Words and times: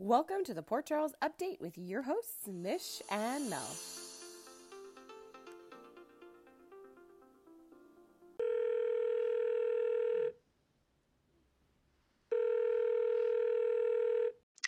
Welcome 0.00 0.44
to 0.44 0.54
the 0.54 0.62
Port 0.62 0.86
Charles 0.86 1.12
Update 1.20 1.60
with 1.60 1.76
your 1.76 2.02
hosts, 2.02 2.46
Mish 2.46 3.02
and 3.10 3.50
Mel. 3.50 3.68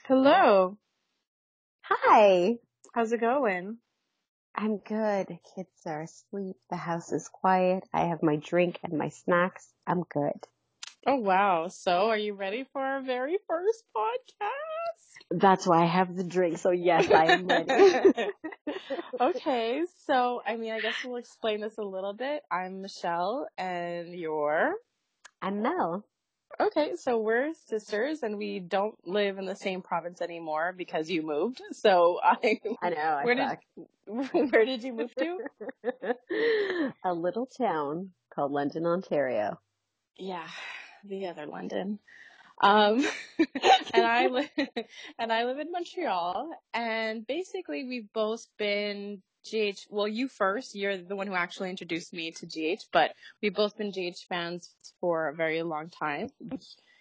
Hello. 0.09 0.77
Hi. 1.83 2.57
How's 2.93 3.13
it 3.13 3.21
going? 3.21 3.79
I'm 4.57 4.79
good. 4.79 5.29
Kids 5.55 5.69
are 5.87 6.03
asleep. 6.03 6.57
The 6.71 6.77
house 6.77 7.13
is 7.13 7.29
quiet. 7.29 7.85
I 7.95 8.07
have 8.07 8.25
my 8.25 8.35
drink 8.35 8.81
and 8.83 8.99
my 8.99 9.11
snacks. 9.11 9.69
I'm 9.87 10.03
good. 10.03 10.45
Oh 11.07 11.21
wow. 11.21 11.69
So 11.69 12.09
are 12.09 12.19
you 12.19 12.35
ready 12.35 12.67
for 12.73 12.83
our 12.83 13.01
very 13.01 13.39
first 13.47 13.85
podcast? 13.97 14.70
That's 15.31 15.67
why 15.67 15.83
I 15.83 15.87
have 15.87 16.17
the 16.17 16.25
drink. 16.25 16.59
So 16.59 16.71
yes, 16.71 17.11
I 17.11 17.27
am 17.27 17.47
ready. 17.47 17.71
okay. 19.21 19.83
So 20.07 20.43
I 20.47 20.57
mean 20.57 20.73
I 20.73 20.81
guess 20.81 20.95
we'll 21.05 21.17
explain 21.17 21.61
this 21.61 21.79
a 21.79 21.83
little 21.83 22.13
bit. 22.13 22.43
I'm 22.51 22.83
Michelle 22.83 23.47
and 23.57 24.15
you're 24.15 24.75
I'm 25.43 25.63
Mel. 25.63 26.05
Okay, 26.59 26.97
so 26.97 27.17
we're 27.19 27.55
sisters 27.69 28.23
and 28.23 28.37
we 28.37 28.59
don't 28.59 28.95
live 29.07 29.39
in 29.39 29.47
the 29.47 29.57
same 29.57 29.81
province 29.81 30.21
anymore 30.21 30.75
because 30.77 31.09
you 31.09 31.23
moved. 31.23 31.63
So 31.73 32.19
I 32.23 32.61
I 32.83 32.91
know. 32.91 32.97
I 32.99 33.25
where 33.25 33.37
suck. 33.37 33.59
did 33.77 34.51
where 34.53 34.65
did 34.65 34.83
you 34.83 34.93
move 34.93 35.15
to? 35.15 35.39
A 37.05 37.15
little 37.15 37.47
town 37.47 38.11
called 38.35 38.53
London, 38.53 38.85
Ontario. 38.85 39.59
Yeah, 40.19 40.47
the 41.05 41.29
other 41.29 41.47
London. 41.47 41.99
Um, 42.61 43.07
and 43.95 44.07
I 44.07 44.27
live 44.29 44.51
and 45.19 45.33
I 45.33 45.45
live 45.45 45.59
in 45.59 45.71
Montreal. 45.73 46.51
And 46.75 47.27
basically, 47.27 47.85
we've 47.85 48.13
both 48.13 48.47
been 48.59 49.23
GH. 49.51 49.87
Well, 49.89 50.09
you 50.09 50.29
first. 50.29 50.75
You're 50.75 50.99
the 50.99 51.17
one 51.17 51.27
who 51.27 51.35
actually 51.35 51.71
introduced 51.71 52.13
me 52.13 52.33
to 52.33 52.47
GH. 52.47 52.85
But 52.93 53.15
we've 53.43 53.55
both 53.55 53.77
been 53.77 53.91
GH 53.91 54.19
fans 54.29 54.71
for 55.01 55.29
a 55.29 55.35
very 55.35 55.63
long 55.63 55.89
time. 55.89 56.29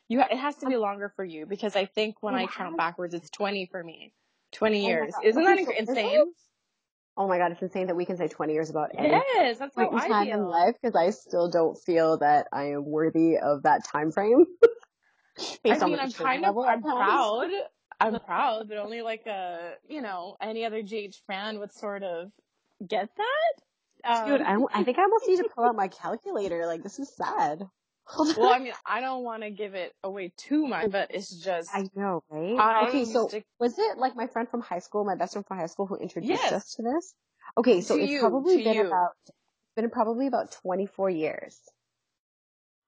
You, 0.08 0.22
it 0.22 0.38
has 0.38 0.56
to 0.58 0.66
be 0.66 0.76
longer 0.76 1.14
for 1.16 1.24
you 1.24 1.46
because 1.46 1.76
I 1.76 1.86
think 1.86 2.16
when 2.22 2.34
I 2.34 2.48
count 2.48 2.78
backwards, 2.78 3.14
it's 3.14 3.30
20 3.30 3.68
for 3.68 3.84
me. 3.84 4.12
20 4.54 4.84
Oh 4.84 4.88
years. 4.88 5.14
God. 5.14 5.26
Isn't 5.26 5.44
that 5.44 5.54
Okay, 5.54 5.66
so 5.66 5.72
is 5.72 5.90
insane? 5.90 6.34
Oh 7.16 7.28
my 7.28 7.38
god, 7.38 7.52
it's 7.52 7.62
insane 7.62 7.88
that 7.88 7.96
we 7.96 8.06
can 8.06 8.18
say 8.18 8.28
20 8.28 8.54
years 8.54 8.70
about 8.70 8.92
any 8.98 9.10
Yes, 9.10 9.60
that's 9.60 9.76
how 9.76 9.90
point 9.90 9.94
in 9.94 10.00
I 10.00 10.08
time 10.08 10.28
in 10.30 10.46
life 10.48 10.76
because 10.82 10.96
I 10.96 11.10
still 11.10 11.50
don't 11.50 11.78
feel 11.78 12.18
that 12.20 12.48
I 12.54 12.72
am 12.72 12.86
worthy 12.86 13.38
of 13.38 13.64
that 13.64 13.84
time 13.84 14.12
frame. 14.12 14.46
Based 15.64 15.82
I 15.82 15.86
mean, 15.86 15.98
my 15.98 16.04
I'm 16.04 16.12
kind 16.12 16.46
of, 16.46 16.56
level 16.56 16.64
I'm 16.64 16.82
proud. 16.82 17.50
I'm 18.00 18.20
proud, 18.22 18.68
but 18.70 18.78
only 18.78 19.02
like 19.02 19.26
a, 19.28 19.74
you 19.88 20.02
know, 20.02 20.38
any 20.42 20.66
other 20.66 20.82
GH 20.82 21.16
fan 21.28 21.60
would 21.60 21.74
sort 21.74 22.04
of 22.04 22.32
get 22.88 23.10
that. 23.18 24.26
Dude, 24.26 24.42
Um, 24.42 24.66
I, 24.74 24.80
I 24.80 24.84
think 24.84 24.98
I 24.98 25.04
almost 25.04 25.28
need 25.28 25.38
to 25.38 25.50
pull 25.54 25.66
out 25.66 25.76
my 25.76 25.90
calculator. 25.90 26.66
Like, 26.66 26.84
this 26.84 27.00
is 27.00 27.14
sad. 27.16 27.64
Well. 28.38 28.52
I 28.52 28.58
mean, 28.60 28.74
I 28.88 29.02
don't 29.02 29.24
want 29.24 29.44
to 29.44 29.52
give 29.52 29.76
it 29.76 29.94
away 30.04 30.34
too 30.36 30.66
much, 30.66 30.90
but 30.92 31.12
it's 31.14 31.30
just, 31.30 31.70
I 31.74 31.88
know, 31.96 32.24
right? 32.32 32.58
I 32.58 32.88
okay, 32.88 33.06
so 33.06 33.28
to- 33.28 33.44
was 33.60 33.78
it 33.78 33.98
like 34.00 34.16
my 34.16 34.26
friend 34.28 34.50
from 34.50 34.62
high 34.62 34.80
school, 34.80 35.06
my 35.06 35.16
best 35.16 35.34
friend 35.34 35.46
from 35.46 35.58
high 35.58 35.68
school, 35.68 35.86
who 35.86 35.96
introduced 35.98 36.42
Yes. 36.42 36.52
us 36.52 36.74
to 36.76 36.82
this? 36.82 37.14
Okay, 37.58 37.82
so 37.82 37.96
To 37.96 38.02
it's 38.02 38.12
you, 38.12 38.20
probably 38.20 38.58
to 38.58 38.64
been 38.64 38.78
you. 38.78 38.88
about 38.88 39.12
been 39.76 39.90
probably 39.92 40.26
about 40.28 40.52
24 40.64 41.10
years 41.12 41.60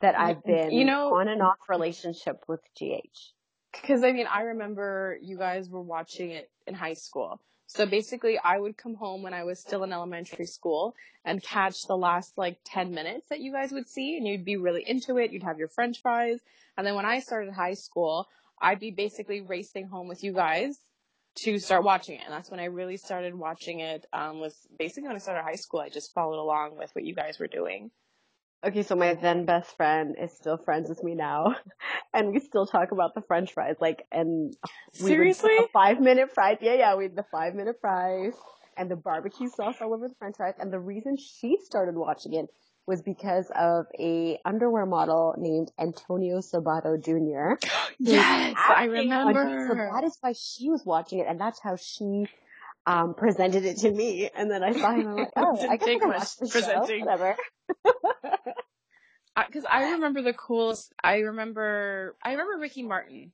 that 0.02 0.18
I've 0.18 0.44
been 0.44 0.72
you 0.72 0.86
know- 0.86 1.16
on 1.16 1.28
and 1.28 1.42
off 1.42 1.58
relationship 1.70 2.44
with 2.48 2.62
GH. 2.76 3.34
Because 3.72 4.04
I 4.04 4.12
mean, 4.12 4.28
I 4.28 4.42
remember 4.42 5.18
you 5.22 5.38
guys 5.38 5.70
were 5.70 5.82
watching 5.82 6.32
it 6.32 6.50
in 6.68 6.74
high 6.74 6.94
school. 6.94 7.40
So 7.68 7.86
basically, 7.86 8.38
I 8.38 8.60
would 8.60 8.76
come 8.76 8.96
home 8.96 9.24
when 9.24 9.34
I 9.34 9.46
was 9.46 9.58
still 9.58 9.84
in 9.84 9.94
elementary 9.94 10.46
school 10.46 10.94
and 11.24 11.42
catch 11.42 11.88
the 11.88 11.96
last 11.96 12.38
like 12.38 12.58
10 12.66 12.92
minutes 12.92 13.30
that 13.30 13.40
you 13.40 13.54
guys 13.54 13.72
would 13.72 13.88
see, 13.88 14.18
and 14.18 14.28
you'd 14.28 14.44
be 14.44 14.58
really 14.58 14.84
into 14.86 15.18
it. 15.18 15.32
You'd 15.32 15.44
have 15.44 15.58
your 15.58 15.70
french 15.70 16.02
fries. 16.02 16.42
And 16.78 16.86
then 16.86 16.96
when 16.96 17.06
I 17.06 17.22
started 17.22 17.54
high 17.54 17.76
school, 17.76 18.28
I'd 18.62 18.82
be 18.82 18.92
basically 18.92 19.40
racing 19.40 19.88
home 19.88 20.10
with 20.10 20.22
you 20.22 20.34
guys 20.34 20.78
to 21.44 21.60
start 21.60 21.86
watching 21.86 22.16
it. 22.16 22.24
And 22.26 22.34
that's 22.34 22.52
when 22.52 22.60
I 22.60 22.66
really 22.66 22.98
started 22.98 23.34
watching 23.36 23.80
it. 23.80 24.06
Um, 24.12 24.42
was 24.42 24.56
basically 24.78 25.08
when 25.08 25.16
I 25.16 25.20
started 25.20 25.44
high 25.44 25.56
school, 25.56 25.80
I 25.80 25.88
just 25.88 26.14
followed 26.14 26.42
along 26.42 26.78
with 26.78 26.94
what 26.94 27.06
you 27.06 27.16
guys 27.16 27.40
were 27.40 27.48
doing. 27.48 27.90
Okay, 28.64 28.84
so 28.84 28.96
my 28.96 29.16
then 29.16 29.46
best 29.46 29.76
friend 29.76 30.16
is 30.22 30.32
still 30.34 30.58
friends 30.58 30.88
with 30.88 31.04
me 31.04 31.16
now, 31.16 31.56
and 32.14 32.32
we 32.32 32.40
still 32.40 32.68
talk 32.68 32.92
about 32.92 33.16
the 33.16 33.22
French 33.22 33.54
fries. 33.54 33.76
Like, 33.82 34.06
and 34.12 34.56
Seriously? 34.94 35.56
the 35.58 35.68
five 35.74 36.00
minute 36.00 36.32
fries. 36.34 36.58
Yeah, 36.62 36.76
yeah, 36.76 36.96
we 36.96 37.06
had 37.06 37.16
the 37.16 37.26
five 37.32 37.56
minute 37.56 37.78
fries 37.82 38.34
and 38.78 38.90
the 38.90 38.96
barbecue 38.96 39.50
sauce 39.50 39.78
all 39.82 39.94
over 39.96 40.08
the 40.08 40.14
French 40.20 40.38
fries. 40.38 40.54
And 40.60 40.72
the 40.72 40.80
reason 40.80 41.18
she 41.18 41.58
started 41.64 41.96
watching 41.96 42.36
it 42.36 42.46
was 42.86 43.02
because 43.02 43.50
of 43.56 43.86
a 44.00 44.40
underwear 44.46 44.86
model 44.86 45.34
named 45.40 45.72
Antonio 45.80 46.38
Sabato 46.40 47.04
Jr. 47.04 47.58
Yes, 48.00 48.56
I 48.58 48.86
it. 48.86 48.88
So 48.88 48.90
remember. 48.90 49.90
that 49.94 50.04
is 50.04 50.18
why 50.22 50.34
she 50.34 50.70
was 50.70 50.84
watching 50.86 51.20
it, 51.20 51.28
and 51.28 51.40
that's 51.40 51.60
how 51.62 51.76
she 51.76 52.26
um 52.86 53.14
presented 53.14 53.66
it 53.66 53.78
to 53.78 53.92
me. 53.92 54.30
And 54.36 54.50
then 54.50 54.64
I 54.64 54.74
saw 54.74 54.92
him, 54.92 55.08
I'm 55.08 55.16
like, 55.16 55.32
oh, 55.36 55.68
I 55.70 55.78
can 55.78 55.88
take 55.88 56.06
watch 56.06 56.18
much 56.18 56.36
the 56.38 56.48
show. 56.48 56.86
Because 59.36 59.66
I 59.72 59.92
remember 59.92 60.22
the 60.22 60.34
coolest. 60.34 60.94
I 61.04 61.20
remember. 61.20 62.16
I 62.24 62.32
remember 62.32 62.60
Ricky 62.60 62.84
Martin. 62.84 63.32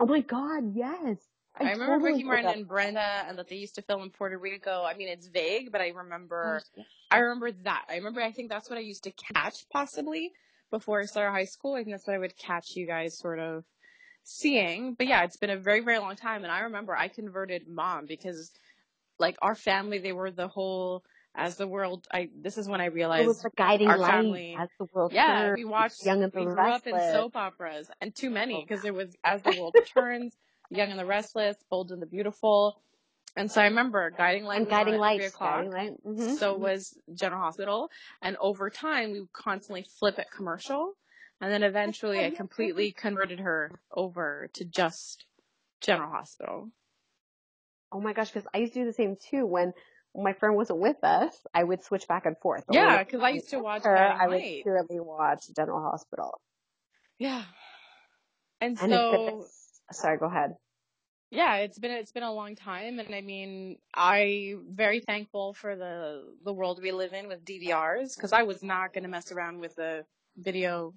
Oh 0.00 0.06
my 0.06 0.20
god, 0.20 0.74
yes. 0.74 1.18
I, 1.60 1.72
remember 1.72 1.94
totally 1.94 2.12
Ricky 2.12 2.24
Martin 2.24 2.44
forgot. 2.44 2.56
and 2.56 2.68
Brenda, 2.68 3.24
and 3.26 3.38
that 3.38 3.48
they 3.48 3.56
used 3.56 3.74
to 3.76 3.82
film 3.82 4.02
in 4.02 4.10
Puerto 4.10 4.38
Rico. 4.38 4.84
I 4.84 4.94
mean, 4.94 5.08
it's 5.08 5.26
vague, 5.26 5.72
but 5.72 5.80
I 5.80 5.88
remember. 5.88 6.62
Gosh, 6.76 6.84
I 7.10 7.18
remember 7.18 7.50
that. 7.64 7.86
I 7.88 7.96
remember. 7.96 8.20
I 8.20 8.30
think 8.30 8.48
that's 8.48 8.70
what 8.70 8.78
I 8.78 8.82
used 8.82 9.04
to 9.04 9.12
catch 9.34 9.68
possibly 9.72 10.30
before 10.70 11.00
I 11.00 11.06
started 11.06 11.32
high 11.32 11.46
school. 11.46 11.74
I 11.74 11.78
think 11.78 11.96
that's 11.96 12.06
what 12.06 12.14
I 12.14 12.18
would 12.18 12.36
catch 12.36 12.76
you 12.76 12.86
guys 12.86 13.18
sort 13.18 13.40
of 13.40 13.64
seeing. 14.24 14.94
But 14.94 15.06
yeah, 15.06 15.24
it's 15.24 15.36
been 15.36 15.50
a 15.50 15.56
very 15.58 15.80
very 15.80 15.98
long 15.98 16.16
time, 16.16 16.42
and 16.44 16.52
I 16.52 16.60
remember 16.60 16.96
I 16.96 17.08
converted 17.08 17.68
mom 17.68 18.06
because 18.06 18.50
like 19.18 19.36
our 19.42 19.54
family, 19.54 19.98
they 19.98 20.12
were 20.12 20.30
the 20.30 20.48
whole. 20.48 21.04
As 21.34 21.56
the 21.56 21.68
world, 21.68 22.08
I 22.12 22.30
this 22.34 22.58
is 22.58 22.68
when 22.68 22.80
I 22.80 22.86
realized 22.86 23.24
It 23.24 23.28
was 23.28 23.42
the 23.42 23.50
guiding 23.56 23.86
our 23.88 23.98
light 23.98 24.10
family- 24.10 24.56
as 24.58 24.68
the 24.80 24.86
world 24.92 25.12
Yeah, 25.12 25.40
turned. 25.42 25.56
we 25.56 25.64
watched. 25.64 26.04
Young 26.04 26.22
and 26.24 26.32
the 26.32 26.40
we 26.40 26.46
grew 26.46 26.58
up 26.58 26.84
in 26.86 26.94
Restless. 26.94 27.12
soap 27.12 27.36
operas, 27.36 27.90
and 28.00 28.12
too 28.12 28.28
many 28.30 28.54
Oh. 28.56 28.62
because 28.62 28.82
there 28.82 28.94
was 28.94 29.14
As 29.22 29.42
the 29.42 29.54
World 29.56 29.74
Turns, 29.94 30.34
Young 30.70 30.90
and 30.90 30.98
the 30.98 31.04
Restless, 31.06 31.56
Bold 31.70 31.92
and 31.92 32.02
the 32.02 32.06
Beautiful, 32.06 32.82
and 33.36 33.48
so 33.52 33.60
I 33.60 33.64
remember 33.66 34.10
Guiding 34.10 34.44
Light. 34.46 34.62
and 34.62 34.68
guiding 34.68 34.96
light. 34.98 35.18
three 35.18 35.26
o'clock. 35.26 35.56
Guiding 35.58 35.70
light. 35.72 35.92
hmm 36.02 36.34
So 36.34 36.56
was 36.56 36.98
General 37.14 37.42
Hospital, 37.42 37.90
and 38.20 38.36
over 38.40 38.68
time 38.68 39.12
we 39.12 39.20
would 39.20 39.32
constantly 39.32 39.84
flip 40.00 40.18
it 40.18 40.26
commercial, 40.34 40.94
and 41.40 41.52
then 41.52 41.62
eventually 41.62 42.24
I 42.24 42.30
completely 42.30 42.92
converted 42.92 43.40
her 43.40 43.70
over 43.92 44.48
to 44.54 44.64
just 44.64 45.24
General 45.80 46.10
Hospital. 46.10 46.70
Oh 47.92 48.00
my 48.00 48.12
gosh, 48.12 48.30
because 48.30 48.46
I 48.52 48.58
used 48.58 48.74
to 48.74 48.80
do 48.80 48.86
the 48.86 48.92
same 48.92 49.16
too. 49.16 49.46
When 49.46 49.72
my 50.14 50.32
friend 50.32 50.56
wasn't 50.56 50.80
with 50.80 51.02
us, 51.04 51.34
I 51.54 51.64
would 51.64 51.84
switch 51.84 52.08
back 52.08 52.26
and 52.26 52.36
forth. 52.38 52.64
Or 52.68 52.74
Yeah, 52.74 53.02
because 53.04 53.22
I 53.22 53.30
used 53.30 53.50
to 53.50 53.60
watch 53.60 53.84
her, 53.84 53.96
I 53.96 54.26
would 54.28 54.42
purely 54.62 55.00
watch 55.00 55.44
General 55.54 55.82
Hospital. 55.90 56.40
Yeah, 57.18 57.44
and 58.60 58.78
And 58.78 58.90
so 58.90 59.46
sorry, 59.92 60.18
go 60.18 60.26
ahead. 60.26 60.54
yeah, 61.30 61.56
it's 61.56 61.78
been 61.78 61.90
it's 61.90 62.12
been 62.12 62.22
a 62.22 62.32
long 62.32 62.56
time, 62.56 62.98
and 62.98 63.14
I 63.14 63.20
mean, 63.20 63.78
I'm 63.94 64.66
very 64.70 65.00
thankful 65.00 65.54
for 65.54 65.76
the 65.76 66.24
the 66.44 66.52
world 66.52 66.80
we 66.82 66.92
live 66.92 67.12
in 67.12 67.28
with 67.28 67.44
DVRs 67.44 68.16
because 68.16 68.32
I 68.32 68.42
was 68.42 68.62
not 68.62 68.92
going 68.92 69.04
to 69.04 69.10
mess 69.10 69.30
around 69.32 69.60
with 69.60 69.74
the 69.76 70.04
video 70.36 70.94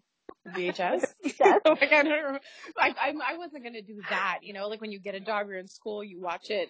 VHS. 0.47 1.13
Yes. 1.39 1.61
Oh 1.65 1.71
like 1.79 1.91
I, 1.91 2.03
don't, 2.03 2.41
I, 2.77 2.89
I 2.89 3.13
I 3.33 3.37
wasn't 3.37 3.63
going 3.63 3.73
to 3.73 3.81
do 3.81 4.01
that. 4.09 4.39
You 4.41 4.53
know, 4.53 4.67
like 4.67 4.81
when 4.81 4.91
you 4.91 4.99
get 4.99 5.15
a 5.15 5.19
job, 5.19 5.47
you're 5.47 5.57
in 5.57 5.67
school, 5.67 6.03
you 6.03 6.19
watch 6.19 6.49
it. 6.49 6.69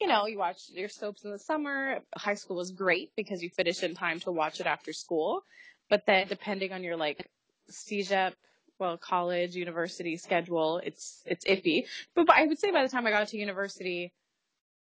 You 0.00 0.08
know, 0.08 0.26
you 0.26 0.38
watch 0.38 0.58
your 0.72 0.88
soaps 0.88 1.24
in 1.24 1.30
the 1.30 1.38
summer. 1.38 1.98
High 2.16 2.34
school 2.34 2.56
was 2.56 2.72
great 2.72 3.10
because 3.16 3.42
you 3.42 3.50
finish 3.50 3.82
in 3.82 3.94
time 3.94 4.20
to 4.20 4.32
watch 4.32 4.60
it 4.60 4.66
after 4.66 4.92
school. 4.92 5.44
But 5.88 6.04
then, 6.06 6.26
depending 6.28 6.72
on 6.72 6.82
your 6.82 6.96
like 6.96 7.28
CEGEP, 7.70 8.32
well, 8.78 8.96
college, 8.96 9.54
university 9.54 10.16
schedule, 10.16 10.80
it's 10.84 11.22
it's 11.26 11.44
iffy. 11.44 11.86
But, 12.14 12.26
but 12.26 12.36
I 12.36 12.46
would 12.46 12.58
say 12.58 12.72
by 12.72 12.82
the 12.82 12.88
time 12.88 13.06
I 13.06 13.10
got 13.10 13.28
to 13.28 13.38
university, 13.38 14.12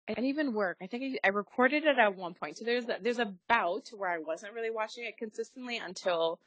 and 0.08 0.26
even 0.26 0.54
work, 0.54 0.78
I 0.82 0.88
think 0.88 1.20
I, 1.24 1.28
I 1.28 1.32
recorded 1.32 1.84
it 1.84 1.98
at 1.98 2.16
one 2.16 2.34
point. 2.34 2.58
So 2.58 2.66
there's 2.66 2.86
a, 2.86 2.98
there's 3.02 3.20
a 3.20 3.34
bout 3.48 3.90
where 3.96 4.10
I 4.10 4.20
wasn't 4.20 4.54
really 4.54 4.72
watching 4.72 5.06
it 5.06 5.18
consistently 5.18 5.78
until 5.78 6.40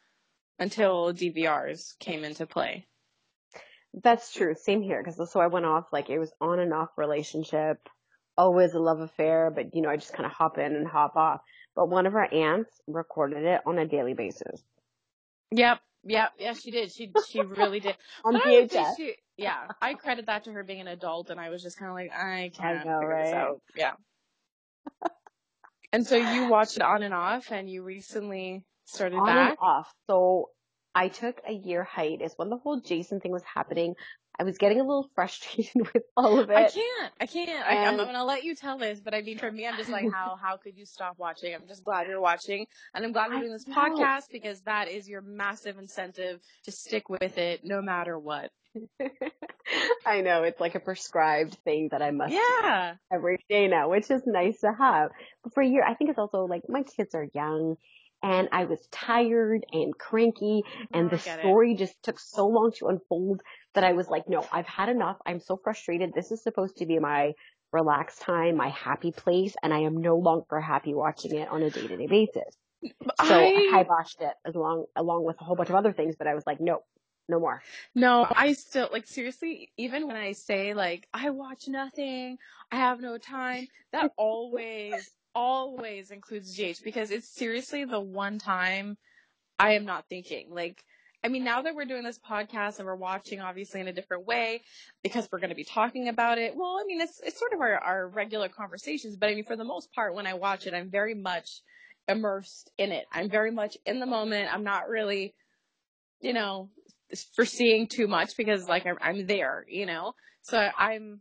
until 0.59 1.13
DVRs 1.13 1.99
came 1.99 2.25
into 2.25 2.47
play. 2.47 2.87
That's 4.03 4.33
true. 4.33 4.55
Same 4.55 4.83
here. 4.83 5.03
Because 5.03 5.31
so 5.31 5.41
I 5.41 5.49
went 5.49 5.67
off 5.67 5.87
like 5.93 6.11
it 6.11 6.19
was 6.19 6.33
on 6.41 6.59
and 6.59 6.73
off 6.73 6.91
relationship, 6.97 7.79
always 8.39 8.73
a 8.75 8.79
love 8.81 9.01
affair, 9.01 9.51
but 9.55 9.75
you 9.75 9.83
know 9.83 9.91
I 9.91 9.97
just 9.97 10.15
kind 10.15 10.27
of 10.27 10.33
hop 10.33 10.59
in 10.59 10.75
and 10.75 10.87
hop 10.87 11.17
off. 11.17 11.41
But 11.75 11.89
one 11.89 12.07
of 12.07 12.15
our 12.15 12.33
aunts 12.33 12.71
recorded 12.87 13.45
it 13.45 13.61
on 13.67 13.79
a 13.79 13.87
daily 13.87 14.15
basis 14.15 14.63
Yep, 15.55 15.81
yep, 16.05 16.31
yeah, 16.39 16.55
she 16.55 16.71
did. 16.71 16.93
She 16.93 17.13
she 17.29 17.41
really 17.41 17.81
did. 17.81 17.97
on 18.25 18.33
But 18.33 18.47
I 18.47 18.61
would 18.61 18.71
say 18.73 18.79
VHS. 18.79 18.97
she, 18.97 19.15
yeah, 19.37 19.69
I 19.81 19.95
credit 19.95 20.27
that 20.27 20.45
to 20.45 20.53
her 20.53 20.65
being 20.65 20.81
an 20.81 20.89
adult, 20.89 21.31
and 21.31 21.39
I 21.39 21.51
was 21.51 21.63
just 21.63 21.79
kind 21.79 21.91
of 21.91 21.95
like, 21.95 22.11
I 22.11 22.51
can't 22.57 22.87
know, 22.87 23.01
figure 23.01 23.23
this 23.25 23.35
out. 23.35 23.61
Yeah. 23.77 23.93
and 25.93 26.07
so 26.07 26.17
you 26.17 26.49
watched 26.49 26.77
it 26.77 26.83
on 26.83 27.03
and 27.03 27.13
off, 27.13 27.51
and 27.53 27.69
you 27.69 27.83
recently 27.83 28.65
started 28.94 29.17
on 29.17 29.27
back. 29.27 29.49
and 29.50 29.59
off. 29.61 29.93
So 30.09 30.50
I 30.94 31.09
took 31.09 31.41
a 31.47 31.53
year 31.53 31.85
hiatus 31.85 32.35
when 32.37 32.50
the 32.50 32.56
whole 32.59 32.81
Jason 32.81 33.21
thing 33.21 33.33
was 33.33 33.43
happening. 33.43 33.94
I 34.39 34.44
was 34.44 34.56
getting 34.56 34.81
a 34.81 34.83
little 34.83 35.09
frustrated 35.15 35.93
with 35.93 36.05
all 36.17 36.39
of 36.39 36.49
it. 36.50 36.56
I 36.56 36.69
can't. 36.71 37.12
I 37.21 37.27
can't. 37.27 37.67
I, 37.67 37.77
I'm 37.85 37.99
And- 37.99 38.06
gonna 38.09 38.25
let 38.25 38.44
you 38.44 38.55
tell 38.55 38.79
this, 38.79 38.99
but 38.99 39.15
I 39.15 39.21
mean, 39.21 39.39
for 39.39 39.50
me, 39.53 39.67
I'm 39.67 39.77
just 39.77 39.91
like, 39.91 40.05
how 40.12 40.37
how 40.41 40.56
could 40.56 40.77
you 40.77 40.87
stop 40.87 41.19
watching? 41.19 41.55
I'm 41.55 41.67
just 41.69 41.85
glad 41.85 42.06
you're 42.09 42.21
watching, 42.21 42.67
and 42.94 43.05
I'm 43.05 43.12
glad 43.12 43.31
we're 43.31 43.41
doing 43.41 43.53
this 43.53 43.67
know. 43.69 43.75
podcast 43.75 44.25
because 44.33 44.61
that 44.62 44.89
is 44.89 45.06
your 45.09 45.21
massive 45.21 45.77
incentive 45.79 46.41
to 46.65 46.73
stick 46.73 47.09
with 47.11 47.37
it 47.39 47.61
no 47.65 47.83
matter 47.83 48.19
what. 48.19 48.50
I 50.06 50.23
know 50.23 50.43
it's 50.44 50.61
like 50.61 50.75
a 50.75 50.81
prescribed 50.81 51.55
thing 51.65 51.89
that 51.93 52.00
I 52.03 52.11
must 52.11 52.31
do 52.33 52.37
Yeah. 52.62 52.94
every 53.12 53.39
day 53.49 53.69
now, 53.69 53.91
which 53.91 54.11
is 54.11 54.23
nice 54.27 54.61
to 54.61 54.73
have. 54.73 55.11
But 55.43 55.53
for 55.55 55.62
a 55.62 55.67
year, 55.67 55.85
I 55.85 55.94
think 55.94 56.11
it's 56.11 56.19
also 56.19 56.47
like 56.47 56.62
my 56.69 56.83
kids 56.83 57.15
are 57.15 57.27
young 57.35 57.77
and 58.23 58.49
I 58.53 58.65
was 58.65 58.87
tired 58.91 59.67
and 59.73 59.97
cranky 59.99 60.63
and 60.93 61.11
the 61.11 61.17
get 61.19 61.39
it. 61.41 61.43
story 61.43 61.75
just 61.75 62.03
took 62.03 62.19
so 62.19 62.47
long 62.47 62.73
to 62.79 62.89
unfold 62.89 63.43
that 63.75 63.85
I 63.85 63.93
was 63.93 64.09
like, 64.09 64.29
no, 64.29 64.47
I've 64.53 64.67
had 64.67 64.89
enough. 64.89 65.19
I'm 65.27 65.41
so 65.41 65.57
frustrated. 65.57 66.13
This 66.15 66.31
is 66.31 66.43
supposed 66.43 66.77
to 66.79 66.87
be 66.87 66.99
my 66.99 67.33
relaxed 67.73 68.21
time, 68.23 68.57
my 68.57 68.69
happy 68.69 69.13
place, 69.13 69.55
and 69.63 69.73
I 69.73 69.81
am 69.81 69.97
no 70.01 70.17
longer 70.19 70.61
happy 70.61 70.95
watching 70.95 71.37
it 71.37 71.49
on 71.49 71.63
a 71.63 71.71
day 71.71 71.87
to 71.87 71.97
day 71.97 72.07
basis. 72.07 72.57
So 73.17 73.53
I 73.55 73.63
I 73.67 73.85
kiboshed 73.85 74.21
it 74.21 74.35
along, 74.55 74.87
along 74.97 75.25
with 75.25 75.41
a 75.41 75.45
whole 75.45 75.57
bunch 75.57 75.71
of 75.71 75.77
other 75.77 75.93
things, 75.93 76.17
but 76.17 76.27
I 76.27 76.35
was 76.35 76.45
like, 76.47 76.61
no, 76.61 76.81
no 77.29 77.41
more. 77.41 77.65
no, 77.95 78.27
I 78.35 78.53
still 78.55 78.89
like 78.93 79.07
seriously. 79.07 79.73
Even 79.77 80.07
when 80.07 80.17
I 80.17 80.33
say 80.33 80.75
like 80.75 81.09
I 81.13 81.31
watch 81.31 81.69
nothing, 81.69 82.39
I 82.71 82.77
have 82.77 83.01
no 83.01 83.19
time. 83.19 83.69
That 83.93 84.09
always, 84.17 85.11
always 85.34 86.11
includes 86.11 86.56
GH 86.56 86.82
because 86.84 87.11
it's 87.11 87.29
seriously 87.29 87.84
the 87.84 88.00
one 88.00 88.38
time 88.38 88.96
I 89.58 89.75
am 89.75 89.84
not 89.84 90.06
thinking. 90.08 90.49
Like, 90.50 90.82
I 91.25 91.29
mean, 91.29 91.44
now 91.44 91.62
that 91.62 91.75
we're 91.75 91.84
doing 91.84 92.02
this 92.02 92.19
podcast 92.19 92.79
and 92.79 92.87
we're 92.87 92.96
watching 92.96 93.40
obviously 93.40 93.81
in 93.81 93.88
a 93.88 93.93
different 93.93 94.26
way 94.26 94.62
because 95.05 95.29
we're 95.31 95.38
going 95.38 95.50
to 95.50 95.56
be 95.56 95.64
talking 95.64 96.08
about 96.08 96.38
it. 96.38 96.56
Well, 96.56 96.79
I 96.81 96.84
mean, 96.84 97.00
it's, 97.00 97.20
it's 97.25 97.38
sort 97.38 97.52
of 97.52 97.61
our, 97.61 97.79
our 97.79 98.08
regular 98.08 98.49
conversations, 98.49 99.17
but 99.17 99.29
I 99.29 99.34
mean, 99.34 99.44
for 99.44 99.56
the 99.56 99.64
most 99.64 99.93
part, 99.93 100.14
when 100.14 100.26
I 100.26 100.34
watch 100.34 100.67
it, 100.67 100.75
I'm 100.75 100.90
very 100.90 101.14
much 101.14 101.61
immersed 102.08 102.70
in 102.76 102.90
it. 102.90 103.05
I'm 103.12 103.31
very 103.31 103.52
much 103.52 103.76
in 103.87 104.00
the 104.00 104.06
moment. 104.06 104.52
I'm 104.52 104.64
not 104.64 104.88
really, 104.88 105.34
you 106.20 106.32
know, 106.32 106.70
foreseeing 107.37 107.87
too 107.87 108.08
much 108.08 108.37
because 108.37 108.69
like 108.69 108.87
I'm, 108.87 108.99
I'm 109.00 109.26
there, 109.26 109.64
you 109.69 109.87
know? 109.87 110.14
So 110.43 110.58
I'm, 110.76 111.20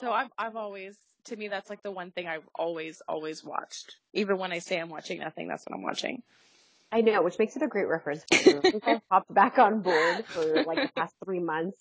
so 0.00 0.10
I've, 0.10 0.30
I've 0.36 0.56
always, 0.56 0.96
to 1.26 1.36
me, 1.36 1.48
that's 1.48 1.70
like 1.70 1.82
the 1.82 1.90
one 1.90 2.10
thing 2.10 2.26
I've 2.26 2.48
always, 2.54 3.02
always 3.08 3.44
watched. 3.44 3.96
Even 4.14 4.38
when 4.38 4.52
I 4.52 4.58
say 4.58 4.78
I'm 4.78 4.88
watching 4.88 5.20
nothing, 5.20 5.48
that's 5.48 5.64
what 5.66 5.76
I'm 5.76 5.82
watching. 5.82 6.22
I 6.92 7.00
know, 7.00 7.22
which 7.22 7.38
makes 7.38 7.56
it 7.56 7.62
a 7.62 7.68
great 7.68 7.88
reference. 7.88 8.24
I've 8.32 9.00
hopped 9.10 9.32
back 9.32 9.58
on 9.58 9.80
board 9.80 10.24
for 10.26 10.64
like 10.64 10.78
the 10.78 10.90
past 10.94 11.14
three 11.24 11.40
months 11.40 11.76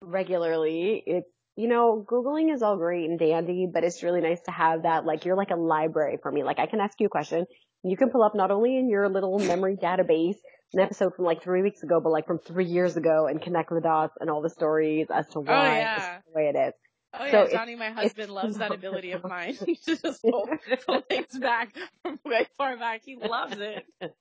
regularly, 0.00 1.02
it's, 1.06 1.28
you 1.56 1.68
know, 1.68 2.04
Googling 2.06 2.52
is 2.52 2.62
all 2.62 2.76
great 2.76 3.08
and 3.08 3.18
dandy, 3.18 3.66
but 3.72 3.84
it's 3.84 4.02
really 4.02 4.20
nice 4.20 4.40
to 4.42 4.50
have 4.50 4.82
that, 4.82 5.04
like, 5.06 5.24
you're 5.24 5.36
like 5.36 5.50
a 5.50 5.56
library 5.56 6.18
for 6.22 6.30
me. 6.30 6.44
Like, 6.44 6.58
I 6.58 6.66
can 6.66 6.80
ask 6.80 7.00
you 7.00 7.06
a 7.06 7.10
question, 7.10 7.46
you 7.82 7.96
can 7.96 8.10
pull 8.10 8.22
up 8.22 8.34
not 8.34 8.50
only 8.50 8.76
in 8.76 8.90
your 8.90 9.08
little 9.08 9.38
memory 9.38 9.76
database 9.76 10.36
an 10.72 10.80
episode 10.80 11.14
from 11.14 11.24
like 11.24 11.42
three 11.42 11.62
weeks 11.62 11.82
ago, 11.82 12.00
but 12.02 12.10
like 12.10 12.26
from 12.26 12.38
three 12.38 12.66
years 12.66 12.96
ago 12.96 13.26
and 13.26 13.40
connect 13.40 13.70
the 13.70 13.80
dots 13.80 14.14
and 14.20 14.28
all 14.28 14.42
the 14.42 14.50
stories 14.50 15.06
as 15.14 15.26
to 15.28 15.38
oh, 15.38 15.42
why 15.42 15.78
yeah. 15.78 16.16
it's 16.16 16.26
the 16.26 16.32
way 16.34 16.52
it 16.54 16.58
is. 16.58 16.74
Oh 17.14 17.24
yeah, 17.24 17.44
So 17.44 17.48
Johnny, 17.50 17.76
my 17.76 17.90
husband, 17.90 18.30
loves 18.32 18.58
that 18.58 18.72
ability 18.72 19.12
of 19.12 19.24
mine. 19.28 19.56
to 19.84 19.96
just 19.96 20.22
pull, 20.22 20.48
pull 20.86 21.00
things 21.02 21.38
back 21.38 21.74
from 22.02 22.18
way 22.24 22.46
far 22.58 22.76
back. 22.76 23.02
He 23.04 23.16
loves 23.16 23.58
it. 23.58 23.84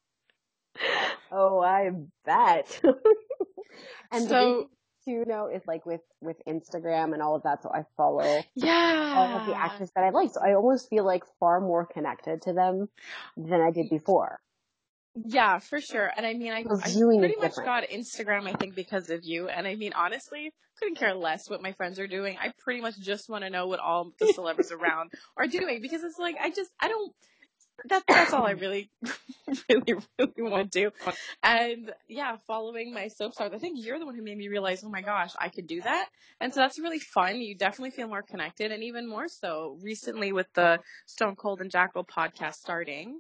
Oh, 1.31 1.59
I 1.61 1.89
bet. 2.25 2.81
and 4.11 4.27
so 4.27 4.59
big 4.59 4.67
too 5.05 5.23
now 5.27 5.47
is 5.47 5.61
like 5.67 5.85
with 5.85 6.01
with 6.21 6.37
Instagram 6.47 7.13
and 7.13 7.21
all 7.21 7.35
of 7.35 7.43
that. 7.43 7.63
So 7.63 7.71
I 7.73 7.83
follow 7.97 8.43
yeah, 8.55 9.13
all 9.15 9.38
of 9.39 9.45
the 9.45 9.55
actors 9.57 9.91
that 9.95 10.03
I 10.03 10.09
like. 10.11 10.31
So 10.31 10.41
I 10.41 10.53
almost 10.55 10.89
feel 10.89 11.05
like 11.05 11.23
far 11.39 11.61
more 11.61 11.85
connected 11.85 12.41
to 12.43 12.53
them 12.53 12.89
than 13.38 13.61
I 13.61 13.71
did 13.71 13.89
before. 13.89 14.39
Yeah, 15.23 15.59
for 15.59 15.79
sure. 15.79 16.12
And 16.15 16.25
I 16.25 16.33
mean, 16.33 16.51
I, 16.51 16.59
I 16.59 16.63
pretty 16.63 17.35
much 17.38 17.56
different. 17.56 17.65
got 17.65 17.83
Instagram, 17.89 18.47
I 18.47 18.53
think, 18.53 18.75
because 18.75 19.09
of 19.09 19.23
you. 19.23 19.47
And 19.47 19.65
I 19.65 19.75
mean, 19.75 19.94
honestly, 19.94 20.51
couldn't 20.79 20.95
care 20.95 21.13
less 21.13 21.50
what 21.50 21.62
my 21.62 21.71
friends 21.71 22.00
are 22.00 22.07
doing. 22.07 22.38
I 22.39 22.51
pretty 22.59 22.81
much 22.81 23.00
just 23.00 23.29
want 23.29 23.44
to 23.45 23.50
know 23.50 23.67
what 23.67 23.79
all 23.79 24.12
the 24.19 24.33
celebrities 24.33 24.71
around 24.73 25.12
are 25.38 25.47
doing 25.47 25.81
because 25.81 26.03
it's 26.03 26.19
like 26.19 26.35
I 26.41 26.50
just 26.50 26.69
I 26.79 26.89
don't. 26.89 27.13
That, 27.89 28.03
that's 28.07 28.33
all 28.33 28.45
I 28.45 28.51
really, 28.51 28.89
really, 29.69 29.95
really 30.17 30.33
want 30.39 30.71
to 30.71 30.79
do. 30.79 30.91
And 31.44 31.94
yeah, 32.07 32.38
following 32.47 32.94
my 32.94 33.09
soap 33.09 33.33
stars, 33.33 33.51
I 33.53 33.57
think 33.57 33.77
you're 33.83 34.00
the 34.00 34.06
one 34.06 34.15
who 34.15 34.23
made 34.23 34.38
me 34.38 34.47
realize, 34.47 34.81
oh 34.83 34.89
my 34.89 35.01
gosh, 35.01 35.31
I 35.38 35.50
could 35.50 35.67
do 35.67 35.81
that. 35.81 36.07
And 36.39 36.53
so 36.53 36.62
that's 36.62 36.79
really 36.79 37.00
fun. 37.00 37.35
You 37.41 37.56
definitely 37.56 37.91
feel 37.91 38.07
more 38.07 38.23
connected, 38.23 38.71
and 38.71 38.83
even 38.83 39.07
more 39.07 39.27
so 39.27 39.77
recently 39.81 40.31
with 40.31 40.47
the 40.56 40.79
Stone 41.06 41.35
Cold 41.35 41.62
and 41.62 41.69
Jackal 41.69 42.06
podcast 42.06 42.56
starting. 42.56 43.19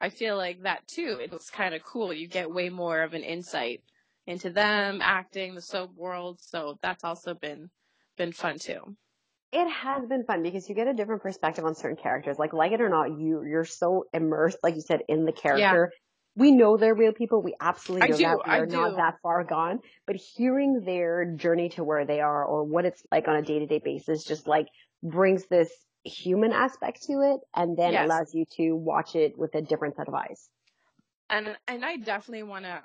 I 0.00 0.08
feel 0.08 0.36
like 0.36 0.62
that 0.62 0.86
too. 0.86 1.18
It's 1.20 1.50
kind 1.50 1.74
of 1.74 1.82
cool. 1.84 2.12
You 2.12 2.26
get 2.26 2.50
way 2.50 2.68
more 2.70 3.02
of 3.02 3.12
an 3.12 3.22
insight 3.22 3.82
into 4.26 4.50
them 4.50 5.00
acting, 5.02 5.54
the 5.54 5.60
soap 5.60 5.94
world. 5.94 6.40
So 6.40 6.78
that's 6.82 7.04
also 7.04 7.34
been 7.34 7.70
been 8.16 8.32
fun 8.32 8.58
too. 8.58 8.96
It 9.52 9.68
has 9.68 10.06
been 10.06 10.24
fun 10.24 10.42
because 10.42 10.68
you 10.68 10.74
get 10.74 10.86
a 10.86 10.94
different 10.94 11.22
perspective 11.22 11.64
on 11.64 11.74
certain 11.74 11.96
characters. 11.96 12.38
Like, 12.38 12.52
like 12.52 12.72
it 12.72 12.80
or 12.80 12.88
not, 12.88 13.18
you 13.18 13.42
you're 13.44 13.64
so 13.64 14.04
immersed, 14.12 14.58
like 14.62 14.76
you 14.76 14.80
said, 14.80 15.00
in 15.08 15.24
the 15.24 15.32
character. 15.32 15.90
We 16.36 16.52
know 16.52 16.76
they're 16.76 16.94
real 16.94 17.12
people. 17.12 17.42
We 17.42 17.54
absolutely 17.60 18.08
know 18.08 18.16
do, 18.16 18.22
that. 18.22 18.38
We 18.46 18.52
are 18.52 18.66
not 18.66 18.96
that 18.96 19.16
far 19.22 19.42
gone. 19.42 19.80
But 20.06 20.16
hearing 20.16 20.82
their 20.86 21.34
journey 21.34 21.70
to 21.70 21.84
where 21.84 22.06
they 22.06 22.20
are 22.20 22.44
or 22.44 22.64
what 22.64 22.84
it's 22.84 23.02
like 23.10 23.26
on 23.26 23.36
a 23.36 23.42
day 23.42 23.58
to 23.58 23.66
day 23.66 23.80
basis 23.84 24.24
just 24.24 24.46
like 24.46 24.68
brings 25.02 25.46
this 25.48 25.70
human 26.04 26.52
aspect 26.52 27.02
to 27.04 27.12
it 27.20 27.40
and 27.54 27.76
then 27.76 27.96
Yes. 27.96 27.98
allows 27.98 28.34
you 28.34 28.44
to 28.56 28.72
watch 28.74 29.14
it 29.16 29.38
with 29.38 29.54
a 29.54 29.62
different 29.62 29.96
set 29.96 30.08
of 30.08 30.14
eyes. 30.14 30.48
And 31.30 31.56
and 31.68 31.84
I 31.84 31.96
definitely 31.96 32.42
want 32.44 32.64
to 32.64 32.82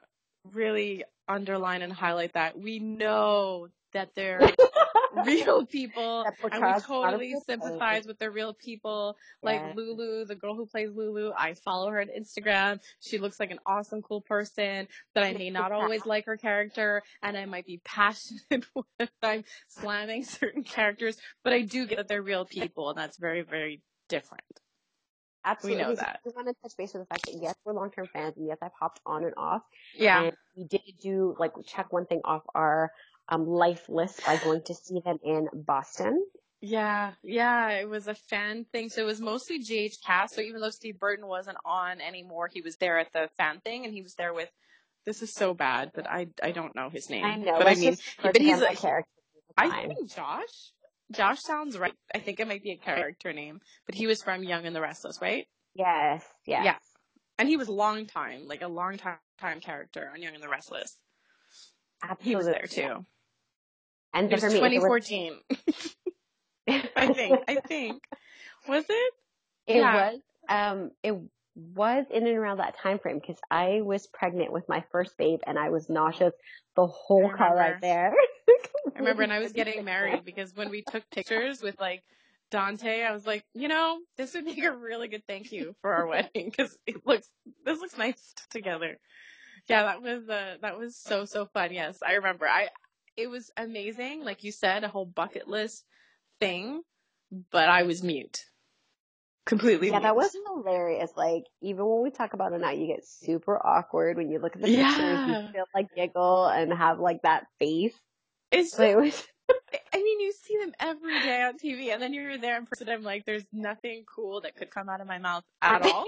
really 0.51 1.03
underline 1.27 1.81
and 1.81 1.91
highlight 1.93 2.33
that 2.33 2.57
we 2.59 2.79
know 2.79 3.69
that 3.93 4.15
they're 4.15 4.55
real 5.25 5.65
people 5.65 6.25
and 6.51 6.65
we 6.65 6.73
child's 6.73 6.85
not 7.01 7.13
a 7.13 7.17
totally 7.17 7.35
sympathize 7.37 8.05
with 8.07 8.19
the 8.19 8.29
real 8.31 8.53
people 8.53 9.17
like 9.43 9.61
Yeah. 9.61 9.73
lulu 9.75 10.25
the 10.25 10.35
girl 10.35 10.55
who 10.55 10.65
plays 10.65 10.91
lulu 10.91 11.31
i 11.37 11.53
follow 11.53 11.89
her 11.89 12.01
on 12.01 12.07
instagram 12.07 12.81
she 12.99 13.17
looks 13.17 13.39
like 13.39 13.51
an 13.51 13.59
awesome 13.65 14.01
cool 14.01 14.21
person 14.21 14.87
but 15.13 15.23
i 15.23 15.33
may 15.33 15.49
not 15.49 15.71
always 15.71 16.05
like 16.05 16.25
her 16.25 16.37
character 16.37 17.03
and 17.21 17.37
i 17.37 17.45
might 17.45 17.65
be 17.65 17.81
passionate 17.83 18.65
when 18.73 19.09
i'm 19.23 19.43
slamming 19.67 20.23
certain 20.23 20.63
characters 20.63 21.17
but 21.43 21.53
i 21.53 21.61
do 21.61 21.85
get 21.85 21.97
that 21.97 22.07
they're 22.07 22.21
real 22.21 22.45
people 22.45 22.89
and 22.89 22.97
that's 22.97 23.17
very 23.17 23.41
very 23.41 23.81
different 24.09 24.43
Absolutely. 25.45 25.83
We 25.83 25.89
know 25.89 25.95
that. 25.95 26.19
I 26.25 26.29
want 26.35 26.47
to 26.47 26.55
touch 26.61 26.75
base 26.75 26.93
with 26.93 27.03
the 27.03 27.05
fact 27.05 27.25
that 27.25 27.37
yes, 27.39 27.55
we're 27.63 27.73
long 27.73 27.91
term 27.91 28.07
fans 28.11 28.35
and 28.37 28.47
yes, 28.47 28.57
I've 28.61 28.71
hopped 28.79 28.99
on 29.05 29.23
and 29.23 29.35
off. 29.37 29.61
yeah 29.93 30.21
And 30.23 30.35
we 30.55 30.63
did 30.65 30.81
do 30.99 31.35
like 31.39 31.51
check 31.65 31.93
one 31.93 32.07
thing 32.07 32.21
off 32.23 32.43
our 32.55 32.91
um, 33.29 33.47
life 33.47 33.87
list 33.89 34.25
by 34.25 34.37
going 34.37 34.61
to 34.63 34.73
see 34.73 34.99
them 35.03 35.19
in 35.23 35.47
Boston. 35.53 36.25
Yeah, 36.61 37.11
yeah, 37.23 37.69
it 37.69 37.87
was 37.87 38.07
a 38.07 38.15
fan 38.15 38.65
thing. 38.71 38.89
So 38.89 39.01
it 39.01 39.05
was 39.05 39.21
mostly 39.21 39.59
GH 39.59 39.97
cast. 40.05 40.35
So 40.35 40.41
even 40.41 40.61
though 40.61 40.69
Steve 40.69 40.99
Burton 40.99 41.27
wasn't 41.27 41.57
on 41.65 42.01
anymore, 42.01 42.49
he 42.51 42.61
was 42.61 42.77
there 42.77 42.97
at 42.97 43.11
the 43.13 43.29
fan 43.37 43.59
thing, 43.61 43.85
and 43.85 43.93
he 43.93 44.01
was 44.01 44.15
there 44.15 44.33
with. 44.33 44.49
This 45.05 45.21
is 45.21 45.31
so 45.31 45.53
bad, 45.53 45.91
but 45.93 46.09
I 46.09 46.27
I 46.41 46.49
don't 46.51 46.75
know 46.75 46.89
his 46.89 47.09
name. 47.11 47.23
I 47.23 47.35
know, 47.35 47.59
but 47.59 47.67
I 47.67 47.75
mean, 47.75 47.95
but 48.23 48.37
he's 48.41 48.59
a- 48.59 48.73
character. 48.73 49.05
I 49.57 49.85
think 49.87 50.11
Josh. 50.11 50.71
Josh 51.11 51.39
sounds 51.41 51.77
right. 51.77 51.93
I 52.15 52.19
think 52.19 52.39
it 52.39 52.47
might 52.47 52.63
be 52.63 52.71
a 52.71 52.77
character 52.77 53.31
name, 53.31 53.61
but 53.85 53.93
he 53.93 54.07
was 54.07 54.23
from 54.23 54.43
Young 54.43 54.65
and 54.65 54.75
the 54.75 54.81
Restless, 54.81 55.19
right? 55.21 55.45
Yes, 55.75 56.25
yes. 56.47 56.65
Yeah. 56.65 56.77
And 57.37 57.47
he 57.47 57.57
was 57.57 57.69
long 57.69 58.07
time, 58.07 58.47
like 58.47 58.63
a 58.63 58.67
long 58.67 58.97
time 58.97 59.17
time 59.39 59.59
character 59.59 60.09
on 60.11 60.21
Young 60.21 60.33
and 60.33 60.43
the 60.43 60.49
Restless. 60.49 60.97
Absolutely. 62.01 62.29
He 62.29 62.35
was 62.35 62.45
there 62.45 62.67
too. 62.67 63.05
And 64.15 64.31
It 64.31 64.35
was 64.35 64.43
for 64.43 64.49
me, 64.49 64.75
it 64.75 64.81
was, 64.81 65.07
2014, 65.07 65.33
I 66.95 67.13
think. 67.13 67.43
I 67.47 67.55
think 67.57 68.01
was 68.67 68.85
it? 68.89 69.13
it 69.67 69.75
yeah. 69.77 70.11
was, 70.11 70.19
um, 70.49 70.91
it 71.03 71.15
was 71.55 72.05
in 72.09 72.25
and 72.25 72.37
around 72.37 72.57
that 72.57 72.77
time 72.79 72.97
frame 72.99 73.19
because 73.19 73.39
I 73.51 73.81
was 73.81 74.07
pregnant 74.07 74.51
with 74.51 74.67
my 74.67 74.83
first 74.91 75.17
babe 75.17 75.39
and 75.45 75.59
I 75.59 75.69
was 75.69 75.89
nauseous 75.89 76.33
the 76.75 76.87
whole 76.87 77.29
car 77.29 77.55
right 77.55 77.79
there. 77.81 78.13
I 78.95 78.99
remember 78.99 79.23
when 79.23 79.31
I 79.31 79.39
was 79.39 79.51
getting 79.53 79.83
married 79.83 80.23
because 80.25 80.55
when 80.55 80.69
we 80.69 80.81
took 80.81 81.03
pictures 81.09 81.61
with 81.61 81.79
like 81.79 82.03
Dante, 82.51 83.03
I 83.03 83.11
was 83.11 83.25
like, 83.25 83.43
you 83.53 83.67
know, 83.67 83.99
this 84.17 84.33
would 84.33 84.45
make 84.45 84.63
a 84.63 84.71
really 84.71 85.07
good 85.07 85.23
thank 85.27 85.51
you 85.51 85.75
for 85.81 85.93
our 85.93 86.07
wedding 86.07 86.49
because 86.49 86.77
it 86.85 87.05
looks 87.05 87.27
this 87.65 87.79
looks 87.79 87.97
nice 87.97 88.33
together. 88.49 88.97
Yeah, 89.67 89.83
that 89.83 90.01
was 90.01 90.29
uh 90.29 90.55
that 90.61 90.77
was 90.77 90.95
so 90.97 91.25
so 91.25 91.45
fun. 91.47 91.73
Yes, 91.73 91.99
I 92.05 92.13
remember. 92.13 92.47
I 92.47 92.69
it 93.17 93.27
was 93.27 93.51
amazing. 93.57 94.23
Like 94.23 94.43
you 94.43 94.51
said, 94.51 94.83
a 94.83 94.87
whole 94.87 95.05
bucket 95.05 95.47
list 95.47 95.83
thing, 96.39 96.81
but 97.51 97.69
I 97.69 97.83
was 97.83 98.03
mute. 98.03 98.45
Completely 99.45 99.87
Yeah, 99.87 99.99
mute. 99.99 100.03
that 100.03 100.15
was 100.15 100.35
hilarious. 100.47 101.11
Like, 101.15 101.43
even 101.61 101.85
when 101.85 102.01
we 102.01 102.09
talk 102.09 102.33
about 102.33 102.53
it 102.53 102.61
now, 102.61 102.71
you 102.71 102.87
get 102.87 103.05
super 103.05 103.57
awkward 103.63 104.17
when 104.17 104.29
you 104.29 104.39
look 104.39 104.55
at 104.55 104.61
the 104.61 104.67
pictures. 104.67 104.97
Yeah. 104.97 105.27
You 105.43 105.51
feel 105.53 105.65
like 105.73 105.93
giggle 105.95 106.47
and 106.47 106.73
have 106.73 106.99
like 106.99 107.21
that 107.21 107.45
face. 107.59 107.93
It's 108.51 108.75
But 108.75 108.89
it 108.89 108.97
was, 108.97 109.27
I 109.93 109.97
mean, 109.97 110.19
you 110.19 110.33
see 110.33 110.57
them 110.57 110.73
every 110.79 111.19
day 111.19 111.43
on 111.43 111.57
TV, 111.59 111.93
and 111.93 112.01
then 112.01 112.13
you're 112.13 112.37
there 112.37 112.57
in 112.57 112.65
person. 112.65 112.89
I'm 112.89 113.03
like, 113.03 113.25
there's 113.25 113.45
nothing 113.53 114.03
cool 114.13 114.41
that 114.41 114.55
could 114.55 114.71
come 114.71 114.89
out 114.89 115.01
of 115.01 115.07
my 115.07 115.19
mouth 115.19 115.43
at 115.61 115.83
all. 115.83 116.07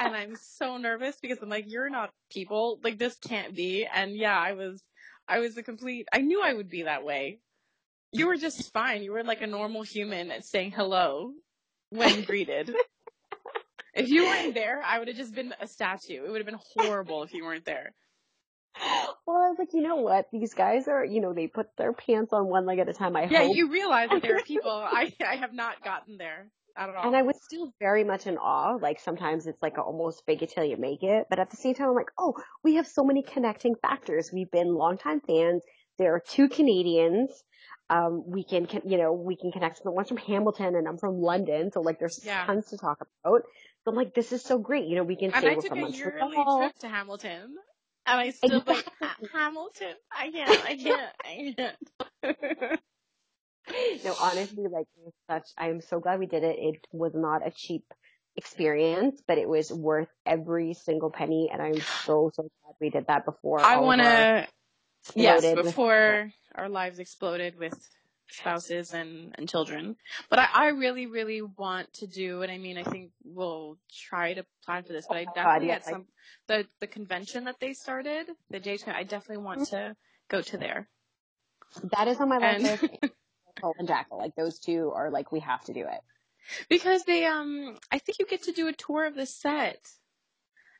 and 0.00 0.16
I'm 0.16 0.36
so 0.36 0.76
nervous 0.78 1.16
because 1.22 1.38
I'm 1.40 1.48
like, 1.48 1.70
you're 1.70 1.90
not 1.90 2.10
people. 2.30 2.80
Like, 2.82 2.98
this 2.98 3.16
can't 3.16 3.54
be. 3.54 3.86
And 3.86 4.16
yeah, 4.16 4.38
I 4.38 4.52
was, 4.52 4.82
I 5.28 5.38
was 5.38 5.56
a 5.56 5.62
complete, 5.62 6.08
I 6.12 6.18
knew 6.20 6.42
I 6.42 6.52
would 6.52 6.68
be 6.68 6.82
that 6.82 7.04
way. 7.04 7.40
You 8.12 8.26
were 8.26 8.36
just 8.36 8.72
fine. 8.72 9.02
You 9.02 9.12
were 9.12 9.24
like 9.24 9.40
a 9.40 9.46
normal 9.46 9.82
human 9.82 10.30
at 10.30 10.44
saying 10.44 10.72
hello 10.72 11.32
when 11.90 12.22
greeted. 12.26 12.74
If 13.94 14.08
you 14.08 14.24
weren't 14.24 14.54
there, 14.54 14.82
I 14.84 14.98
would 14.98 15.08
have 15.08 15.16
just 15.16 15.34
been 15.34 15.54
a 15.60 15.66
statue. 15.66 16.24
It 16.24 16.30
would 16.30 16.38
have 16.40 16.46
been 16.46 16.60
horrible 16.76 17.22
if 17.22 17.32
you 17.32 17.44
weren't 17.44 17.64
there. 17.64 17.94
well, 19.26 19.36
I 19.36 19.48
was 19.50 19.56
like, 19.58 19.74
you 19.74 19.82
know 19.82 19.96
what? 19.96 20.26
These 20.32 20.54
guys 20.54 20.88
are, 20.88 21.04
you 21.04 21.20
know, 21.20 21.32
they 21.34 21.46
put 21.46 21.66
their 21.76 21.92
pants 21.92 22.32
on 22.32 22.46
one 22.48 22.64
leg 22.66 22.78
at 22.78 22.88
a 22.88 22.94
time. 22.94 23.16
I 23.16 23.24
Yeah, 23.26 23.44
hope. 23.44 23.56
you 23.56 23.70
realize 23.70 24.08
that 24.10 24.22
there 24.22 24.36
are 24.36 24.42
people. 24.46 24.70
I 24.70 25.12
I 25.26 25.36
have 25.36 25.52
not 25.52 25.82
gotten 25.84 26.16
there 26.16 26.48
at 26.76 26.90
all. 26.94 27.06
And 27.06 27.16
I 27.16 27.22
was 27.22 27.36
still 27.42 27.72
very 27.80 28.04
much 28.04 28.26
in 28.26 28.36
awe. 28.38 28.76
Like 28.80 29.00
sometimes 29.00 29.46
it's 29.46 29.60
like 29.62 29.78
almost 29.78 30.22
fake 30.26 30.42
it 30.42 30.50
till 30.50 30.64
you 30.64 30.76
make 30.76 31.02
it. 31.02 31.26
But 31.30 31.38
at 31.38 31.50
the 31.50 31.56
same 31.56 31.74
time, 31.74 31.88
I'm 31.88 31.94
like, 31.94 32.10
oh, 32.18 32.34
we 32.62 32.74
have 32.76 32.86
so 32.86 33.04
many 33.04 33.22
connecting 33.22 33.74
factors. 33.80 34.30
We've 34.32 34.50
been 34.50 34.74
longtime 34.74 35.20
fans. 35.26 35.62
There 35.98 36.14
are 36.14 36.20
two 36.20 36.48
Canadians. 36.48 37.30
Um, 37.90 38.22
we 38.26 38.44
can, 38.44 38.66
you 38.86 38.96
know, 38.96 39.12
we 39.12 39.36
can 39.36 39.52
connect. 39.52 39.80
One's 39.84 40.08
from 40.08 40.16
Hamilton 40.16 40.74
and 40.76 40.88
I'm 40.88 40.96
from 40.98 41.20
London. 41.20 41.70
So 41.72 41.80
like 41.80 41.98
there's 41.98 42.20
Yeah. 42.24 42.46
tons 42.46 42.66
to 42.70 42.78
talk 42.78 42.98
about. 43.24 43.42
But 43.84 43.94
like 43.94 44.14
this 44.14 44.32
is 44.32 44.42
so 44.42 44.58
great. 44.58 44.86
You 44.86 44.96
know, 44.96 45.02
we 45.02 45.16
can 45.16 45.32
and 45.34 45.44
I 45.46 45.54
took 45.56 45.72
a 45.72 45.90
yearly 45.90 46.36
trip 46.58 46.78
to 46.80 46.88
Hamilton, 46.88 47.56
and 48.06 48.20
I 48.20 48.30
still 48.30 48.62
like 48.66 48.86
Exactly. 48.86 49.28
Hamilton. 49.32 49.94
I 50.10 50.30
can't. 50.30 50.64
I 50.64 50.76
can't. 50.76 51.12
I 51.24 51.54
can't. 51.58 52.80
no, 54.04 54.14
honestly, 54.20 54.66
like 54.68 54.86
such. 55.30 55.48
I'm 55.56 55.80
so 55.80 56.00
glad 56.00 56.18
we 56.18 56.26
did 56.26 56.42
it. 56.42 56.56
It 56.58 56.86
was 56.92 57.12
not 57.14 57.46
a 57.46 57.50
cheap 57.50 57.84
experience, 58.36 59.22
but 59.26 59.38
it 59.38 59.48
was 59.48 59.72
worth 59.72 60.08
every 60.26 60.74
single 60.74 61.10
penny. 61.10 61.50
And 61.52 61.62
I'm 61.62 61.80
so 62.04 62.30
so 62.34 62.42
glad 62.42 62.74
we 62.80 62.90
did 62.90 63.06
that 63.06 63.24
before. 63.24 63.60
I 63.60 63.78
want 63.78 64.02
to. 64.02 64.46
Yes, 65.14 65.42
before 65.54 66.30
our 66.54 66.68
lives 66.68 67.00
exploded 67.00 67.58
with 67.58 67.74
spouses 68.28 68.94
and 68.94 69.34
and 69.36 69.48
children. 69.48 69.96
But 70.30 70.38
I, 70.38 70.48
I 70.54 70.66
really, 70.68 71.06
really 71.06 71.42
want 71.42 71.92
to 71.94 72.06
do, 72.06 72.42
and 72.42 72.50
I 72.50 72.58
mean, 72.58 72.78
I 72.78 72.84
think 72.84 73.10
we'll 73.24 73.78
try 74.08 74.34
to 74.34 74.44
plan 74.64 74.84
for 74.84 74.92
this. 74.92 75.06
But 75.08 75.18
I 75.18 75.22
Oh, 75.22 75.24
God, 75.26 75.34
definitely 75.34 75.68
yeah, 75.68 75.74
at 75.74 75.86
like- 75.86 75.94
some 75.94 76.06
the 76.48 76.66
the 76.80 76.86
convention 76.86 77.44
that 77.44 77.56
they 77.60 77.72
started, 77.74 78.26
the 78.50 78.60
JHCon, 78.60 78.94
I 78.94 79.02
definitely 79.02 79.44
want 79.44 79.62
mm-hmm. 79.62 79.76
to 79.76 79.96
go 80.28 80.40
to 80.40 80.56
there. 80.56 80.88
That 81.96 82.08
is 82.08 82.18
on 82.20 82.28
my 82.28 82.38
And- 82.38 82.62
list. 82.62 82.84
Cold 83.60 83.76
and 83.78 83.88
Jackal, 83.88 84.18
like 84.18 84.34
those 84.36 84.58
two 84.58 84.92
are 84.94 85.10
like 85.10 85.32
we 85.32 85.40
have 85.40 85.64
to 85.64 85.72
do 85.72 85.80
it. 85.82 86.00
because 86.68 87.04
they 87.04 87.24
um 87.26 87.76
I 87.90 87.98
think 87.98 88.18
you 88.18 88.26
get 88.26 88.44
to 88.44 88.52
do 88.52 88.68
a 88.68 88.72
tour 88.72 89.06
of 89.06 89.14
the 89.14 89.26
set. 89.26 89.78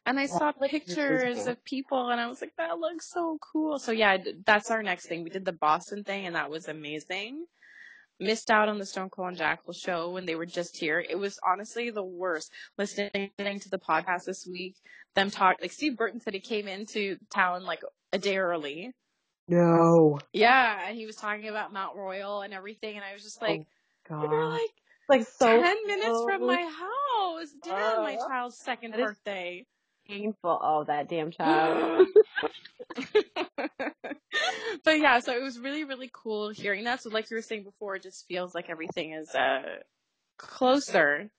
And 0.05 0.19
I 0.19 0.27
saw 0.27 0.51
pictures 0.53 1.47
of 1.47 1.65
people 1.65 2.11
and 2.11 2.21
I 2.21 2.27
was 2.27 2.41
like 2.41 2.55
that 2.59 2.79
looks 2.79 3.11
so 3.11 3.39
cool. 3.53 3.79
So 3.79 3.93
yeah, 3.93 4.19
that's 4.45 4.71
our 4.71 4.83
next 4.83 5.07
thing. 5.07 5.23
We 5.23 5.31
did 5.31 5.45
the 5.45 5.53
Boston 5.53 6.03
thing 6.03 6.27
and 6.27 6.35
that 6.35 6.51
was 6.51 6.67
amazing. 6.69 7.47
Missed 8.19 8.51
out 8.51 8.69
on 8.69 8.79
the 8.79 8.87
Stone 8.87 9.11
Cold 9.11 9.29
and 9.29 9.37
Jackal 9.37 9.73
show 9.73 10.11
when 10.11 10.27
they 10.27 10.35
were 10.35 10.47
just 10.47 10.77
here. 10.77 11.01
It 11.01 11.17
was 11.19 11.39
honestly 11.47 11.91
the 11.91 12.05
worst. 12.05 12.53
Listening 12.79 13.31
to 13.39 13.69
the 13.71 13.79
podcast 13.79 14.25
this 14.27 14.47
week, 14.47 14.77
them 15.15 15.31
talk 15.31 15.57
like 15.61 15.73
Steve 15.73 15.97
Burton 15.97 16.21
said 16.21 16.35
he 16.35 16.41
came 16.41 16.69
into 16.69 17.17
town 17.31 17.65
like 17.65 17.83
a 18.13 18.19
day 18.19 18.39
early. 18.39 18.93
No, 19.53 20.19
Yeah, 20.33 20.89
and 20.89 20.97
he 20.97 21.07
was 21.07 21.17
talking 21.17 21.49
about 21.49 21.73
Mount 21.73 21.97
Royal 21.97 22.43
and 22.43 22.53
everything 22.55 22.97
and 22.97 23.05
I 23.05 23.13
was 23.13 23.23
just 23.23 23.41
like 23.43 23.67
God, 24.09 24.23
we 24.23 24.29
were 24.29 24.49
like 24.49 24.71
like 25.09 25.27
so 25.27 25.47
10 25.47 25.87
minutes 25.87 26.23
from 26.25 26.47
my 26.47 26.63
house. 26.63 27.49
Damn, 27.65 28.03
my 28.03 28.15
Uh, 28.15 28.29
child's 28.29 28.57
second 28.59 28.93
birthday. 28.95 29.65
painful. 30.09 30.61
Oh, 30.63 30.85
that 30.85 31.09
damn 31.09 31.31
child. 31.39 32.07
but 34.85 34.99
yeah, 34.99 35.21
so 35.21 35.33
it 35.35 35.43
was 35.43 35.59
really, 35.59 35.85
really 35.85 36.11
cool 36.13 36.51
hearing 36.51 36.85
that. 36.85 37.03
So 37.03 37.11
like 37.11 37.31
you 37.31 37.37
were 37.37 37.43
saying 37.43 37.65
before, 37.65 37.97
it 37.97 38.03
just 38.03 38.27
feels 38.27 38.55
like 38.55 38.71
everything 38.71 39.13
is 39.13 39.29
uh 39.35 39.79
closer. 40.39 41.31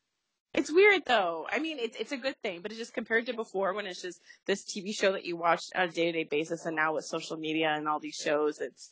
It's 0.54 0.72
weird 0.72 1.04
though. 1.06 1.48
I 1.52 1.60
mean, 1.60 1.80
it's 1.80 1.98
it's 1.98 2.12
a 2.12 2.18
good 2.18 2.36
thing, 2.44 2.62
but 2.62 2.72
it's 2.72 2.80
just 2.80 2.94
compared 2.94 3.26
to 3.26 3.34
before 3.34 3.74
when 3.74 3.88
it's 3.88 4.02
just 4.02 4.22
this 4.46 4.64
TV 4.64 4.96
show 4.96 5.14
that 5.14 5.26
you 5.26 5.36
watch 5.36 5.64
on 5.76 5.90
a 5.90 5.92
day 5.92 6.12
to 6.12 6.12
day 6.12 6.24
basis, 6.30 6.66
and 6.66 6.76
now 6.76 6.94
with 6.94 7.06
social 7.06 7.38
media 7.38 7.70
and 7.70 7.88
all 7.88 8.00
these 8.00 8.16
shows, 8.16 8.60
it's 8.60 8.92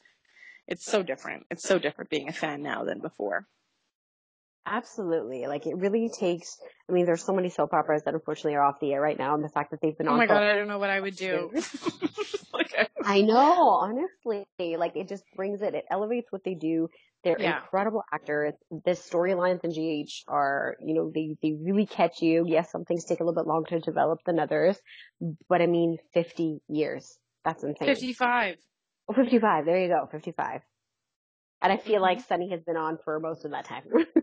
it's 0.67 0.85
so 0.85 1.03
different. 1.03 1.45
It's 1.51 1.63
so 1.63 1.77
different 1.77 2.09
being 2.09 2.29
a 2.29 2.33
fan 2.33 2.63
now 2.63 2.83
than 2.83 2.99
before. 2.99 3.45
Absolutely. 4.65 5.47
Like 5.47 5.65
it 5.65 5.75
really 5.75 6.09
takes. 6.09 6.57
I 6.89 6.93
mean, 6.93 7.05
there's 7.05 7.23
so 7.23 7.33
many 7.33 7.49
soap 7.49 7.73
operas 7.73 8.03
that 8.05 8.13
unfortunately 8.13 8.55
are 8.55 8.63
off 8.63 8.79
the 8.79 8.93
air 8.93 9.01
right 9.01 9.17
now, 9.17 9.35
and 9.35 9.43
the 9.43 9.49
fact 9.49 9.71
that 9.71 9.81
they've 9.81 9.97
been 9.97 10.07
Oh 10.07 10.11
on. 10.13 10.17
my 10.17 10.27
god, 10.27 10.43
I 10.43 10.55
don't 10.55 10.67
know 10.67 10.79
what 10.79 10.89
I 10.89 10.99
would 10.99 11.15
do. 11.15 11.51
like, 12.53 12.89
I 13.03 13.21
know, 13.21 13.69
honestly, 13.69 14.45
like 14.77 14.95
it 14.95 15.09
just 15.09 15.23
brings 15.35 15.61
it. 15.61 15.73
It 15.75 15.85
elevates 15.89 16.31
what 16.31 16.43
they 16.43 16.53
do. 16.55 16.89
They're 17.23 17.37
Yeah. 17.37 17.61
incredible 17.63 18.03
actors. 18.13 18.53
The 18.71 18.91
storylines 18.91 19.63
in 19.63 19.71
GH 19.71 20.25
are, 20.27 20.75
you 20.81 20.93
know, 20.95 21.11
they 21.13 21.37
they 21.41 21.53
really 21.53 21.85
catch 21.85 22.21
you. 22.21 22.45
Yes, 22.47 22.71
some 22.71 22.85
things 22.85 23.05
take 23.05 23.19
a 23.19 23.23
little 23.23 23.41
bit 23.41 23.47
longer 23.47 23.69
to 23.69 23.79
develop 23.79 24.19
than 24.25 24.39
others, 24.39 24.79
but 25.49 25.61
I 25.61 25.67
mean, 25.67 25.97
50 26.13 26.61
years. 26.69 27.17
That's 27.45 27.63
insane. 27.63 28.07
55. 28.15 28.57
Oh, 29.09 29.13
55. 29.13 29.65
There 29.65 29.81
you 29.81 29.89
go. 29.89 30.07
55. 30.11 30.61
And 31.61 31.73
I 31.73 31.77
feel 31.77 32.01
Mm-hmm. 32.01 32.01
like 32.01 32.21
Sonny 32.21 32.49
has 32.51 32.61
been 32.63 32.77
on 32.77 32.97
for 33.03 33.19
most 33.19 33.45
of 33.45 33.51
that 33.51 33.65
time. 33.65 33.83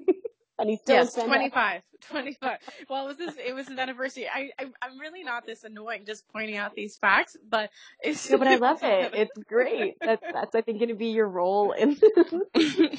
and 0.59 0.71
he's 0.71 0.81
still 0.81 0.97
Yes, 0.97 1.15
Sonny. 1.15 1.29
25. 1.29 1.83
25. 2.11 2.59
Well, 2.89 3.05
it 3.05 3.09
was 3.09 3.17
this, 3.17 3.35
it 3.45 3.55
was 3.55 3.69
his 3.69 3.79
anniversary. 3.79 4.29
I, 4.33 4.51
I, 4.59 4.67
I'm 4.83 4.99
really 4.99 5.25
not 5.25 5.47
this 5.47 5.65
annoying 5.65 6.05
just 6.07 6.27
pointing 6.29 6.57
out 6.57 6.75
these 6.75 6.97
facts, 6.97 7.37
but 7.49 7.71
it's. 8.03 8.31
No, 8.31 8.39
but 8.39 8.49
I 8.49 8.57
love 8.57 8.79
it. 8.83 9.13
It's 9.15 9.39
great. 9.49 9.97
That's, 10.01 10.23
that's 10.33 10.55
I 10.55 10.61
think, 10.63 10.79
going 10.79 10.89
to 10.89 10.95
be 10.95 11.09
your 11.09 11.29
role 11.29 11.73
in 11.73 11.97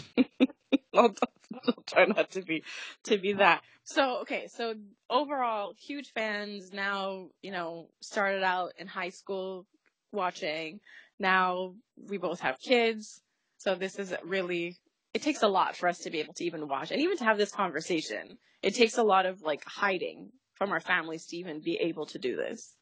I'll, 0.93 1.13
I'll 1.67 1.83
try 1.87 2.05
not 2.05 2.31
to 2.31 2.41
be 2.41 2.63
to 3.05 3.17
be 3.17 3.33
that. 3.33 3.61
So 3.83 4.21
okay, 4.21 4.47
so 4.47 4.75
overall, 5.09 5.73
huge 5.77 6.11
fans. 6.13 6.71
Now 6.73 7.29
you 7.41 7.51
know, 7.51 7.89
started 8.01 8.43
out 8.43 8.73
in 8.77 8.87
high 8.87 9.09
school 9.09 9.65
watching. 10.11 10.79
Now 11.19 11.73
we 12.09 12.17
both 12.17 12.39
have 12.41 12.59
kids, 12.59 13.21
so 13.57 13.75
this 13.75 13.97
is 13.99 14.13
really. 14.23 14.77
It 15.13 15.21
takes 15.23 15.43
a 15.43 15.47
lot 15.47 15.75
for 15.75 15.89
us 15.89 15.99
to 15.99 16.11
be 16.11 16.19
able 16.19 16.33
to 16.35 16.45
even 16.45 16.67
watch 16.67 16.91
and 16.91 17.01
even 17.01 17.17
to 17.17 17.23
have 17.23 17.37
this 17.37 17.51
conversation. 17.51 18.37
It 18.61 18.75
takes 18.75 18.97
a 18.97 19.03
lot 19.03 19.25
of 19.25 19.41
like 19.41 19.63
hiding 19.65 20.31
from 20.55 20.71
our 20.71 20.79
families 20.79 21.25
to 21.27 21.37
even 21.37 21.61
be 21.61 21.77
able 21.77 22.05
to 22.07 22.19
do 22.19 22.35
this. 22.35 22.75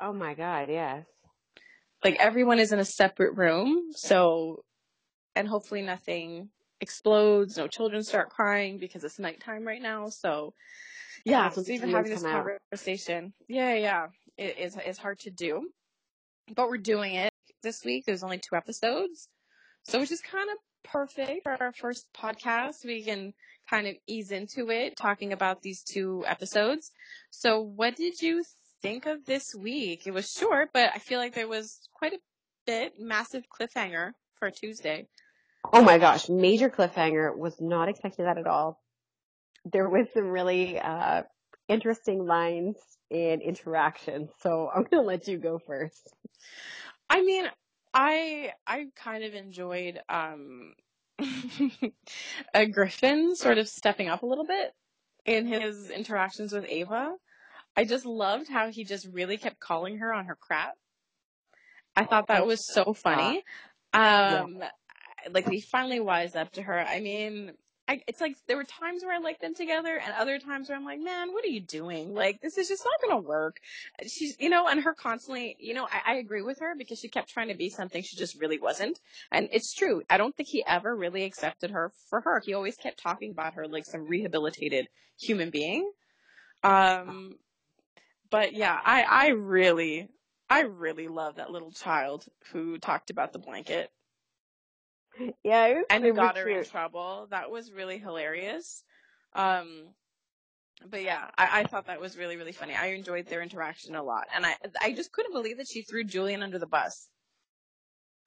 Oh 0.00 0.12
my 0.12 0.34
god, 0.34 0.68
yes. 0.70 1.04
like 2.04 2.16
everyone 2.20 2.58
is 2.58 2.72
in 2.72 2.78
a 2.78 2.84
separate 2.84 3.36
room 3.36 3.90
so 3.92 4.64
and 5.36 5.48
hopefully 5.48 5.82
nothing 5.82 6.48
explodes 6.80 7.56
no 7.56 7.68
children 7.68 8.02
start 8.02 8.30
crying 8.30 8.78
because 8.78 9.04
it's 9.04 9.18
nighttime 9.18 9.66
right 9.66 9.82
now 9.82 10.08
so 10.08 10.52
yeah 11.24 11.48
so 11.50 11.62
even 11.68 11.90
having 11.90 12.10
this 12.10 12.22
come 12.22 12.32
out. 12.32 12.46
conversation 12.70 13.32
yeah 13.48 13.74
yeah 13.74 14.06
it 14.36 14.58
is 14.58 14.76
it's 14.84 14.98
hard 14.98 15.18
to 15.18 15.30
do 15.30 15.68
but 16.56 16.68
we're 16.68 16.78
doing 16.78 17.14
it 17.14 17.32
this 17.62 17.84
week 17.84 18.04
there's 18.06 18.24
only 18.24 18.38
two 18.38 18.56
episodes 18.56 19.28
so 19.84 20.00
which 20.00 20.10
is 20.10 20.20
kind 20.20 20.50
of 20.50 20.56
perfect 20.84 21.42
for 21.42 21.56
our 21.60 21.72
first 21.72 22.06
podcast 22.16 22.84
we 22.84 23.02
can 23.04 23.32
kind 23.70 23.86
of 23.86 23.94
ease 24.06 24.30
into 24.32 24.70
it 24.70 24.96
talking 24.96 25.32
about 25.32 25.62
these 25.62 25.82
two 25.82 26.24
episodes 26.26 26.90
so 27.30 27.60
what 27.60 27.96
did 27.96 28.20
you 28.20 28.42
think 28.82 29.06
of 29.06 29.24
this 29.24 29.54
week? 29.54 30.06
It 30.06 30.10
was 30.10 30.30
short, 30.30 30.70
but 30.74 30.90
I 30.94 30.98
feel 30.98 31.18
like 31.18 31.34
there 31.34 31.48
was 31.48 31.78
quite 31.94 32.12
a 32.12 32.18
bit 32.66 32.94
massive 32.98 33.44
cliffhanger 33.48 34.10
for 34.38 34.50
Tuesday. 34.50 35.06
Oh 35.72 35.82
my 35.82 35.98
gosh, 35.98 36.28
major 36.28 36.68
cliffhanger. 36.68 37.34
Was 37.34 37.60
not 37.60 37.88
expecting 37.88 38.24
that 38.24 38.36
at 38.36 38.48
all. 38.48 38.80
There 39.64 39.88
was 39.88 40.08
some 40.12 40.24
really 40.24 40.78
uh 40.78 41.22
interesting 41.68 42.26
lines 42.26 42.76
and 43.10 43.40
interaction. 43.40 44.28
So 44.40 44.68
I'm 44.74 44.82
gonna 44.82 45.02
let 45.02 45.28
you 45.28 45.38
go 45.38 45.60
first. 45.64 46.12
I 47.08 47.22
mean, 47.22 47.46
I 47.94 48.52
I 48.66 48.86
kind 48.96 49.24
of 49.24 49.34
enjoyed 49.34 50.00
um 50.08 50.74
a 52.54 52.66
Griffin 52.66 53.36
sort 53.36 53.58
of 53.58 53.68
stepping 53.68 54.08
up 54.08 54.22
a 54.22 54.26
little 54.26 54.46
bit 54.46 54.72
in 55.24 55.46
his 55.46 55.90
interactions 55.90 56.52
with 56.52 56.64
Ava. 56.68 57.14
I 57.76 57.84
just 57.84 58.04
loved 58.04 58.48
how 58.48 58.70
he 58.70 58.84
just 58.84 59.06
really 59.06 59.36
kept 59.36 59.60
calling 59.60 59.98
her 59.98 60.12
on 60.12 60.26
her 60.26 60.36
crap. 60.36 60.74
I 61.96 62.04
thought 62.04 62.28
that 62.28 62.46
was 62.46 62.66
so 62.66 62.92
funny. 62.94 63.44
Um, 63.92 64.62
like 65.30 65.48
he 65.48 65.60
finally 65.60 66.00
wised 66.00 66.36
up 66.36 66.52
to 66.52 66.62
her. 66.62 66.80
I 66.80 67.00
mean, 67.00 67.52
I, 67.92 68.00
it's 68.06 68.22
like 68.22 68.36
there 68.48 68.56
were 68.56 68.64
times 68.64 69.02
where 69.02 69.14
I 69.14 69.18
liked 69.18 69.42
them 69.42 69.54
together, 69.54 70.00
and 70.02 70.14
other 70.14 70.38
times 70.38 70.68
where 70.68 70.78
I'm 70.78 70.84
like, 70.84 71.00
man, 71.00 71.32
what 71.32 71.44
are 71.44 71.48
you 71.48 71.60
doing? 71.60 72.14
Like 72.14 72.40
this 72.40 72.56
is 72.56 72.68
just 72.68 72.84
not 72.86 73.10
gonna 73.10 73.20
work. 73.20 73.58
She's, 74.06 74.34
you 74.40 74.48
know, 74.48 74.66
and 74.66 74.82
her 74.82 74.94
constantly, 74.94 75.56
you 75.60 75.74
know, 75.74 75.84
I, 75.84 76.12
I 76.12 76.14
agree 76.16 76.40
with 76.40 76.60
her 76.60 76.74
because 76.76 76.98
she 76.98 77.08
kept 77.08 77.28
trying 77.28 77.48
to 77.48 77.54
be 77.54 77.68
something 77.68 78.02
she 78.02 78.16
just 78.16 78.40
really 78.40 78.58
wasn't, 78.58 78.98
and 79.30 79.48
it's 79.52 79.74
true. 79.74 80.02
I 80.08 80.16
don't 80.16 80.34
think 80.34 80.48
he 80.48 80.64
ever 80.66 80.96
really 80.96 81.24
accepted 81.24 81.70
her 81.72 81.92
for 82.08 82.22
her. 82.22 82.40
He 82.42 82.54
always 82.54 82.76
kept 82.76 83.02
talking 83.02 83.30
about 83.30 83.54
her 83.54 83.68
like 83.68 83.84
some 83.84 84.08
rehabilitated 84.08 84.88
human 85.20 85.50
being. 85.50 85.90
Um, 86.64 87.34
but 88.30 88.54
yeah, 88.54 88.80
I 88.82 89.02
I 89.02 89.28
really 89.28 90.08
I 90.48 90.60
really 90.62 91.08
love 91.08 91.36
that 91.36 91.50
little 91.50 91.72
child 91.72 92.24
who 92.52 92.78
talked 92.78 93.10
about 93.10 93.34
the 93.34 93.38
blanket 93.38 93.90
Yeah, 95.44 95.66
it 95.66 95.86
and 95.90 96.16
got 96.16 96.36
her 96.36 96.48
in 96.48 96.64
trouble. 96.64 97.26
That 97.30 97.50
was 97.50 97.72
really 97.72 97.98
hilarious. 97.98 98.84
Um, 99.34 99.94
but 100.88 101.02
yeah, 101.02 101.30
I, 101.36 101.60
I 101.60 101.64
thought 101.64 101.86
that 101.86 102.00
was 102.00 102.16
really 102.16 102.36
really 102.36 102.52
funny. 102.52 102.74
I 102.74 102.86
enjoyed 102.88 103.26
their 103.26 103.42
interaction 103.42 103.94
a 103.94 104.02
lot, 104.02 104.26
and 104.34 104.44
I 104.46 104.56
I 104.80 104.92
just 104.92 105.12
couldn't 105.12 105.32
believe 105.32 105.58
that 105.58 105.68
she 105.68 105.82
threw 105.82 106.04
Julian 106.04 106.42
under 106.42 106.58
the 106.58 106.66
bus. 106.66 107.08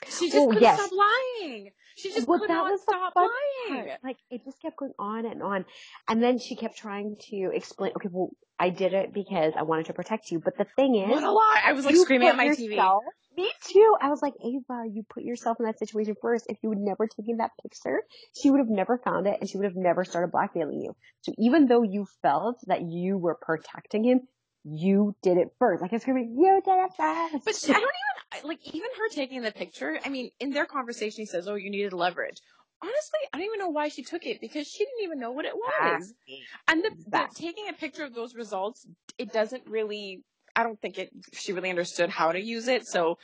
She 0.07 0.29
just 0.29 0.35
Well, 0.35 0.47
couldn't 0.49 0.61
yes. 0.61 0.79
stop 0.79 0.91
lying. 0.91 1.71
She 1.95 2.09
just 2.11 2.27
Well, 2.27 2.39
could 2.39 2.49
that 2.49 2.55
not 2.55 2.71
was 2.71 2.81
stop 2.81 3.13
lying. 3.15 3.87
part. 3.87 3.99
Like 4.03 4.17
it 4.29 4.43
just 4.43 4.61
kept 4.61 4.77
going 4.77 4.93
on 4.99 5.25
and 5.25 5.41
on, 5.41 5.65
and 6.07 6.21
then 6.21 6.37
she 6.37 6.55
kept 6.55 6.77
trying 6.77 7.15
to 7.29 7.51
explain. 7.53 7.93
Okay, 7.95 8.09
well, 8.11 8.29
I 8.59 8.69
did 8.69 8.93
it 8.93 9.13
because 9.13 9.53
I 9.57 9.63
wanted 9.63 9.87
to 9.87 9.93
protect 9.93 10.31
you, 10.31 10.39
but 10.39 10.57
the 10.57 10.65
thing 10.75 10.95
is, 10.95 11.09
What 11.09 11.23
a 11.23 11.31
lie! 11.31 11.61
I 11.63 11.73
was 11.73 11.85
like 11.85 11.95
screaming 11.95 12.27
at 12.27 12.37
my 12.37 12.49
TV. 12.49 12.75
Me 13.35 13.51
too. 13.65 13.95
I 14.01 14.09
was 14.09 14.21
like, 14.21 14.33
Ava, 14.43 14.83
you 14.89 15.03
put 15.09 15.23
yourself 15.23 15.57
in 15.59 15.65
that 15.65 15.79
situation 15.79 16.15
first. 16.21 16.45
If 16.47 16.57
you 16.63 16.69
would 16.69 16.77
never 16.77 17.07
taken 17.07 17.37
that 17.37 17.51
picture, 17.61 18.01
she 18.33 18.49
would 18.49 18.59
have 18.59 18.69
never 18.69 18.97
found 18.97 19.27
it 19.27 19.37
and 19.41 19.49
she 19.49 19.57
would 19.57 19.65
have 19.65 19.75
never 19.75 20.05
started 20.05 20.31
blackmailing 20.31 20.81
you. 20.81 20.95
So 21.21 21.33
even 21.37 21.67
though 21.67 21.83
you 21.83 22.07
felt 22.21 22.59
that 22.67 22.81
you 22.83 23.17
were 23.17 23.35
protecting 23.35 24.03
him, 24.03 24.21
you 24.63 25.15
did 25.21 25.37
it 25.37 25.49
first. 25.59 25.81
Like 25.81 25.91
I 25.91 25.95
was 25.95 26.01
screaming, 26.03 26.35
you 26.37 26.61
did 26.63 26.71
it 26.73 26.91
first. 26.97 27.45
But 27.45 27.55
I 27.75 27.79
don't 27.79 27.83
even 27.83 28.47
like 28.47 28.59
even 28.73 28.89
her 28.97 29.09
taking 29.09 29.41
the 29.41 29.51
picture. 29.51 29.99
I 30.03 30.09
mean, 30.09 30.31
in 30.39 30.51
their 30.51 30.65
conversation, 30.65 31.21
he 31.21 31.25
says, 31.25 31.47
"Oh, 31.47 31.55
you 31.55 31.69
needed 31.69 31.93
leverage." 31.93 32.37
Honestly, 32.81 33.19
I 33.33 33.37
don't 33.37 33.45
even 33.47 33.59
know 33.59 33.69
why 33.69 33.89
she 33.89 34.03
took 34.03 34.25
it 34.25 34.41
because 34.41 34.67
she 34.67 34.79
didn't 34.85 35.03
even 35.03 35.19
know 35.19 35.31
what 35.31 35.45
it 35.45 35.55
was. 35.55 36.13
And 36.67 36.83
the, 36.83 36.91
the 37.07 37.27
taking 37.35 37.69
a 37.69 37.73
picture 37.73 38.03
of 38.03 38.13
those 38.13 38.35
results, 38.35 38.85
it 39.17 39.31
doesn't 39.31 39.63
really. 39.67 40.23
I 40.55 40.63
don't 40.63 40.79
think 40.81 40.97
it. 40.97 41.11
She 41.33 41.53
really 41.53 41.69
understood 41.69 42.09
how 42.09 42.31
to 42.31 42.39
use 42.39 42.67
it, 42.67 42.87
so 42.87 43.17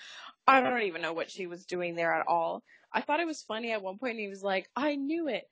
I 0.48 0.62
don't 0.62 0.82
even 0.84 1.02
know 1.02 1.14
what 1.14 1.32
she 1.32 1.48
was 1.48 1.66
doing 1.66 1.96
there 1.96 2.14
at 2.14 2.28
all. 2.28 2.64
I 2.94 3.02
thought 3.02 3.20
it 3.20 3.28
was 3.28 3.42
funny 3.42 3.72
at 3.72 3.82
one 3.82 3.98
point. 3.98 4.20
He 4.20 4.28
was 4.28 4.44
like, 4.44 4.70
"I 4.76 4.96
knew 4.96 5.28
it. 5.28 5.44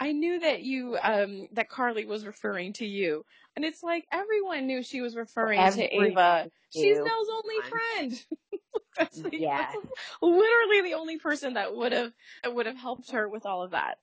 I 0.00 0.12
knew 0.12 0.40
that 0.40 0.62
you, 0.62 0.96
um, 1.02 1.48
that 1.52 1.68
Carly 1.68 2.04
was 2.06 2.26
referring 2.26 2.72
to 2.74 2.86
you." 2.86 3.24
And 3.56 3.64
it's 3.64 3.82
like 3.82 4.04
everyone 4.12 4.66
knew 4.66 4.82
she 4.82 5.00
was 5.00 5.16
referring 5.16 5.60
to 5.72 5.82
Ava. 5.82 6.50
She's. 6.70 6.96
Nelle's 6.96 7.28
only 7.30 7.56
friend. 7.68 8.24
that's, 8.98 9.22
the, 9.22 9.30
Yes. 9.32 9.74
that's 9.74 9.86
literally 10.20 10.82
the 10.82 10.94
only 10.94 11.18
person 11.18 11.54
that 11.54 11.74
would 11.74 11.92
have 11.92 12.12
that 12.42 12.54
would 12.54 12.66
have 12.66 12.76
helped 12.76 13.12
her 13.12 13.28
with 13.28 13.46
all 13.46 13.62
of 13.62 13.70
that. 13.72 13.98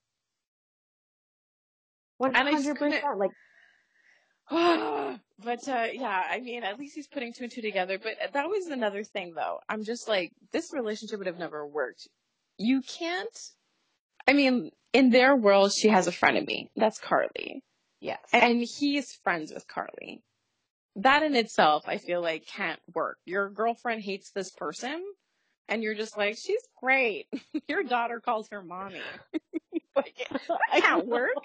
One 2.17 2.35
And 2.35 2.47
I 2.47 2.51
just 2.51 2.65
hundred 2.65 2.79
percent. 2.79 3.17
Like 3.17 3.31
but 4.49 5.67
uh 5.67 5.87
yeah, 5.93 6.23
I 6.29 6.39
mean, 6.39 6.63
at 6.63 6.77
least 6.79 6.95
he's 6.95 7.07
putting 7.07 7.33
two 7.33 7.45
and 7.45 7.51
two 7.51 7.61
together. 7.61 7.97
But 8.01 8.33
that 8.33 8.47
was 8.47 8.67
another 8.67 9.03
thing, 9.03 9.33
though. 9.35 9.59
I'm 9.67 9.83
just 9.83 10.07
like, 10.07 10.31
this 10.51 10.71
relationship 10.73 11.17
would 11.17 11.27
have 11.27 11.39
never 11.39 11.65
worked. 11.65 12.07
You 12.57 12.81
can't. 12.81 13.37
I 14.27 14.33
mean, 14.33 14.71
in 14.93 15.09
their 15.09 15.35
world, 15.35 15.71
she 15.73 15.89
has 15.89 16.07
a 16.07 16.11
frenemy. 16.11 16.69
That's 16.75 16.99
Carly, 16.99 17.63
yes. 17.99 18.19
and 18.31 18.61
he 18.61 18.97
is 18.97 19.11
friends 19.23 19.51
with 19.53 19.67
Carly. 19.67 20.21
That 20.97 21.23
in 21.23 21.35
itself, 21.35 21.83
I 21.87 21.97
feel 21.97 22.21
like 22.21 22.45
can't 22.47 22.79
work. 22.93 23.17
Your 23.25 23.49
girlfriend 23.49 24.01
hates 24.01 24.31
this 24.31 24.51
person, 24.51 25.03
and 25.67 25.83
you're 25.83 25.95
just 25.95 26.17
like, 26.17 26.37
she's 26.37 26.61
great. 26.81 27.27
Your 27.67 27.83
daughter 27.83 28.19
calls 28.19 28.47
her 28.51 28.61
mommy. 28.63 29.01
like, 29.95 30.15
that 30.29 30.81
can't 30.81 31.05
work. 31.05 31.35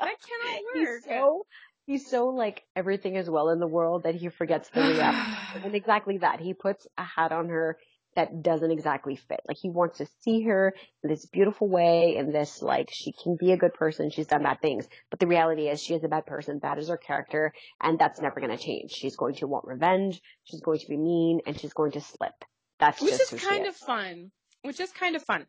That 0.00 0.16
cannot 0.20 0.60
He's 0.74 0.86
work. 0.86 1.02
so 1.08 1.46
he's 1.86 2.08
so 2.08 2.28
like 2.28 2.62
everything 2.76 3.16
is 3.16 3.28
well 3.28 3.50
in 3.50 3.58
the 3.58 3.66
world 3.66 4.04
that 4.04 4.14
he 4.14 4.28
forgets 4.28 4.68
the 4.70 4.80
reality. 4.80 5.32
and 5.64 5.74
exactly 5.74 6.18
that. 6.18 6.40
He 6.40 6.54
puts 6.54 6.86
a 6.96 7.04
hat 7.04 7.32
on 7.32 7.48
her 7.48 7.78
that 8.14 8.42
doesn't 8.42 8.70
exactly 8.70 9.16
fit. 9.16 9.40
Like 9.48 9.56
he 9.56 9.70
wants 9.70 9.98
to 9.98 10.06
see 10.20 10.42
her 10.42 10.74
in 11.02 11.10
this 11.10 11.26
beautiful 11.26 11.68
way 11.68 12.16
in 12.16 12.30
this 12.32 12.60
like 12.60 12.90
she 12.92 13.12
can 13.12 13.36
be 13.36 13.52
a 13.52 13.56
good 13.56 13.74
person, 13.74 14.10
she's 14.10 14.26
done 14.26 14.42
bad 14.42 14.60
things. 14.60 14.86
But 15.10 15.18
the 15.18 15.26
reality 15.26 15.68
is 15.68 15.82
she 15.82 15.94
is 15.94 16.04
a 16.04 16.08
bad 16.08 16.26
person, 16.26 16.60
that 16.62 16.78
is 16.78 16.88
her 16.88 16.96
character, 16.96 17.52
and 17.80 17.98
that's 17.98 18.20
never 18.20 18.40
gonna 18.40 18.58
change. 18.58 18.90
She's 18.90 19.16
going 19.16 19.36
to 19.36 19.46
want 19.46 19.66
revenge, 19.66 20.20
she's 20.44 20.60
going 20.60 20.80
to 20.80 20.88
be 20.88 20.96
mean, 20.96 21.40
and 21.46 21.58
she's 21.58 21.72
going 21.72 21.92
to 21.92 22.00
slip. 22.00 22.34
That's 22.78 23.00
which 23.00 23.12
just 23.12 23.32
is 23.32 23.42
kind 23.42 23.66
of 23.66 23.76
fun. 23.76 24.30
Which 24.62 24.80
is 24.80 24.90
kind 24.90 25.16
of 25.16 25.22
fun. 25.22 25.46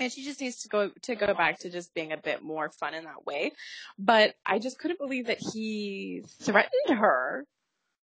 And 0.00 0.10
she 0.10 0.24
just 0.24 0.40
needs 0.40 0.62
to 0.62 0.68
go 0.68 0.90
to 1.02 1.14
go 1.14 1.34
back 1.34 1.60
to 1.60 1.70
just 1.70 1.94
being 1.94 2.12
a 2.12 2.16
bit 2.16 2.42
more 2.42 2.70
fun 2.70 2.94
in 2.94 3.04
that 3.04 3.24
way. 3.24 3.52
But 3.98 4.34
I 4.44 4.58
just 4.58 4.78
couldn't 4.78 4.98
believe 4.98 5.28
that 5.28 5.38
he 5.38 6.24
threatened 6.40 6.98
her. 6.98 7.46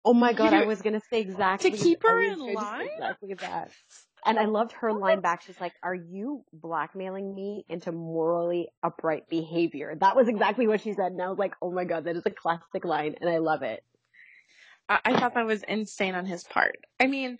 Oh 0.03 0.13
my 0.13 0.33
god, 0.33 0.53
You- 0.53 0.59
I 0.59 0.65
was 0.65 0.81
gonna 0.81 1.01
say 1.09 1.21
exactly 1.21 1.71
To 1.71 1.77
keep 1.77 2.03
her 2.03 2.19
oh, 2.19 2.31
in 2.31 2.39
to 2.39 2.45
say 2.45 2.53
line? 2.53 2.89
Exactly 2.93 3.33
that. 3.35 3.71
And 4.25 4.37
I 4.37 4.45
loved 4.45 4.73
her 4.73 4.91
line 4.91 5.21
back. 5.21 5.43
She's 5.43 5.59
like, 5.61 5.73
"Are 5.81 5.95
you 5.95 6.43
blackmailing 6.51 7.33
me 7.33 7.65
into 7.69 7.93
morally 7.93 8.67
upright 8.83 9.29
behavior?" 9.29 9.95
That 9.95 10.15
was 10.15 10.27
exactly 10.27 10.67
what 10.67 10.81
she 10.81 10.93
said, 10.93 11.13
and 11.13 11.21
I 11.21 11.29
was 11.29 11.37
like, 11.37 11.53
"Oh 11.61 11.71
my 11.71 11.85
god, 11.85 12.03
that 12.03 12.17
is 12.17 12.25
a 12.25 12.31
classic 12.31 12.83
line, 12.83 13.15
and 13.21 13.29
I 13.29 13.37
love 13.37 13.61
it." 13.61 13.83
I, 14.89 14.99
I 15.05 15.19
thought 15.19 15.35
that 15.35 15.45
was 15.45 15.63
insane 15.63 16.15
on 16.15 16.25
his 16.25 16.43
part. 16.43 16.77
I 16.99 17.07
mean, 17.07 17.37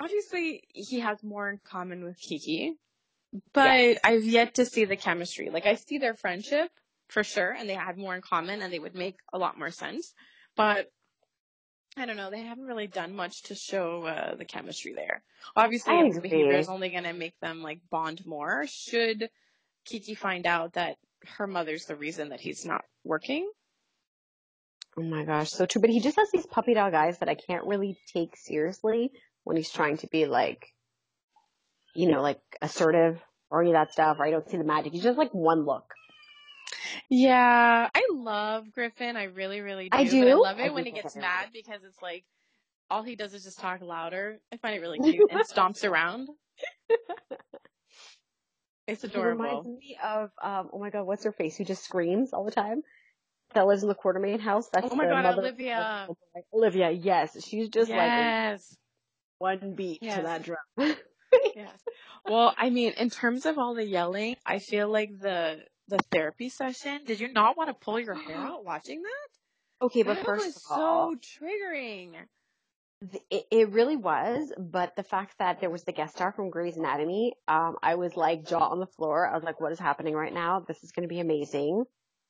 obviously 0.00 0.64
he 0.68 1.00
has 1.00 1.22
more 1.22 1.48
in 1.48 1.60
common 1.64 2.04
with 2.04 2.18
Kiki, 2.18 2.74
but 3.52 3.64
Yes. 3.64 4.00
I've 4.04 4.24
yet 4.24 4.54
to 4.54 4.64
see 4.64 4.84
the 4.84 4.96
chemistry. 4.96 5.50
Like 5.50 5.66
I 5.66 5.74
see 5.74 5.98
their 5.98 6.14
friendship 6.14 6.70
for 7.08 7.24
sure, 7.24 7.50
and 7.50 7.68
they 7.68 7.74
had 7.74 7.96
more 7.96 8.14
in 8.14 8.22
common, 8.22 8.62
and 8.62 8.72
they 8.72 8.78
would 8.78 8.94
make 8.94 9.16
a 9.32 9.38
lot 9.38 9.58
more 9.58 9.70
sense. 9.70 10.12
But 10.56 10.90
I 11.96 12.06
don't 12.06 12.16
know. 12.16 12.30
They 12.30 12.42
haven't 12.42 12.64
really 12.66 12.86
done 12.86 13.14
much 13.14 13.42
to 13.44 13.54
show 13.54 14.04
uh, 14.04 14.36
the 14.36 14.44
chemistry 14.44 14.92
there. 14.94 15.22
Obviously, 15.56 15.96
his 16.06 16.20
behavior 16.20 16.58
is 16.58 16.68
only 16.68 16.90
going 16.90 17.04
to 17.04 17.12
make 17.12 17.38
them 17.40 17.62
like 17.62 17.80
bond 17.90 18.24
more. 18.24 18.66
Should 18.68 19.30
Kiki 19.84 20.14
find 20.14 20.46
out 20.46 20.74
that 20.74 20.96
her 21.36 21.46
mother's 21.46 21.86
the 21.86 21.96
reason 21.96 22.28
that 22.28 22.40
he's 22.40 22.64
not 22.64 22.84
working? 23.04 23.50
Oh 24.96 25.02
my 25.02 25.24
gosh, 25.24 25.50
so 25.50 25.66
true. 25.66 25.80
But 25.80 25.90
he 25.90 26.00
just 26.00 26.16
has 26.16 26.30
these 26.30 26.46
puppy 26.46 26.74
dog 26.74 26.94
eyes 26.94 27.18
that 27.18 27.28
I 27.28 27.34
can't 27.34 27.66
really 27.66 27.98
take 28.12 28.36
seriously 28.36 29.10
when 29.44 29.56
he's 29.56 29.70
trying 29.70 29.96
to 29.98 30.06
be 30.08 30.26
like, 30.26 30.66
you 31.98 32.08
know, 32.10 32.22
like 32.22 32.40
assertive 32.62 33.20
or 33.50 33.60
any 33.62 33.70
of 33.70 33.74
that 33.74 33.92
stuff. 33.92 34.18
Or 34.20 34.24
I 34.26 34.30
don't 34.30 34.48
see 34.48 34.56
the 34.56 34.64
magic. 34.64 34.92
He's 34.92 35.02
just 35.02 35.18
like 35.18 35.32
one 35.32 35.64
look. 35.64 35.84
Yeah, 37.10 37.88
I 37.92 38.02
love 38.12 38.70
Griffin. 38.72 39.16
I 39.16 39.24
really, 39.24 39.60
really 39.60 39.88
do. 39.88 39.96
I 39.96 40.04
But 40.04 40.14
I 40.14 40.20
do? 40.20 40.42
love 40.42 40.58
I 40.58 40.66
it 40.66 40.74
when 40.74 40.84
he 40.84 40.92
gets 40.92 41.16
mad 41.16 41.48
because 41.52 41.80
it's 41.84 42.00
like 42.02 42.24
all 42.90 43.02
he 43.02 43.16
does 43.16 43.34
is 43.34 43.42
just 43.44 43.58
talk 43.58 43.80
louder. 43.82 44.38
I 44.52 44.58
find 44.58 44.76
it 44.76 44.80
really 44.80 44.98
cute 44.98 45.30
and 45.30 45.40
stomps 45.40 45.84
around. 45.88 46.28
It's 48.86 49.02
He 49.02 49.08
adorable. 49.08 49.44
reminds 49.44 49.66
me 49.66 49.98
of 50.02 50.30
um 50.42 50.70
oh 50.72 50.78
my 50.78 50.88
god, 50.88 51.02
what's 51.04 51.24
her 51.24 51.32
face? 51.32 51.58
Who 51.58 51.64
just 51.64 51.84
screams 51.84 52.32
all 52.32 52.44
the 52.46 52.50
time? 52.50 52.80
That 53.54 53.66
lives 53.66 53.82
in 53.82 53.88
the 53.90 53.94
Quartermaine 53.94 54.40
house. 54.40 54.68
That's 54.72 54.88
Oh 54.90 54.94
my 54.96 55.04
God, 55.06 55.24
mother- 55.24 55.42
Olivia. 55.42 56.08
Olivia, 56.54 56.90
yes, 56.90 57.36
she's 57.44 57.68
just 57.68 57.90
like 57.90 57.98
yes. 57.98 58.76
one 59.38 59.74
beat 59.74 59.98
Yes. 60.02 60.16
to 60.16 60.22
that 60.22 60.42
drum. 60.42 60.56
yes. 61.56 61.78
Well, 62.26 62.54
I 62.56 62.70
mean, 62.70 62.92
in 62.96 63.10
terms 63.10 63.46
of 63.46 63.58
all 63.58 63.74
the 63.74 63.84
yelling, 63.84 64.36
I 64.44 64.58
feel 64.58 64.88
like 64.90 65.18
the 65.18 65.60
the 65.88 65.98
therapy 66.12 66.48
session. 66.48 67.00
Did 67.06 67.20
you 67.20 67.32
not 67.32 67.56
want 67.56 67.68
to 67.70 67.74
pull 67.74 67.98
your 67.98 68.14
hair 68.14 68.36
out 68.36 68.64
watching 68.64 69.02
that? 69.02 69.86
okay, 69.86 70.02
but 70.02 70.16
that 70.16 70.24
first 70.24 70.46
was 70.46 70.56
of 70.56 70.62
all, 70.78 71.12
it 71.12 71.16
was 71.16 71.18
so 71.22 71.44
triggering. 71.44 72.12
it, 73.30 73.46
it 73.50 73.70
really 73.70 73.96
was. 73.96 74.52
But 74.58 74.96
the 74.96 75.02
fact 75.02 75.38
that 75.38 75.60
there 75.60 75.70
was 75.70 75.84
the 75.84 75.92
guest 75.92 76.16
star 76.16 76.32
from 76.32 76.50
Grey's 76.50 76.76
Anatomy, 76.76 77.34
um, 77.46 77.76
I 77.82 77.94
was 77.94 78.16
like 78.16 78.46
jaw 78.46 78.68
on 78.68 78.80
the 78.80 78.86
floor. 78.86 79.28
I 79.28 79.34
was 79.34 79.44
like, 79.44 79.60
what 79.60 79.72
is 79.72 79.78
happening 79.78 80.14
right 80.14 80.32
now? 80.32 80.60
This 80.66 80.82
is 80.82 80.92
going 80.92 81.08
to 81.08 81.12
be 81.12 81.20
amazing. 81.20 81.84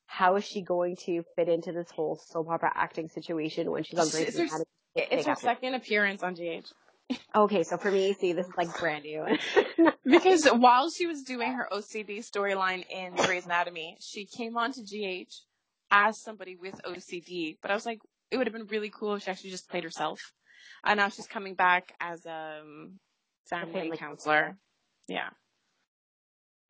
How 0.06 0.37
is 0.37 0.44
she 0.44 0.62
going 0.62 0.96
to 1.04 1.22
fit 1.37 1.48
into 1.48 1.72
this 1.72 1.90
whole 1.90 2.18
soap 2.30 2.48
opera 2.48 2.72
acting 2.74 3.08
situation 3.08 3.70
when 3.70 3.84
she's 3.84 3.98
on 3.98 4.08
Grey's 4.08 4.34
Anatomy? 4.34 4.64
It's 4.94 5.26
her 5.26 5.34
second 5.37 5.74
appearance 5.74 6.22
on 6.22 6.34
GH. 6.34 6.72
Okay, 7.34 7.62
so 7.62 7.76
for 7.76 7.90
me, 7.90 8.12
see, 8.14 8.32
this 8.32 8.46
is 8.46 8.52
like 8.56 8.76
brand 8.78 9.04
new. 9.04 9.24
Because 10.04 10.46
while 10.46 10.90
she 10.90 11.06
was 11.06 11.22
doing 11.22 11.52
her 11.52 11.68
OCD 11.70 12.20
storyline 12.20 12.88
in 12.88 13.14
Grey's 13.14 13.44
Anatomy, 13.44 13.98
she 14.00 14.24
came 14.24 14.56
on 14.56 14.72
to 14.72 14.82
GH 14.82 15.30
as 15.90 16.18
somebody 16.18 16.56
with 16.56 16.80
OCD. 16.82 17.58
But 17.60 17.70
I 17.70 17.74
was 17.74 17.84
like, 17.84 18.00
it 18.30 18.38
would 18.38 18.46
have 18.46 18.54
been 18.54 18.66
really 18.66 18.90
cool 18.90 19.14
if 19.14 19.24
she 19.24 19.30
actually 19.30 19.50
just 19.50 19.68
played 19.68 19.84
herself. 19.84 20.32
And 20.84 20.96
now 20.98 21.10
she's 21.10 21.26
coming 21.26 21.54
back 21.54 21.92
as 22.00 22.24
um 22.24 22.98
family 23.46 23.72
family 23.72 23.96
counselor. 23.98 24.56
Yeah. 25.08 25.28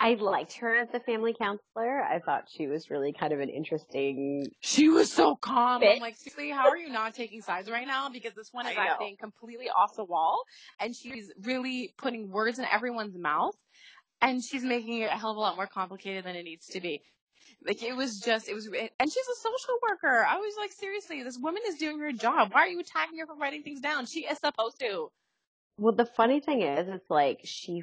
I 0.00 0.14
liked 0.14 0.54
her 0.58 0.76
as 0.76 0.88
the 0.90 1.00
family 1.00 1.34
counselor. 1.34 2.02
I 2.02 2.20
thought 2.20 2.44
she 2.48 2.68
was 2.68 2.88
really 2.88 3.12
kind 3.12 3.32
of 3.32 3.40
an 3.40 3.48
interesting. 3.48 4.46
She 4.60 4.88
was 4.88 5.12
so 5.12 5.34
calm. 5.34 5.80
Bit. 5.80 5.96
I'm 5.96 6.00
like, 6.00 6.16
seriously, 6.16 6.50
how 6.50 6.68
are 6.68 6.76
you 6.76 6.88
not 6.88 7.14
taking 7.14 7.42
sides 7.42 7.68
right 7.68 7.86
now? 7.86 8.08
Because 8.08 8.32
this 8.34 8.50
one 8.52 8.66
is 8.66 8.76
I 8.78 8.84
know. 8.84 8.92
acting 8.92 9.16
completely 9.20 9.68
off 9.68 9.96
the 9.96 10.04
wall, 10.04 10.44
and 10.78 10.94
she's 10.94 11.32
really 11.42 11.94
putting 11.98 12.30
words 12.30 12.60
in 12.60 12.64
everyone's 12.72 13.18
mouth, 13.18 13.56
and 14.22 14.42
she's 14.42 14.62
making 14.62 15.00
it 15.00 15.10
a 15.10 15.16
hell 15.16 15.32
of 15.32 15.36
a 15.36 15.40
lot 15.40 15.56
more 15.56 15.66
complicated 15.66 16.24
than 16.24 16.36
it 16.36 16.44
needs 16.44 16.66
to 16.68 16.80
be. 16.80 17.02
Like 17.66 17.82
it 17.82 17.96
was 17.96 18.20
just, 18.20 18.48
it 18.48 18.54
was, 18.54 18.66
and 18.66 19.12
she's 19.12 19.26
a 19.26 19.40
social 19.40 19.74
worker. 19.82 20.24
I 20.24 20.36
was 20.36 20.54
like, 20.60 20.70
seriously, 20.70 21.24
this 21.24 21.38
woman 21.38 21.62
is 21.66 21.74
doing 21.76 21.98
her 21.98 22.12
job. 22.12 22.50
Why 22.52 22.62
are 22.62 22.68
you 22.68 22.78
attacking 22.78 23.18
her 23.18 23.26
for 23.26 23.34
writing 23.34 23.64
things 23.64 23.80
down? 23.80 24.06
She 24.06 24.20
is 24.20 24.38
supposed 24.38 24.78
to. 24.78 25.10
Well, 25.76 25.94
the 25.94 26.06
funny 26.06 26.38
thing 26.38 26.62
is, 26.62 26.86
it's 26.88 27.10
like 27.10 27.40
she 27.42 27.82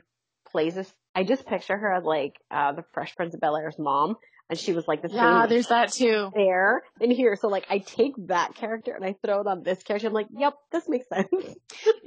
plays 0.56 0.76
this. 0.76 0.90
I 1.14 1.24
just 1.26 1.46
picture 1.46 1.76
her 1.78 1.92
as 1.94 2.06
like 2.06 2.36
uh 2.50 2.72
the 2.72 2.84
Fresh 2.94 3.16
Prince 3.18 3.34
of 3.34 3.42
Bel 3.42 3.58
Air's 3.58 3.78
mom, 3.78 4.16
and 4.50 4.58
she 4.58 4.72
was 4.72 4.88
like 4.88 5.02
the 5.02 5.10
Yeah, 5.10 5.42
same 5.42 5.50
there's 5.50 5.68
that 5.68 5.92
too. 5.92 6.32
there 6.34 6.82
and 7.02 7.12
here. 7.12 7.36
So 7.36 7.50
like, 7.50 7.66
I 7.70 7.80
take 7.80 8.14
that 8.28 8.56
character 8.56 8.94
and 8.96 9.04
I 9.04 9.16
throw 9.22 9.42
it 9.42 9.48
on 9.48 9.64
this 9.64 9.84
character. 9.84 10.08
I'm 10.08 10.14
like, 10.14 10.28
yep, 10.32 10.54
this 10.72 10.88
makes 10.88 11.10
sense. 11.10 11.28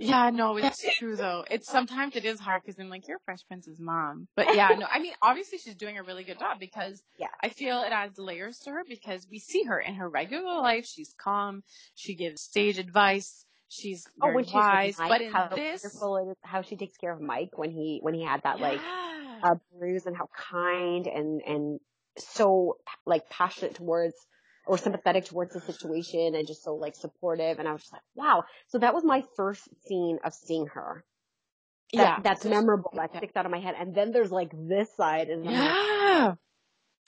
Yeah, 0.00 0.30
no, 0.30 0.56
it's 0.56 0.82
true 0.98 1.16
though. 1.16 1.44
It's 1.50 1.68
sometimes 1.68 2.14
it 2.16 2.24
is 2.24 2.38
hard 2.38 2.62
because 2.62 2.78
I'm 2.78 2.88
like, 2.88 3.06
you're 3.08 3.18
Fresh 3.24 3.40
Prince's 3.48 3.80
mom. 3.80 4.28
But 4.36 4.54
yeah, 4.54 4.74
no, 4.78 4.86
I 4.90 5.00
mean, 5.00 5.12
obviously 5.20 5.58
she's 5.58 5.74
doing 5.74 5.98
a 5.98 6.02
really 6.04 6.22
good 6.24 6.38
job 6.38 6.58
because 6.60 7.02
Yeah. 7.18 7.26
I 7.42 7.48
feel 7.48 7.82
it 7.82 7.92
adds 7.92 8.18
layers 8.18 8.58
to 8.60 8.70
her 8.70 8.82
because 8.88 9.26
we 9.30 9.40
see 9.40 9.64
her 9.64 9.78
in 9.78 9.96
her 9.96 10.08
regular 10.08 10.60
life. 10.62 10.86
She's 10.86 11.14
calm. 11.18 11.62
She 11.96 12.14
gives 12.14 12.40
stage 12.40 12.78
advice. 12.78 13.44
She's 13.68 14.06
Oh, 14.20 14.26
very 14.26 14.34
when 14.36 14.44
she's 14.44 14.54
wise. 14.54 14.86
with 14.88 14.98
Mike, 14.98 15.10
but 15.10 15.20
in 15.20 15.32
how 15.32 15.48
this, 15.48 15.82
wonderful 15.82 16.16
it 16.16 16.30
is, 16.30 16.36
how 16.42 16.62
she 16.62 16.76
takes 16.76 16.96
care 16.96 17.12
of 17.12 17.20
Mike 17.20 17.56
when 17.56 17.70
he 17.70 17.98
when 18.02 18.14
he 18.14 18.22
had 18.24 18.42
that 18.42 18.60
like 18.60 18.80
Yeah. 18.80 19.40
uh, 19.42 19.54
bruise, 19.78 20.06
and 20.06 20.16
how 20.16 20.28
kind 20.34 21.06
and 21.06 21.42
and 21.46 21.80
so 22.16 22.78
like 23.06 23.28
passionate 23.30 23.74
towards 23.74 24.14
or 24.66 24.76
sympathetic 24.78 25.24
towards 25.26 25.52
the 25.54 25.60
situation, 25.60 26.34
and 26.34 26.46
just 26.46 26.62
so 26.64 26.74
like 26.74 26.94
supportive. 26.96 27.58
And 27.58 27.68
I 27.68 27.72
was 27.72 27.82
just 27.82 27.92
like, 27.92 28.02
wow. 28.14 28.44
So 28.68 28.78
that 28.78 28.94
was 28.94 29.04
my 29.04 29.22
first 29.36 29.68
scene 29.86 30.18
of 30.24 30.34
seeing 30.34 30.66
her. 30.68 31.04
That, 31.94 32.02
yeah, 32.02 32.20
that's 32.22 32.44
memorable. 32.44 32.92
That 32.94 33.16
sticks 33.16 33.34
out 33.34 33.46
of 33.46 33.50
my 33.50 33.60
head. 33.60 33.74
And 33.78 33.94
then 33.94 34.12
there's 34.12 34.30
like 34.30 34.50
this 34.52 34.94
side, 34.94 35.28
and 35.30 35.48
I'm 35.48 35.54
like, 35.54 36.38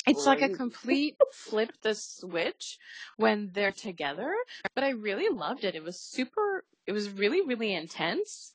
It's 0.07 0.27
like 0.27 0.43
a 0.43 0.49
complete 0.51 1.17
flip 1.33 1.73
the 1.83 1.95
switch 1.95 2.79
when 3.17 3.51
they're 3.53 3.73
together. 3.73 4.35
But 4.75 4.85
I 4.85 4.91
really 4.91 5.29
loved 5.29 5.65
it. 5.65 5.75
It 5.75 5.83
was 5.85 6.01
super, 6.01 6.65
it 6.87 6.93
was 6.93 7.11
really, 7.11 7.43
really 7.43 7.75
intense. 7.75 8.55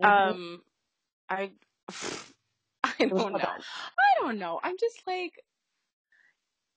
mhm. 0.00 0.08
Um, 0.08 0.62
I, 1.28 1.52
I 2.84 3.06
don't 3.06 3.36
know. 3.36 3.56
I 3.98 4.20
don't 4.20 4.38
know. 4.38 4.60
I'm 4.62 4.76
just 4.78 5.06
like, 5.06 5.44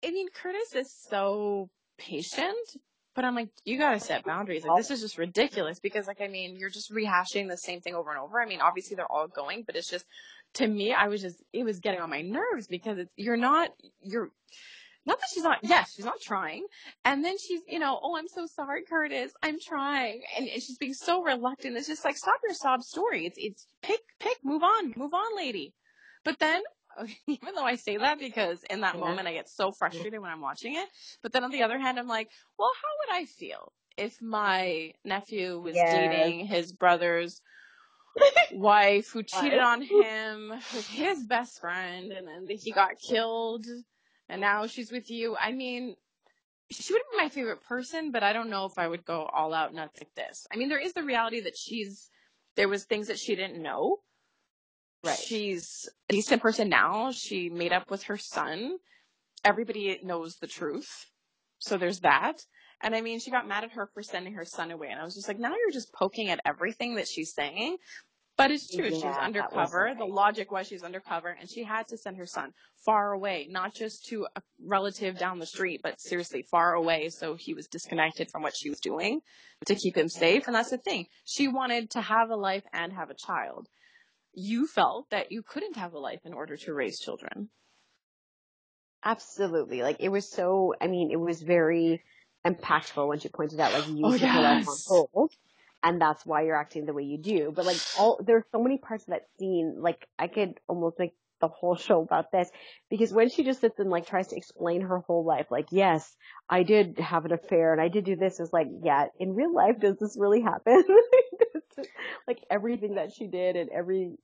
I 0.06 0.12
mean, 0.12 0.30
Curtis 0.30 0.76
is 0.76 0.91
so 0.93 1.69
patient, 1.98 2.78
but 3.15 3.26
I'm 3.26 3.36
like, 3.36 3.50
you 3.65 3.78
gotta 3.78 4.00
set 4.00 4.24
boundaries. 4.26 4.63
Like, 4.63 4.76
this 4.76 4.91
is 4.91 5.02
just 5.02 5.17
ridiculous 5.17 5.80
because, 5.80 6.08
like, 6.08 6.22
I 6.22 6.28
mean, 6.28 6.56
you're 6.58 6.69
just 6.69 6.91
rehashing 6.91 7.50
the 7.50 7.58
same 7.58 7.82
thing 7.82 7.95
over 7.95 8.12
and 8.12 8.19
over. 8.19 8.39
I 8.41 8.45
mean, 8.45 8.62
obviously 8.62 8.95
they're 8.95 9.12
all 9.12 9.28
going, 9.28 9.63
but 9.63 9.76
it's 9.76 9.89
just, 9.89 10.06
to 10.55 10.67
me, 10.67 10.93
I 10.93 11.07
was 11.07 11.21
just, 11.21 11.41
it 11.53 11.63
was 11.63 11.79
getting 11.79 12.01
on 12.01 12.09
my 12.09 12.21
nerves 12.21 12.67
because 12.67 12.97
it's, 12.97 13.12
you're 13.15 13.38
not, 13.38 13.69
you're, 14.01 14.29
not 15.05 15.19
that 15.19 15.29
she's 15.33 15.43
not, 15.43 15.59
yes, 15.63 15.93
she's 15.95 16.05
not 16.05 16.21
trying. 16.21 16.65
And 17.05 17.23
then 17.23 17.38
she's, 17.38 17.62
you 17.67 17.79
know, 17.79 17.99
oh, 18.01 18.17
I'm 18.17 18.27
so 18.27 18.45
sorry, 18.45 18.83
Curtis. 18.83 19.31
I'm 19.41 19.59
trying. 19.59 20.21
And, 20.38 20.47
and 20.47 20.62
she's 20.62 20.77
being 20.77 20.93
so 20.93 21.23
reluctant. 21.23 21.77
It's 21.77 21.88
just 21.88 22.05
like, 22.05 22.17
stop 22.17 22.39
your 22.43 22.53
sob 22.53 22.83
story. 22.83 23.25
It's, 23.25 23.38
it's 23.39 23.67
pick, 23.81 24.01
pick, 24.19 24.38
move 24.43 24.63
on, 24.63 24.93
move 24.97 25.13
on, 25.13 25.35
lady. 25.35 25.73
But 26.25 26.39
then, 26.39 26.62
even 27.27 27.55
though 27.55 27.63
I 27.65 27.75
say 27.75 27.97
that 27.97 28.19
because 28.19 28.63
in 28.69 28.81
that 28.81 28.95
Yeah. 28.95 28.99
moment 28.99 29.27
I 29.27 29.33
get 29.33 29.49
so 29.49 29.71
frustrated 29.71 30.19
when 30.19 30.31
I'm 30.31 30.41
watching 30.41 30.75
it, 30.75 30.88
but 31.23 31.31
then 31.31 31.43
on 31.43 31.51
the 31.51 31.63
other 31.63 31.79
hand, 31.79 31.97
I'm 31.97 32.07
like, 32.07 32.29
well, 32.57 32.71
how 32.75 33.13
would 33.15 33.21
I 33.21 33.25
feel 33.25 33.71
if 33.97 34.21
my 34.21 34.93
nephew 35.03 35.59
was 35.59 35.75
Yes. 35.75 35.83
dating 35.83 36.45
his 36.45 36.71
brother's 36.73 37.41
wife 38.53 39.10
who 39.12 39.23
cheated 39.23 39.60
on 39.60 39.82
him 39.82 40.49
with 40.49 40.88
his 40.91 41.23
best 41.23 41.60
friend 41.60 42.12
and 42.12 42.27
then 42.27 42.58
he 42.58 42.71
got 42.71 42.99
killed 42.99 43.65
and 44.27 44.41
now 44.41 44.67
she's 44.67 44.91
with 44.91 45.10
you? 45.10 45.36
I 45.36 45.51
mean, 45.51 45.95
she 46.71 46.93
wouldn't 46.93 47.12
be 47.12 47.17
my 47.17 47.29
favorite 47.29 47.63
person, 47.63 48.12
but 48.12 48.23
I 48.23 48.34
don't 48.34 48.49
know 48.49 48.65
if 48.65 48.77
I 48.77 48.88
would 48.88 49.05
go 49.05 49.23
all 49.23 49.53
out 49.53 49.73
nuts 49.73 49.99
like 49.99 50.13
this. 50.15 50.45
I 50.53 50.58
mean, 50.58 50.69
there 50.69 50.79
is 50.79 50.93
the 50.93 51.03
reality 51.03 51.41
that 51.41 51.58
she's, 51.58 52.10
there 52.55 52.69
was 52.69 52.86
things 52.86 53.08
that 53.08 53.19
she 53.19 53.36
didn't 53.36 53.62
know 53.62 53.97
Right. 55.03 55.17
She's 55.17 55.88
a 56.10 56.13
decent 56.13 56.41
person 56.41 56.69
now. 56.69 57.12
She 57.12 57.49
made 57.49 57.71
up 57.71 57.89
with 57.89 58.03
her 58.03 58.17
son. 58.17 58.77
Everybody 59.45 59.99
knows 60.03 60.38
the 60.38 60.47
truth. 60.47 61.05
So 61.60 61.77
there's 61.77 62.01
that. 62.01 62.43
And 62.82 62.95
I 62.95 63.01
mean, 63.01 63.19
she 63.19 63.32
got 63.32 63.47
mad 63.47 63.63
at 63.63 63.71
her 63.73 63.89
for 63.93 64.03
sending 64.03 64.34
her 64.34 64.45
son 64.45 64.71
away. 64.71 64.89
And 64.89 64.99
I 64.99 65.05
was 65.05 65.15
just 65.15 65.27
like, 65.27 65.39
now 65.39 65.55
you're 65.55 65.71
just 65.71 65.93
poking 65.93 66.29
at 66.29 66.41
everything 66.45 66.95
that 66.95 67.08
she's 67.08 67.34
saying. 67.34 67.77
But 68.39 68.52
it's 68.52 68.73
true. 68.75 68.86
Yeah, 68.86 68.91
she's 68.91 69.17
undercover. 69.17 69.93
The 69.97 70.06
logic 70.06 70.52
was 70.52 70.65
she's 70.65 70.82
undercover 70.84 71.30
and 71.30 71.49
she 71.49 71.63
had 71.63 71.88
to 71.89 71.97
send 71.97 72.17
her 72.17 72.25
son 72.25 72.54
far 72.86 73.12
away, 73.12 73.47
not 73.52 73.75
just 73.75 74.08
to 74.08 74.28
a 74.36 74.41
relative 74.65 75.19
down 75.19 75.39
the 75.39 75.45
street, 75.45 75.82
but 75.84 76.02
seriously 76.02 76.41
far 76.41 76.73
away. 76.73 77.10
So 77.10 77.36
he 77.36 77.54
was 77.54 77.67
disconnected 77.67 78.32
from 78.32 78.41
what 78.41 78.56
she 78.56 78.69
was 78.69 78.80
doing 78.80 79.21
to 79.67 79.75
keep 79.75 79.95
him 79.97 80.10
safe. 80.10 80.47
And 80.47 80.56
that's 80.56 80.71
the 80.71 80.78
thing. 80.78 81.08
She 81.25 81.47
wanted 81.47 81.91
to 81.91 82.02
have 82.02 82.32
a 82.32 82.36
life 82.36 82.63
and 82.73 82.93
have 82.93 83.12
a 83.12 83.15
child 83.15 83.67
you 84.34 84.67
felt 84.67 85.10
that 85.10 85.32
you 85.32 85.43
couldn't 85.43 85.75
have 85.75 85.93
a 85.93 85.99
life 85.99 86.21
in 86.25 86.34
order 86.34 86.56
to 86.56 86.73
raise 86.73 86.99
children. 86.99 87.49
Absolutely. 89.04 89.82
Like 89.82 89.97
it 89.99 90.10
was 90.10 90.30
so, 90.30 90.73
I 90.80 90.88
mean, 90.88 91.12
it 91.12 91.19
was 91.19 91.41
very 91.41 92.04
impactful 92.45 93.08
when 93.08 93.19
she 93.19 93.30
pointed 93.30 93.60
out 93.60 93.73
like 93.73 93.88
you 93.88 94.06
Oh, 94.06 94.12
put 94.12 94.21
your 94.21 94.43
life 94.43 94.67
on 94.67 94.78
hold 94.88 95.32
and 95.84 96.02
that's 96.02 96.26
why 96.26 96.44
you're 96.44 96.56
acting 96.56 96.86
the 96.86 96.94
way 96.94 97.04
you 97.04 97.18
do. 97.18 97.52
But 97.56 97.65
like 97.65 97.78
all, 97.98 98.20
there's 98.26 98.44
so 98.52 98.62
many 98.62 98.78
parts 98.78 99.04
of 99.04 99.12
that 99.12 99.28
scene, 99.38 99.78
like 99.80 100.08
I 100.18 100.28
could 100.28 100.60
almost 100.68 101.00
make 101.00 101.13
the 101.42 101.48
whole 101.48 101.76
show 101.76 102.02
about 102.02 102.32
this 102.32 102.50
because 102.89 103.13
when 103.13 103.30
she 103.30 103.44
just 103.44 103.62
sits 103.62 103.80
and 103.80 103.89
like 103.89 104.08
tries 104.08 104.28
to 104.28 104.36
explain 104.38 104.82
her 104.82 105.00
whole 105.00 105.24
life, 105.26 105.48
like, 105.50 105.68
yes, 105.72 106.15
I 106.50 106.63
did 106.63 107.00
have 107.00 107.26
an 107.26 107.32
affair 107.32 107.72
and 107.72 107.82
I 107.82 107.88
did 107.88 108.06
do 108.06 108.15
this, 108.15 108.39
it's 108.39 108.54
like, 108.54 108.68
yeah, 108.84 109.06
in 109.20 109.36
real 109.36 109.54
life, 109.54 109.80
does 109.80 109.98
this 109.98 110.18
really 110.20 110.42
happen? 110.42 110.84
like 112.28 112.44
everything 112.50 112.96
that 112.96 113.13
she 113.13 113.28
did 113.28 113.56
and 113.56 113.70
every, 113.70 114.15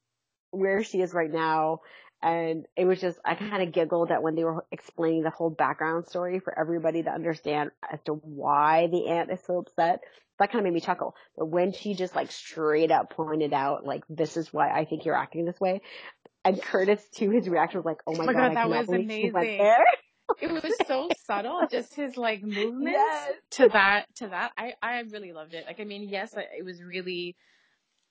where 0.51 0.83
she 0.83 1.01
is 1.01 1.13
right 1.13 1.31
now. 1.31 1.79
And 2.25 2.65
it 2.75 2.85
was 2.85 2.99
just, 2.99 3.19
I 3.23 3.35
kind 3.35 3.61
of 3.61 3.71
giggled 3.71 4.09
at 4.09 4.23
when 4.23 4.33
they 4.33 4.43
were 4.43 4.65
explaining 4.71 5.21
the 5.21 5.29
whole 5.29 5.51
background 5.51 6.07
story 6.07 6.39
for 6.39 6.57
everybody 6.57 7.03
to 7.03 7.11
understand 7.11 7.69
as 7.93 7.99
to 8.05 8.13
why 8.13 8.87
the 8.87 9.09
aunt 9.09 9.31
is 9.31 9.39
so 9.45 9.59
upset. 9.59 9.99
That 10.39 10.51
kind 10.51 10.59
of 10.59 10.63
made 10.63 10.73
me 10.73 10.81
chuckle. 10.81 11.13
But 11.37 11.45
when 11.45 11.71
she 11.71 11.93
just 11.93 12.15
like 12.15 12.31
straight 12.31 12.89
up 12.89 13.11
pointed 13.11 13.53
out, 13.53 13.85
like, 13.85 14.03
this 14.09 14.37
is 14.37 14.51
why 14.51 14.71
I 14.71 14.85
think 14.85 15.05
you're 15.05 15.15
acting 15.15 15.45
this 15.45 15.59
way. 15.59 15.83
And 16.43 16.59
Curtis 16.59 17.07
too, 17.13 17.29
his 17.29 17.47
reaction 17.47 17.77
was 17.77 17.85
like, 17.85 18.01
oh, 18.07 18.13
oh 18.13 18.17
my, 18.17 18.25
my 18.25 18.33
god, 18.33 18.55
God, 18.55 18.55
that 18.55 18.69
was 18.69 18.87
believe 18.87 19.11
she 19.11 19.31
went 19.31 19.47
amazing. 19.49 19.75
It 20.41 20.51
was 20.51 20.73
so 20.87 21.09
subtle, 21.27 21.67
just 21.69 21.93
his 21.93 22.17
like 22.17 22.41
movements 22.41 22.97
Yes. 22.97 23.33
to 23.51 23.69
that 23.69 24.05
to 24.15 24.29
that. 24.29 24.51
I 24.57 24.73
I 24.81 24.99
really 25.01 25.31
loved 25.31 25.53
it. 25.53 25.65
Like 25.67 25.79
I 25.79 25.83
mean, 25.83 26.09
yes, 26.09 26.33
it 26.35 26.65
was 26.65 26.81
really. 26.81 27.35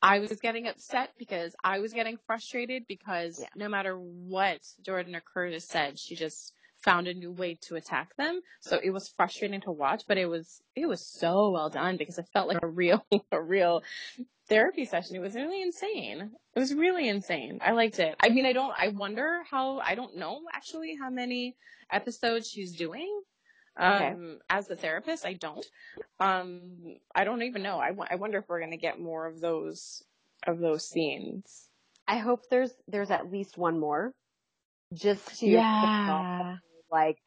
I 0.05 0.19
was 0.19 0.39
getting 0.41 0.69
upset 0.69 1.11
because 1.19 1.57
I 1.65 1.79
was 1.79 1.93
getting 1.95 2.19
frustrated 2.27 2.87
because 2.87 3.41
Yeah. 3.41 3.49
no 3.57 3.69
matter 3.69 3.97
what 3.97 4.61
Jordan 4.83 5.17
or 5.17 5.23
Curtis 5.23 5.65
said, 5.65 5.99
she 5.99 6.15
just 6.15 6.53
found 6.83 7.09
a 7.09 7.15
new 7.15 7.33
way 7.33 7.55
to 7.63 7.77
attack 7.77 8.15
them. 8.17 8.43
So 8.61 8.79
it 8.83 8.91
was 8.91 9.09
frustrating 9.09 9.63
to 9.63 9.73
watch, 9.73 10.05
but 10.07 10.19
it 10.19 10.27
was 10.27 10.63
it 10.77 10.87
was 10.87 11.01
so 11.07 11.51
well 11.51 11.71
done 11.71 11.97
because 11.97 12.19
it 12.19 12.29
felt 12.35 12.49
like 12.49 12.63
a 12.63 12.67
real 12.67 13.05
a 13.33 13.41
real 13.41 13.83
therapy 14.49 14.85
session. 14.85 15.17
It 15.17 15.21
was 15.21 15.35
really 15.35 15.63
insane. 15.63 16.33
It 16.55 16.59
was 16.59 16.75
really 16.75 17.09
insane. 17.09 17.61
I 17.63 17.73
liked 17.73 17.99
it. 17.99 18.15
I 18.21 18.29
mean, 18.29 18.45
I 18.47 18.53
don't, 18.53 18.75
I 18.79 18.89
wonder 18.89 19.43
how, 19.51 19.79
I 19.79 19.95
don't 19.95 20.17
know 20.17 20.43
actually 20.53 20.97
how 21.01 21.11
many 21.11 21.57
episodes 21.91 22.49
she's 22.51 22.77
doing. 22.77 23.23
Um, 23.77 23.95
Okay. 23.95 24.15
as 24.51 24.67
the 24.69 24.77
therapist, 24.77 25.27
I 25.27 25.35
don't. 25.35 25.65
Um, 26.21 26.97
I 27.15 27.25
don't 27.25 27.43
even 27.43 27.63
know. 27.63 27.79
I, 27.79 27.89
w- 27.89 28.07
I 28.09 28.17
wonder 28.17 28.39
if 28.39 28.45
we're 28.49 28.61
going 28.61 28.71
to 28.71 28.77
get 28.77 29.01
more 29.01 29.27
of 29.27 29.41
those, 29.41 30.03
of 30.47 30.59
those 30.59 30.89
scenes. 30.89 31.69
I 32.07 32.19
hope 32.19 32.43
there's, 32.51 32.73
there's 32.87 33.11
at 33.11 33.31
least 33.33 33.59
one 33.59 33.81
more. 33.81 34.13
Just 34.93 35.41
to 35.41 35.47
Yeah. 35.47 36.57
like 36.91 37.19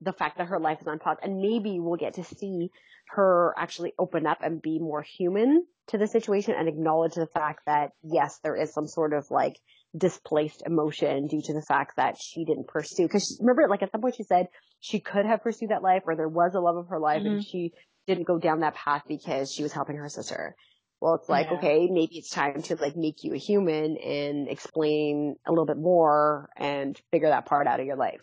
the 0.00 0.12
fact 0.12 0.38
that 0.38 0.48
her 0.48 0.58
life 0.58 0.80
is 0.80 0.86
unpaused 0.88 1.20
and 1.22 1.40
maybe 1.40 1.78
we'll 1.78 1.96
get 1.96 2.14
to 2.14 2.24
see 2.24 2.70
her 3.06 3.54
actually 3.56 3.92
open 3.98 4.26
up 4.26 4.38
and 4.42 4.60
be 4.60 4.78
more 4.80 5.02
human 5.02 5.64
to 5.88 5.98
the 5.98 6.06
situation 6.08 6.54
and 6.56 6.68
acknowledge 6.68 7.14
the 7.14 7.26
fact 7.26 7.60
that 7.66 7.90
yes, 8.02 8.40
there 8.42 8.56
is 8.56 8.72
some 8.72 8.86
sort 8.88 9.12
of 9.12 9.30
like 9.30 9.60
displaced 9.96 10.62
emotion 10.66 11.26
due 11.28 11.42
to 11.42 11.52
the 11.52 11.62
fact 11.62 11.96
that 11.96 12.16
she 12.20 12.44
didn't 12.44 12.66
pursue. 12.66 13.06
Cause 13.08 13.38
remember, 13.40 13.68
like 13.68 13.82
at 13.82 13.92
some 13.92 14.00
point 14.00 14.16
she 14.16 14.24
said 14.24 14.46
she 14.82 14.98
could 14.98 15.24
have 15.24 15.44
pursued 15.44 15.70
that 15.70 15.80
life 15.80 16.02
or 16.06 16.16
there 16.16 16.28
was 16.28 16.56
a 16.56 16.60
love 16.60 16.76
of 16.76 16.88
her 16.88 16.98
life 16.98 17.22
and 17.22 17.38
mm-hmm. 17.38 17.40
she 17.40 17.72
didn't 18.08 18.24
go 18.24 18.36
down 18.36 18.60
that 18.60 18.74
path 18.74 19.04
because 19.06 19.52
she 19.52 19.62
was 19.62 19.72
helping 19.72 19.96
her 19.96 20.08
sister. 20.08 20.56
Well, 21.00 21.14
it's 21.14 21.28
like, 21.28 21.46
Yeah. 21.50 21.58
okay, 21.58 21.86
maybe 21.88 22.18
it's 22.18 22.30
time 22.30 22.62
to 22.62 22.74
like 22.74 22.96
make 22.96 23.22
you 23.22 23.32
a 23.32 23.38
human 23.38 23.96
and 23.96 24.48
explain 24.48 25.36
a 25.46 25.52
little 25.52 25.66
bit 25.66 25.76
more 25.78 26.50
and 26.56 27.00
figure 27.12 27.28
that 27.28 27.46
part 27.46 27.68
out 27.68 27.78
of 27.78 27.86
your 27.86 27.94
life. 27.94 28.22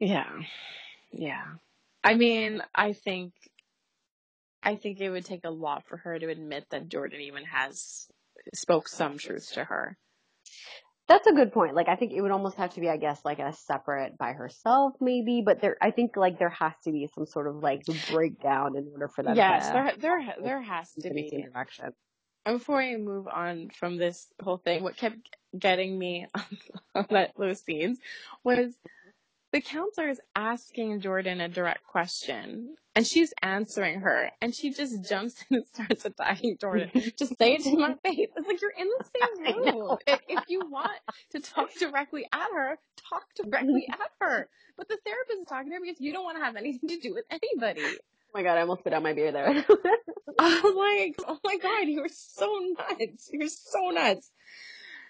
Yeah. 0.00 0.30
Yeah. 1.12 1.44
I 2.02 2.14
mean, 2.14 2.62
I 2.74 2.94
think 2.94 3.34
I 4.62 4.76
think 4.76 5.02
it 5.02 5.10
would 5.10 5.26
take 5.26 5.44
a 5.44 5.50
lot 5.50 5.84
for 5.86 5.98
her 5.98 6.18
to 6.18 6.30
admit 6.30 6.64
that 6.70 6.88
Jordan 6.88 7.20
even 7.20 7.44
has 7.44 8.06
spoke 8.54 8.88
some 8.88 9.18
truth 9.18 9.52
to 9.52 9.64
her. 9.64 9.98
That's 11.06 11.26
a 11.26 11.32
good 11.32 11.52
point. 11.52 11.74
Like, 11.74 11.88
I 11.88 11.96
think 11.96 12.12
it 12.12 12.22
would 12.22 12.30
almost 12.30 12.56
have 12.56 12.74
to 12.74 12.80
be, 12.80 12.88
I 12.88 12.96
guess, 12.96 13.20
like 13.24 13.38
a 13.38 13.52
separate 13.52 14.16
by 14.16 14.32
herself, 14.32 14.94
maybe. 15.00 15.42
But 15.44 15.60
there, 15.60 15.76
I 15.82 15.90
think 15.90 16.16
like 16.16 16.38
there 16.38 16.48
has 16.48 16.72
to 16.84 16.92
be 16.92 17.08
some 17.14 17.26
sort 17.26 17.46
of 17.46 17.56
like 17.56 17.82
breakdown 18.10 18.76
in 18.76 18.88
order 18.92 19.08
for 19.08 19.22
them. 19.22 19.36
Yes, 19.36 19.66
to 19.66 19.72
there 19.72 19.92
there 19.98 20.34
there 20.42 20.62
has 20.62 20.92
to 20.92 21.08
move 21.08 21.16
in 21.16 21.24
the 21.24 21.30
same 21.30 21.52
be. 21.52 21.94
And 22.46 22.58
before 22.58 22.80
I 22.80 22.96
move 22.96 23.26
on 23.28 23.70
from 23.70 23.96
this 23.96 24.26
whole 24.42 24.58
thing, 24.58 24.82
what 24.82 24.96
kept 24.96 25.36
getting 25.58 25.98
me 25.98 26.26
on 26.94 27.06
that, 27.10 27.32
those 27.38 27.60
scenes 27.60 27.98
was 28.42 28.72
the 29.54 29.60
counselor 29.60 30.08
is 30.08 30.20
asking 30.34 31.00
Jordan 31.00 31.40
a 31.40 31.48
direct 31.48 31.86
question, 31.86 32.74
and 32.96 33.06
she's 33.06 33.32
answering 33.40 34.00
her, 34.00 34.32
and 34.42 34.52
she 34.52 34.72
just 34.72 35.08
jumps 35.08 35.44
in 35.48 35.58
and 35.58 35.66
starts 35.72 36.04
attacking 36.04 36.58
Jordan. 36.58 36.90
just 37.16 37.38
say 37.38 37.54
it 37.54 37.62
to 37.62 37.78
my 37.78 37.94
face. 38.04 38.30
It's 38.36 38.48
like 38.48 38.60
you're 38.60 38.72
in 38.76 38.88
the 38.98 39.04
same 39.14 39.54
room. 39.64 39.96
If, 40.08 40.20
if 40.28 40.44
you 40.48 40.68
want 40.68 40.90
to 41.30 41.40
talk 41.40 41.72
directly 41.78 42.26
at 42.32 42.48
her, 42.52 42.76
talk 43.08 43.22
directly 43.36 43.86
at 43.88 44.10
her. 44.20 44.48
But 44.76 44.88
the 44.88 44.98
therapist 45.06 45.42
is 45.42 45.46
talking 45.46 45.70
to 45.70 45.76
her 45.76 45.80
because 45.80 46.00
you 46.00 46.12
don't 46.12 46.24
want 46.24 46.36
to 46.36 46.44
have 46.44 46.56
anything 46.56 46.88
to 46.88 46.98
do 46.98 47.14
with 47.14 47.26
anybody. 47.30 47.84
Oh 47.84 48.34
my 48.34 48.42
god, 48.42 48.58
I 48.58 48.62
almost 48.62 48.82
put 48.82 48.92
out 48.92 49.04
my 49.04 49.12
beer 49.12 49.30
there. 49.30 49.64
I'm 50.40 50.76
like, 50.76 51.14
oh 51.28 51.38
my 51.44 51.58
god, 51.58 51.86
you 51.86 52.02
were 52.02 52.10
so 52.10 52.58
nuts. 52.76 53.30
You're 53.32 53.46
so 53.46 53.90
nuts. 53.90 54.32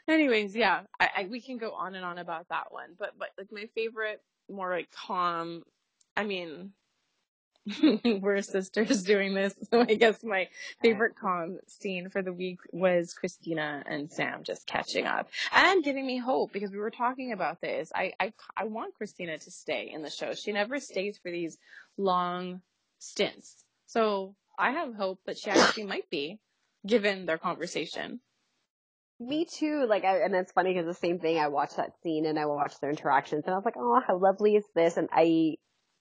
Anyways, 0.06 0.54
yeah, 0.54 0.82
I, 1.00 1.08
I 1.16 1.28
we 1.30 1.40
can 1.40 1.56
go 1.56 1.72
on 1.72 1.94
and 1.94 2.04
on 2.04 2.18
about 2.18 2.50
that 2.50 2.70
one, 2.70 2.90
but 2.98 3.14
but 3.18 3.30
like 3.38 3.50
my 3.50 3.70
favorite, 3.74 4.20
more 4.50 4.70
like 4.70 4.90
calm. 4.90 5.62
I 6.16 6.24
mean, 6.24 6.72
hmm. 7.70 7.96
we're 8.20 8.42
sisters 8.42 9.02
doing 9.02 9.34
this, 9.34 9.54
so 9.70 9.80
I 9.80 9.94
guess 9.94 10.22
my 10.22 10.48
favorite 10.82 11.14
calm 11.20 11.58
scene 11.66 12.10
for 12.10 12.22
the 12.22 12.32
week 12.32 12.58
was 12.72 13.14
Kristina 13.14 13.82
and 13.86 14.10
Sam 14.10 14.42
just 14.42 14.66
catching 14.66 15.06
up 15.06 15.28
and 15.52 15.82
giving 15.82 16.06
me 16.06 16.18
hope 16.18 16.52
because 16.52 16.70
we 16.70 16.78
were 16.78 16.90
talking 16.90 17.32
about 17.32 17.60
this. 17.60 17.90
I 17.94 18.12
I 18.20 18.32
I 18.56 18.64
want 18.64 18.94
Kristina 19.00 19.42
to 19.42 19.50
stay 19.50 19.90
in 19.92 20.02
the 20.02 20.10
show. 20.10 20.34
She 20.34 20.52
never 20.52 20.80
stays 20.80 21.18
for 21.18 21.30
these 21.30 21.58
long 21.96 22.60
stints. 22.98 23.64
So 23.86 24.34
I 24.58 24.72
have 24.72 24.94
hope 24.94 25.20
that 25.26 25.38
she 25.38 25.50
actually 25.50 25.84
might 25.84 26.08
be, 26.10 26.38
given 26.86 27.26
their 27.26 27.38
conversation. 27.38 28.20
Me 29.26 29.44
too. 29.44 29.86
Like, 29.88 30.04
I, 30.04 30.18
and 30.18 30.34
it's 30.34 30.52
funny 30.52 30.72
because 30.74 30.86
the 30.86 30.94
same 30.94 31.18
thing. 31.18 31.38
I 31.38 31.48
watched 31.48 31.76
that 31.76 31.92
scene 32.02 32.26
and 32.26 32.38
I 32.38 32.46
watched 32.46 32.80
their 32.80 32.90
interactions, 32.90 33.44
and 33.46 33.54
I 33.54 33.56
was 33.56 33.64
like, 33.64 33.76
"Oh, 33.76 34.00
how 34.06 34.18
lovely 34.18 34.56
is 34.56 34.64
this?" 34.74 34.96
And 34.96 35.08
I, 35.12 35.56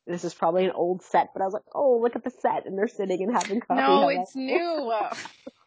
this 0.08 0.24
is 0.24 0.34
probably 0.34 0.66
an 0.66 0.72
old 0.72 1.02
set, 1.04 1.30
but 1.34 1.42
I 1.42 1.46
was 1.46 1.54
like, 1.54 1.64
"Oh, 1.74 2.00
look 2.02 2.16
at 2.16 2.24
the 2.24 2.32
set," 2.32 2.66
and 2.66 2.78
they're 2.78 2.88
sitting 2.88 3.24
and 3.24 3.32
having 3.32 3.62
coffee. 3.62 3.82
No, 3.82 4.10
it's 4.10 4.36
new. 4.36 4.94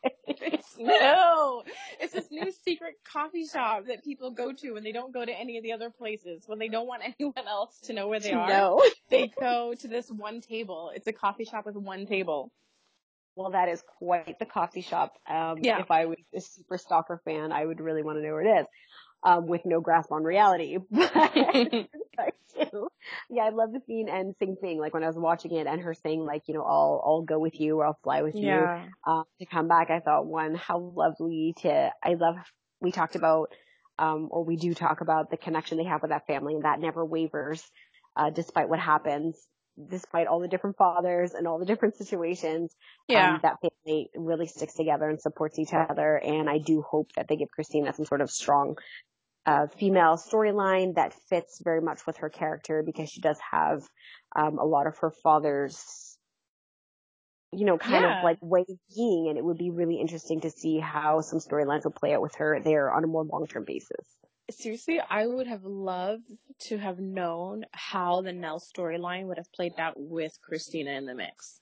it's 0.26 0.76
new. 0.76 1.62
It's 2.00 2.12
this 2.12 2.30
new 2.30 2.52
secret 2.64 2.94
coffee 3.10 3.46
shop 3.46 3.86
that 3.86 4.04
people 4.04 4.30
go 4.30 4.52
to 4.52 4.72
when 4.72 4.84
they 4.84 4.92
don't 4.92 5.12
go 5.12 5.24
to 5.24 5.32
any 5.32 5.56
of 5.56 5.64
the 5.64 5.72
other 5.72 5.90
places. 5.90 6.44
When 6.46 6.58
they 6.58 6.68
don't 6.68 6.86
want 6.86 7.02
anyone 7.18 7.48
else 7.48 7.80
to 7.84 7.92
know 7.92 8.08
where 8.08 8.20
they 8.20 8.32
are, 8.34 8.48
No. 8.48 8.82
they 9.08 9.28
go 9.40 9.74
to 9.80 9.88
this 9.88 10.10
one 10.10 10.40
table. 10.40 10.90
It's 10.94 11.06
a 11.06 11.12
coffee 11.12 11.44
shop 11.44 11.66
with 11.66 11.76
one 11.76 12.06
table. 12.06 12.50
Well, 13.36 13.50
that 13.50 13.68
is 13.68 13.82
quite 13.98 14.38
the 14.38 14.46
coffee 14.46 14.80
shop. 14.80 15.12
Um, 15.28 15.58
Yeah. 15.60 15.80
If 15.80 15.90
I 15.90 16.06
was 16.06 16.16
a 16.34 16.40
super 16.40 16.78
stalker 16.78 17.20
fan, 17.24 17.52
I 17.52 17.64
would 17.64 17.80
really 17.80 18.02
want 18.02 18.18
to 18.18 18.22
know 18.22 18.32
where 18.32 18.42
it 18.42 18.60
is. 18.62 18.66
Um, 19.22 19.46
with 19.46 19.62
no 19.64 19.80
grasp 19.80 20.10
on 20.12 20.24
reality. 20.24 20.78
But 20.90 21.10
I 21.14 21.64
do. 22.72 22.88
Yeah, 23.30 23.42
I 23.44 23.50
love 23.50 23.72
the 23.72 23.80
scene 23.86 24.08
and 24.08 24.34
same 24.40 24.56
thing. 24.56 24.78
Like 24.78 24.94
when 24.94 25.04
I 25.04 25.06
was 25.08 25.16
watching 25.16 25.52
it 25.52 25.66
and 25.66 25.80
her 25.82 25.94
saying 25.94 26.24
like, 26.24 26.42
you 26.46 26.54
know, 26.54 26.62
I'll, 26.62 27.02
I'll 27.04 27.22
go 27.22 27.38
with 27.38 27.60
you 27.60 27.78
or 27.78 27.86
I'll 27.86 27.98
fly 28.02 28.22
with 28.22 28.34
you. 28.34 28.68
um, 29.06 29.24
to 29.38 29.46
come 29.46 29.68
back. 29.68 29.90
I 29.90 30.00
thought 30.00 30.26
one, 30.26 30.54
how 30.54 30.78
lovely 30.78 31.54
to, 31.62 31.90
I 32.02 32.14
love, 32.14 32.36
we 32.80 32.92
talked 32.92 33.14
about, 33.16 33.52
um, 33.98 34.28
or 34.30 34.44
we 34.44 34.56
do 34.56 34.74
talk 34.74 35.00
about 35.02 35.30
the 35.30 35.36
connection 35.36 35.76
they 35.78 35.84
have 35.84 36.02
with 36.02 36.10
that 36.10 36.26
family 36.26 36.54
and 36.54 36.64
that 36.64 36.80
never 36.80 37.04
wavers, 37.04 37.62
uh, 38.16 38.30
despite 38.30 38.68
what 38.68 38.78
happens, 38.80 39.36
despite 39.88 40.26
all 40.26 40.40
the 40.40 40.48
different 40.48 40.76
fathers 40.76 41.34
and 41.34 41.46
all 41.46 41.58
the 41.58 41.66
different 41.66 41.96
situations. 41.96 42.74
Yeah. 43.08 43.36
Um, 43.36 43.40
that 43.42 43.56
family 43.60 44.10
really 44.14 44.46
sticks 44.46 44.74
together 44.74 45.08
and 45.08 45.20
supports 45.20 45.58
each 45.58 45.72
other. 45.74 46.16
And 46.18 46.48
I 46.50 46.58
do 46.58 46.82
hope 46.82 47.12
that 47.16 47.28
they 47.28 47.36
give 47.36 47.48
Kristina 47.58 47.94
some 47.94 48.06
sort 48.06 48.20
of 48.20 48.30
strong, 48.30 48.76
uh, 49.46 49.68
female 49.68 50.16
storyline 50.16 50.94
that 50.96 51.14
fits 51.28 51.60
very 51.64 51.80
much 51.80 52.06
with 52.06 52.18
her 52.18 52.30
character 52.30 52.82
because 52.84 53.10
she 53.10 53.20
does 53.20 53.38
have, 53.52 53.88
um, 54.36 54.58
a 54.58 54.64
lot 54.64 54.86
of 54.86 54.98
her 54.98 55.12
father's 55.22 56.18
you 57.52 57.64
know, 57.64 57.78
kind 57.78 58.04
Yeah. 58.04 58.10
of 58.10 58.20
like 58.22 58.38
way 58.42 58.64
of 58.68 58.78
being, 58.94 59.28
and 59.28 59.38
it 59.38 59.44
would 59.44 59.56
be 59.58 59.70
really 59.70 60.00
interesting 60.00 60.40
to 60.40 60.50
see 60.50 60.78
how 60.78 61.20
some 61.20 61.38
storylines 61.38 61.84
will 61.84 61.92
play 61.92 62.12
out 62.14 62.20
with 62.22 62.34
her 62.36 62.60
there 62.60 62.92
on 62.92 63.04
a 63.04 63.06
more 63.06 63.24
long 63.24 63.46
term 63.46 63.64
basis. 63.64 64.16
Seriously, 64.50 65.00
I 65.00 65.26
would 65.26 65.48
have 65.48 65.64
loved 65.64 66.30
to 66.68 66.78
have 66.78 67.00
known 67.00 67.64
how 67.72 68.22
the 68.22 68.32
Nelle 68.32 68.60
storyline 68.60 69.26
would 69.26 69.38
have 69.38 69.52
played 69.52 69.72
out 69.78 69.94
with 69.96 70.38
Kristina 70.48 70.96
in 70.96 71.06
the 71.06 71.14
mix. 71.14 71.60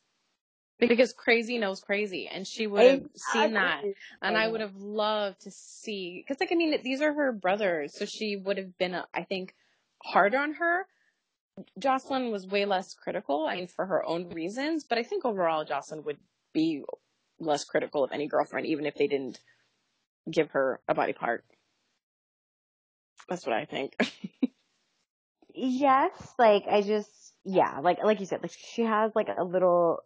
Because 0.78 1.12
crazy 1.12 1.56
knows 1.58 1.80
crazy, 1.80 2.28
and 2.28 2.46
she 2.46 2.66
would 2.66 2.84
have 2.84 3.06
seen 3.14 3.54
that. 3.54 3.82
And 4.20 4.36
I 4.36 4.48
would 4.48 4.60
have 4.60 4.76
loved 4.76 5.42
to 5.42 5.50
see, 5.50 6.22
because 6.22 6.40
like 6.40 6.52
I 6.52 6.56
mean, 6.56 6.78
these 6.82 7.00
are 7.00 7.12
her 7.12 7.32
brothers, 7.32 7.94
so 7.94 8.04
she 8.04 8.36
would 8.36 8.58
have 8.58 8.76
been, 8.76 8.96
I 9.14 9.22
think, 9.22 9.54
harder 10.02 10.38
on 10.38 10.54
her. 10.54 10.86
Josslyn 11.80 12.32
was 12.32 12.46
way 12.46 12.64
less 12.66 12.92
critical, 12.94 13.46
I 13.46 13.56
mean, 13.56 13.68
for 13.68 13.86
her 13.86 14.04
own 14.04 14.28
reasons, 14.30 14.84
but 14.84 14.98
I 14.98 15.04
think 15.04 15.24
overall 15.24 15.64
Josslyn 15.64 16.04
would 16.04 16.18
be 16.52 16.82
less 17.38 17.64
critical 17.64 18.04
of 18.04 18.12
any 18.12 18.26
girlfriend, 18.26 18.66
even 18.66 18.84
if 18.84 18.96
they 18.96 19.06
didn't 19.06 19.40
give 20.30 20.50
her 20.50 20.80
a 20.88 20.94
body 20.94 21.12
part. 21.12 21.44
That's 23.28 23.46
what 23.46 23.54
I 23.56 23.64
think. 23.64 23.94
Yes, 25.54 26.10
like 26.38 26.64
I 26.68 26.82
just 26.82 27.10
yeah, 27.44 27.78
like 27.80 28.02
like 28.02 28.18
you 28.20 28.26
said, 28.26 28.42
like 28.42 28.50
she 28.52 28.82
has 28.82 29.12
like 29.14 29.28
a 29.36 29.44
little 29.44 30.00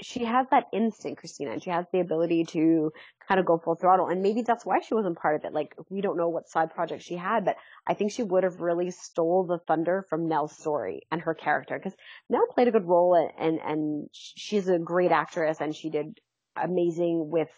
she 0.00 0.24
has 0.24 0.46
that 0.50 0.64
instinct, 0.72 1.22
Kristina, 1.22 1.52
and 1.52 1.62
she 1.62 1.70
has 1.70 1.86
the 1.92 2.00
ability 2.00 2.44
to 2.46 2.92
kind 3.26 3.40
of 3.40 3.46
go 3.46 3.58
full 3.58 3.74
throttle. 3.74 4.08
And 4.08 4.22
maybe 4.22 4.42
that's 4.42 4.64
why 4.64 4.80
she 4.80 4.94
wasn't 4.94 5.18
part 5.18 5.36
of 5.36 5.44
it. 5.44 5.52
Like 5.52 5.74
we 5.90 6.00
don't 6.00 6.16
know 6.16 6.28
what 6.28 6.48
side 6.48 6.72
project 6.74 7.02
she 7.02 7.16
had, 7.16 7.44
but 7.44 7.56
I 7.86 7.94
think 7.94 8.12
she 8.12 8.22
would 8.22 8.44
have 8.44 8.60
really 8.60 8.90
stole 8.90 9.44
the 9.46 9.58
thunder 9.58 10.04
from 10.08 10.28
Nelle's 10.28 10.56
story 10.56 11.02
and 11.10 11.20
her 11.20 11.34
character 11.34 11.78
because 11.78 11.96
Nelle 12.28 12.46
played 12.48 12.68
a 12.68 12.72
good 12.72 12.86
role 12.86 13.14
and, 13.14 13.30
and 13.38 13.60
and 13.60 14.08
she's 14.12 14.68
a 14.68 14.78
great 14.78 15.12
actress 15.12 15.58
and 15.60 15.74
she 15.74 15.90
did 15.90 16.18
amazing 16.56 17.30
with 17.30 17.50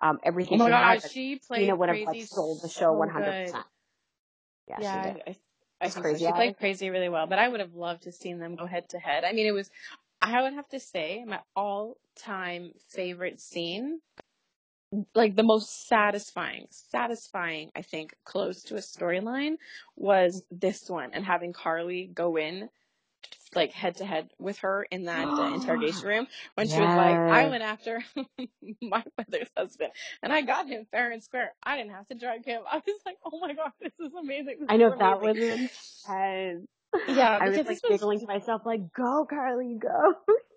um 0.00 0.18
oh 0.18 0.22
everything 0.26 0.58
my 0.58 0.66
she 0.66 0.72
had. 0.72 0.94
god, 0.94 1.02
but 1.02 1.10
she 1.10 1.36
played 1.36 1.68
Kristina 1.68 1.78
would 1.78 1.88
have 1.88 1.96
crazy 1.96 2.20
like 2.20 2.26
stole 2.26 2.58
the 2.62 2.68
show 2.68 2.92
one 2.92 3.08
hundred 3.10 3.32
good. 3.32 3.46
percent. 3.46 3.66
Yeah, 4.68 4.80
Yeah, 4.80 4.92
she 4.92 4.98
I, 4.98 5.14
did. 5.14 5.22
I, 5.26 5.36
I 5.80 5.88
It's 5.88 5.90
think 5.90 6.08
so. 6.08 6.16
crazy. 6.16 6.24
She 6.24 6.32
played 6.32 6.58
crazy 6.58 6.90
really 6.90 7.08
well, 7.08 7.26
but 7.26 7.38
I 7.38 7.48
would 7.48 7.60
have 7.60 7.74
loved 7.74 8.04
to 8.04 8.12
seen 8.12 8.38
them 8.38 8.56
go 8.56 8.66
head 8.66 8.88
to 8.90 8.98
head. 8.98 9.24
I 9.24 9.32
mean, 9.32 9.46
it 9.46 9.52
was, 9.52 9.70
I 10.20 10.42
would 10.42 10.54
have 10.54 10.68
to 10.70 10.80
say, 10.80 11.24
my 11.26 11.40
all 11.56 11.96
time 12.16 12.72
favorite 12.88 13.40
scene, 13.40 14.00
like 15.14 15.36
the 15.36 15.42
most 15.42 15.88
satisfying, 15.88 16.66
satisfying, 16.70 17.70
I 17.74 17.82
think, 17.82 18.14
close 18.24 18.62
to 18.64 18.76
a 18.76 18.80
storyline 18.80 19.56
was 19.96 20.44
this 20.50 20.88
one 20.90 21.10
and 21.12 21.24
having 21.24 21.52
Carly 21.52 22.10
go 22.12 22.36
in 22.36 22.68
like 23.54 23.72
head 23.72 23.96
to 23.96 24.04
head 24.04 24.30
with 24.38 24.58
her 24.58 24.86
in 24.90 25.04
that 25.04 25.28
uh, 25.38 25.42
interrogation 25.54 26.08
room 26.08 26.26
when 26.54 26.68
she 26.68 26.80
was 26.80 26.94
like, 26.96 27.16
I 27.30 27.48
went 27.48 27.62
after 27.62 28.02
my 28.80 29.04
brother's 29.16 29.48
husband 29.56 29.92
and 30.22 30.32
I 30.32 30.42
got 30.42 30.66
him 30.68 30.86
fair 30.90 31.10
and 31.10 31.22
square. 31.22 31.54
I 31.62 31.76
didn't 31.76 31.92
have 31.92 32.08
to 32.08 32.14
drug 32.14 32.44
him. 32.44 32.62
I 32.70 32.76
was 32.76 33.00
like, 33.04 33.18
oh 33.24 33.38
my 33.40 33.54
god, 33.54 33.72
this 33.80 33.92
is 34.00 34.12
amazing. 34.14 34.56
This 34.60 34.66
I 34.68 34.76
know 34.76 34.94
that 34.96 35.20
was 35.20 35.36
intense. 35.36 36.04
Yeah, 37.08 37.38
I 37.40 37.48
was 37.48 37.56
like 37.56 37.68
was 37.68 37.80
giggling 37.80 38.20
to 38.20 38.26
myself, 38.26 38.62
like, 38.66 38.92
"Go, 38.92 39.26
Carly, 39.28 39.78
go!" 39.80 40.14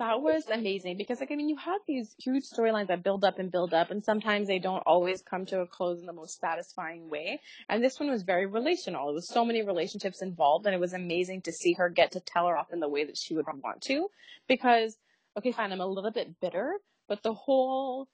that 0.00 0.22
was 0.22 0.48
amazing 0.50 0.96
because 0.96 1.20
like 1.20 1.30
I 1.30 1.36
mean 1.36 1.50
you 1.50 1.58
have 1.58 1.82
these 1.86 2.16
huge 2.18 2.44
storylines 2.44 2.88
that 2.88 3.02
build 3.04 3.22
up 3.22 3.38
and 3.38 3.52
build 3.52 3.74
up 3.74 3.90
and 3.90 4.02
sometimes 4.02 4.48
they 4.48 4.58
don't 4.58 4.82
always 4.86 5.20
come 5.20 5.44
to 5.46 5.60
a 5.60 5.66
close 5.66 6.00
in 6.00 6.06
the 6.06 6.12
most 6.14 6.40
satisfying 6.40 7.10
way. 7.10 7.38
And 7.68 7.84
this 7.84 8.00
one 8.00 8.10
was 8.10 8.22
very 8.22 8.46
relational. 8.46 9.10
It 9.10 9.12
was 9.12 9.28
so 9.28 9.44
many 9.44 9.62
relationships 9.62 10.22
involved 10.22 10.64
and 10.64 10.74
it 10.74 10.80
was 10.80 10.94
amazing 10.94 11.42
to 11.42 11.52
see 11.52 11.74
her 11.74 11.90
get 11.90 12.12
to 12.12 12.20
tell 12.20 12.48
her 12.48 12.56
off 12.56 12.72
in 12.72 12.80
the 12.80 12.88
way 12.88 13.04
that 13.04 13.18
she 13.18 13.34
would 13.34 13.44
want 13.46 13.82
to. 13.82 14.08
Because 14.48 14.96
okay, 15.36 15.52
fine, 15.52 15.70
I'm 15.70 15.82
a 15.82 15.86
little 15.86 16.10
bit 16.10 16.40
bitter, 16.40 16.76
but 17.06 17.22
the 17.22 17.34
whole 17.34 18.08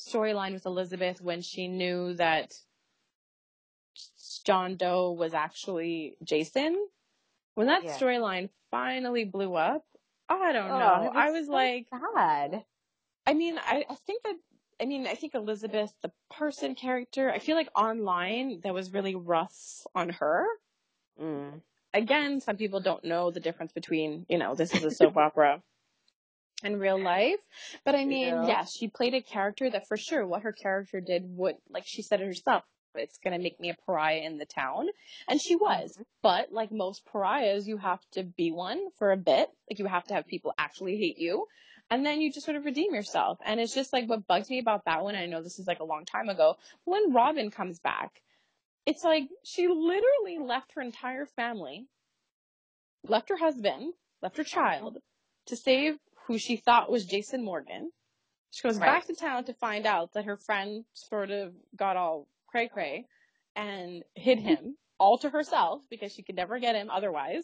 storyline 0.00 0.52
with 0.52 0.64
Elizabeth 0.64 1.20
when 1.20 1.42
she 1.42 1.66
knew 1.66 2.14
that 2.14 2.54
John 4.46 4.76
Doe 4.76 5.10
was 5.10 5.34
actually 5.34 6.16
Jason, 6.22 6.86
when 7.56 7.66
that 7.66 7.82
Yeah. 7.82 7.98
storyline 7.98 8.48
finally 8.70 9.24
blew 9.24 9.56
up, 9.56 9.84
I 10.40 10.52
don't 10.52 10.68
Oh, 10.70 10.78
know. 10.78 11.12
was 11.12 11.12
I 11.14 11.30
was 11.30 11.46
so 11.46 11.54
like, 11.54 11.86
sad. 11.90 12.64
I 13.26 13.34
mean, 13.34 13.58
I, 13.58 13.84
I 13.88 13.94
think 14.06 14.22
that 14.24 14.36
I 14.80 14.86
mean, 14.86 15.06
I 15.06 15.14
think 15.14 15.34
Elizabeth, 15.34 15.92
the 16.02 16.12
person 16.30 16.74
character, 16.74 17.30
I 17.30 17.38
feel 17.38 17.56
like 17.56 17.68
online 17.76 18.60
that 18.64 18.74
was 18.74 18.92
really 18.92 19.14
rough 19.14 19.86
on 19.94 20.10
her. 20.10 20.46
Mm. 21.20 21.60
Again, 21.94 22.40
some 22.40 22.56
people 22.56 22.80
don't 22.80 23.04
know 23.04 23.30
the 23.30 23.40
difference 23.40 23.72
between, 23.72 24.26
you 24.28 24.38
know, 24.38 24.54
this 24.54 24.74
is 24.74 24.84
a 24.84 24.90
soap 24.90 25.16
opera 25.18 25.62
and 26.64 26.80
real 26.80 26.98
life. 26.98 27.38
But 27.84 27.94
I 27.94 28.04
mean, 28.04 28.42
Yeah. 28.42 28.46
yes, 28.46 28.74
she 28.74 28.88
played 28.88 29.14
a 29.14 29.22
character 29.22 29.70
that 29.70 29.88
for 29.88 29.96
sure 29.96 30.26
what 30.26 30.42
her 30.42 30.52
character 30.52 31.00
did 31.00 31.24
would, 31.36 31.56
like 31.70 31.84
she 31.86 32.02
said 32.02 32.20
it 32.20 32.26
herself, 32.26 32.64
it's 32.94 33.18
going 33.18 33.36
to 33.36 33.42
make 33.42 33.58
me 33.60 33.70
a 33.70 33.76
pariah 33.86 34.20
in 34.20 34.38
the 34.38 34.46
town. 34.46 34.88
And 35.28 35.40
she 35.40 35.56
was. 35.56 35.92
Mm-hmm. 35.92 36.02
But 36.22 36.52
like 36.52 36.72
most 36.72 37.04
pariahs, 37.06 37.66
you 37.66 37.76
have 37.78 38.00
to 38.12 38.22
be 38.22 38.50
one 38.50 38.90
for 38.98 39.12
a 39.12 39.16
bit. 39.16 39.48
Like 39.70 39.78
you 39.78 39.86
have 39.86 40.04
to 40.04 40.14
have 40.14 40.26
people 40.26 40.52
actually 40.58 40.96
hate 40.96 41.18
you. 41.18 41.46
And 41.90 42.06
then 42.06 42.20
you 42.20 42.32
just 42.32 42.46
sort 42.46 42.56
of 42.56 42.64
redeem 42.64 42.94
yourself. 42.94 43.38
And 43.44 43.60
it's 43.60 43.74
just 43.74 43.92
like 43.92 44.08
what 44.08 44.26
bugs 44.26 44.48
me 44.48 44.58
about 44.58 44.84
that 44.86 45.02
one. 45.02 45.14
I 45.14 45.26
know 45.26 45.42
this 45.42 45.58
is 45.58 45.66
like 45.66 45.80
a 45.80 45.84
long 45.84 46.04
time 46.04 46.28
ago. 46.28 46.56
When 46.84 47.12
Robin 47.12 47.50
comes 47.50 47.78
back, 47.80 48.22
it's 48.86 49.04
like 49.04 49.24
she 49.44 49.68
literally 49.68 50.38
left 50.40 50.72
her 50.74 50.82
entire 50.82 51.26
family, 51.26 51.86
left 53.06 53.28
her 53.28 53.36
husband, 53.36 53.92
left 54.22 54.38
her 54.38 54.44
child 54.44 54.98
to 55.46 55.56
save 55.56 55.98
who 56.26 56.38
she 56.38 56.56
thought 56.56 56.90
was 56.90 57.04
Jason 57.04 57.44
Morgan. 57.44 57.90
She 58.52 58.62
goes 58.62 58.78
Right. 58.78 58.86
back 58.86 59.06
to 59.06 59.14
town 59.14 59.44
to 59.44 59.54
find 59.54 59.86
out 59.86 60.12
that 60.12 60.26
her 60.26 60.36
friend 60.36 60.84
sort 60.94 61.30
of 61.30 61.54
got 61.74 61.96
all 61.96 62.28
cray 62.52 62.68
cray 62.68 63.06
and 63.56 64.04
hid 64.14 64.38
him 64.38 64.76
all 65.00 65.18
to 65.18 65.30
herself 65.30 65.82
because 65.90 66.12
she 66.12 66.22
could 66.22 66.36
never 66.36 66.60
get 66.60 66.76
him 66.76 66.88
otherwise. 66.90 67.42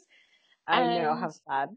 I 0.67 0.81
know 0.99 1.11
And- 1.13 1.21
how 1.21 1.31
sad. 1.31 1.69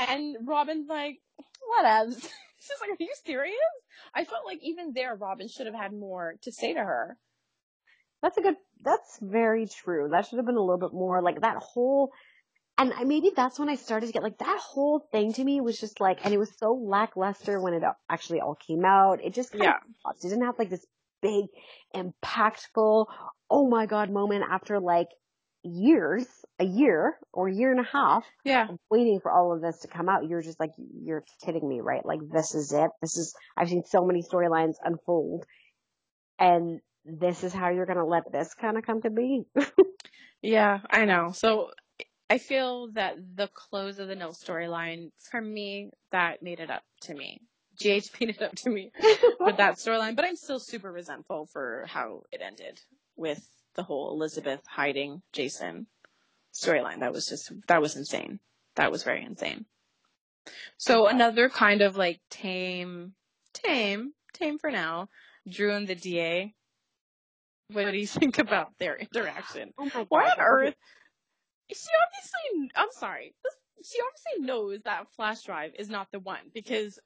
And 0.00 0.36
Robin's 0.46 0.88
like, 0.88 1.18
whatevs. 1.38 2.14
She's 2.60 2.80
like, 2.80 2.90
are 2.90 2.96
you 2.98 3.12
serious? 3.24 3.54
I 4.14 4.24
felt 4.24 4.44
like 4.46 4.58
even 4.62 4.92
there, 4.94 5.14
Robin 5.14 5.48
should 5.48 5.66
have 5.66 5.74
had 5.76 5.92
more 5.92 6.34
to 6.42 6.50
say 6.52 6.74
to 6.74 6.80
her. 6.80 7.16
That's 8.22 8.36
a 8.36 8.40
good. 8.42 8.56
That's 8.82 9.18
very 9.22 9.66
true. 9.68 10.08
That 10.10 10.26
should 10.26 10.38
have 10.38 10.46
been 10.46 10.56
a 10.56 10.60
little 10.60 10.78
bit 10.78 10.92
more 10.92 11.22
like 11.22 11.40
that 11.42 11.56
whole. 11.58 12.10
And 12.76 12.92
I, 12.92 13.04
maybe 13.04 13.30
that's 13.34 13.58
when 13.60 13.68
I 13.68 13.74
started 13.76 14.06
to 14.06 14.12
get 14.12 14.22
like 14.24 14.38
that 14.38 14.58
whole 14.60 15.06
thing 15.12 15.32
to 15.34 15.44
me 15.44 15.60
was 15.60 15.78
just 15.78 16.00
like, 16.00 16.24
and 16.24 16.32
it 16.34 16.38
was 16.38 16.50
so 16.58 16.72
lackluster 16.72 17.60
when 17.60 17.74
it 17.74 17.82
actually 18.08 18.40
all 18.40 18.56
came 18.56 18.84
out. 18.84 19.22
It 19.22 19.34
just 19.34 19.52
kind 19.52 19.64
Yeah. 19.64 19.76
of. 20.04 20.16
It 20.16 20.22
didn't 20.22 20.44
have 20.44 20.58
like 20.58 20.70
this 20.70 20.84
big, 21.22 21.46
impactful, 21.94 23.06
oh 23.50 23.68
my 23.68 23.86
god 23.86 24.10
moment 24.10 24.44
after 24.50 24.80
like 24.80 25.08
years, 25.62 26.26
a 26.58 26.64
year 26.64 27.18
or 27.32 27.48
a 27.48 27.54
year 27.54 27.70
and 27.70 27.80
a 27.80 27.88
half 27.90 28.24
Yeah. 28.44 28.68
waiting 28.90 29.20
for 29.20 29.30
all 29.32 29.52
of 29.54 29.60
this 29.60 29.80
to 29.80 29.88
come 29.88 30.08
out. 30.08 30.28
You're 30.28 30.42
just 30.42 30.60
like, 30.60 30.70
you're 30.78 31.24
kidding 31.44 31.68
me, 31.68 31.80
right? 31.80 32.04
Like 32.04 32.20
this 32.32 32.54
is 32.54 32.72
it. 32.72 32.90
This 33.02 33.16
is. 33.16 33.34
I've 33.56 33.68
seen 33.68 33.84
so 33.84 34.04
many 34.04 34.22
storylines 34.22 34.74
unfold, 34.84 35.44
and 36.38 36.80
this 37.04 37.42
is 37.44 37.52
how 37.52 37.70
you're 37.70 37.86
gonna 37.86 38.06
let 38.06 38.30
this 38.32 38.54
kind 38.54 38.76
of 38.78 38.84
come 38.84 39.02
to 39.02 39.10
be. 39.10 39.44
Yeah, 40.42 40.80
I 40.88 41.04
know. 41.04 41.32
So 41.32 41.70
I 42.30 42.38
feel 42.38 42.92
that 42.92 43.16
the 43.34 43.48
close 43.48 43.98
of 43.98 44.08
the 44.08 44.14
no 44.14 44.28
storyline, 44.30 45.10
for 45.30 45.40
me, 45.40 45.90
that 46.12 46.42
made 46.42 46.60
it 46.60 46.70
up 46.70 46.82
to 47.02 47.14
me. 47.14 47.40
GH 47.80 48.10
it 48.20 48.42
up 48.42 48.54
to 48.56 48.70
me 48.70 48.90
with 49.40 49.56
that 49.58 49.76
storyline, 49.76 50.16
but 50.16 50.24
I'm 50.24 50.36
still 50.36 50.58
super 50.58 50.90
resentful 50.90 51.46
for 51.46 51.84
how 51.88 52.22
it 52.32 52.40
ended 52.44 52.80
with 53.16 53.44
the 53.74 53.82
whole 53.82 54.10
Elizabeth 54.12 54.60
hiding 54.66 55.22
Jason 55.32 55.86
storyline. 56.52 57.00
That 57.00 57.12
was 57.12 57.26
just, 57.26 57.52
that 57.68 57.80
was 57.80 57.96
insane. 57.96 58.40
That 58.76 58.90
was 58.90 59.02
very 59.04 59.24
insane. 59.24 59.64
So 60.76 61.06
another 61.06 61.48
kind 61.48 61.82
of 61.82 61.96
like 61.96 62.20
tame, 62.30 63.12
tame, 63.52 64.12
tame 64.32 64.58
for 64.58 64.70
now, 64.70 65.08
Drew 65.48 65.74
and 65.74 65.86
the 65.86 65.94
DA. 65.94 66.54
What 67.72 67.90
do 67.90 67.96
you 67.98 68.06
think 68.20 68.38
about 68.38 68.72
their 68.78 68.96
interaction? 68.96 69.72
Oh 69.78 70.06
Why 70.08 70.24
on 70.30 70.40
earth? 70.40 70.74
She 71.70 71.86
obviously, 72.06 72.70
I'm 72.74 72.88
sorry, 72.92 73.34
this- 73.44 73.54
she 73.84 73.98
obviously 74.00 74.46
knows 74.46 74.80
that 74.84 75.06
flash 75.14 75.42
drive 75.42 75.70
is 75.78 75.88
not 75.88 76.08
the 76.10 76.18
one 76.18 76.40
because, 76.52 76.98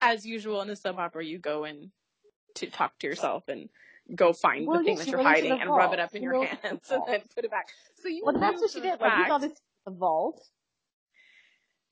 as 0.00 0.24
usual 0.26 0.62
in 0.62 0.70
a 0.70 0.76
soap 0.76 0.98
opera, 0.98 1.24
you 1.24 1.38
go 1.38 1.64
in 1.64 1.90
to 2.56 2.66
talk 2.68 2.98
to 2.98 3.06
yourself 3.06 3.44
and 3.48 3.68
go 4.14 4.32
find 4.32 4.66
Well, 4.66 4.78
the 4.78 4.84
thing 4.84 4.96
that 4.98 5.06
you're 5.06 5.22
hiding 5.22 5.52
and 5.60 5.70
rub 5.70 5.92
it 5.92 6.00
up 6.00 6.14
in 6.14 6.20
She 6.20 6.24
your 6.24 6.32
knows 6.34 6.48
it's 6.50 6.60
the 6.62 6.68
hands 6.68 6.80
and 6.90 7.02
then 7.06 7.20
put 7.34 7.44
it 7.44 7.50
back. 7.50 7.68
So 8.02 8.08
you 8.08 8.22
Well, 8.24 8.38
that's 8.38 8.60
what 8.60 8.70
she 8.70 8.80
did. 8.80 8.92
Like, 8.92 9.00
we 9.00 9.08
fact- 9.08 9.28
saw 9.28 9.38
this 9.38 9.52
the 9.86 9.92
vault. 9.92 10.42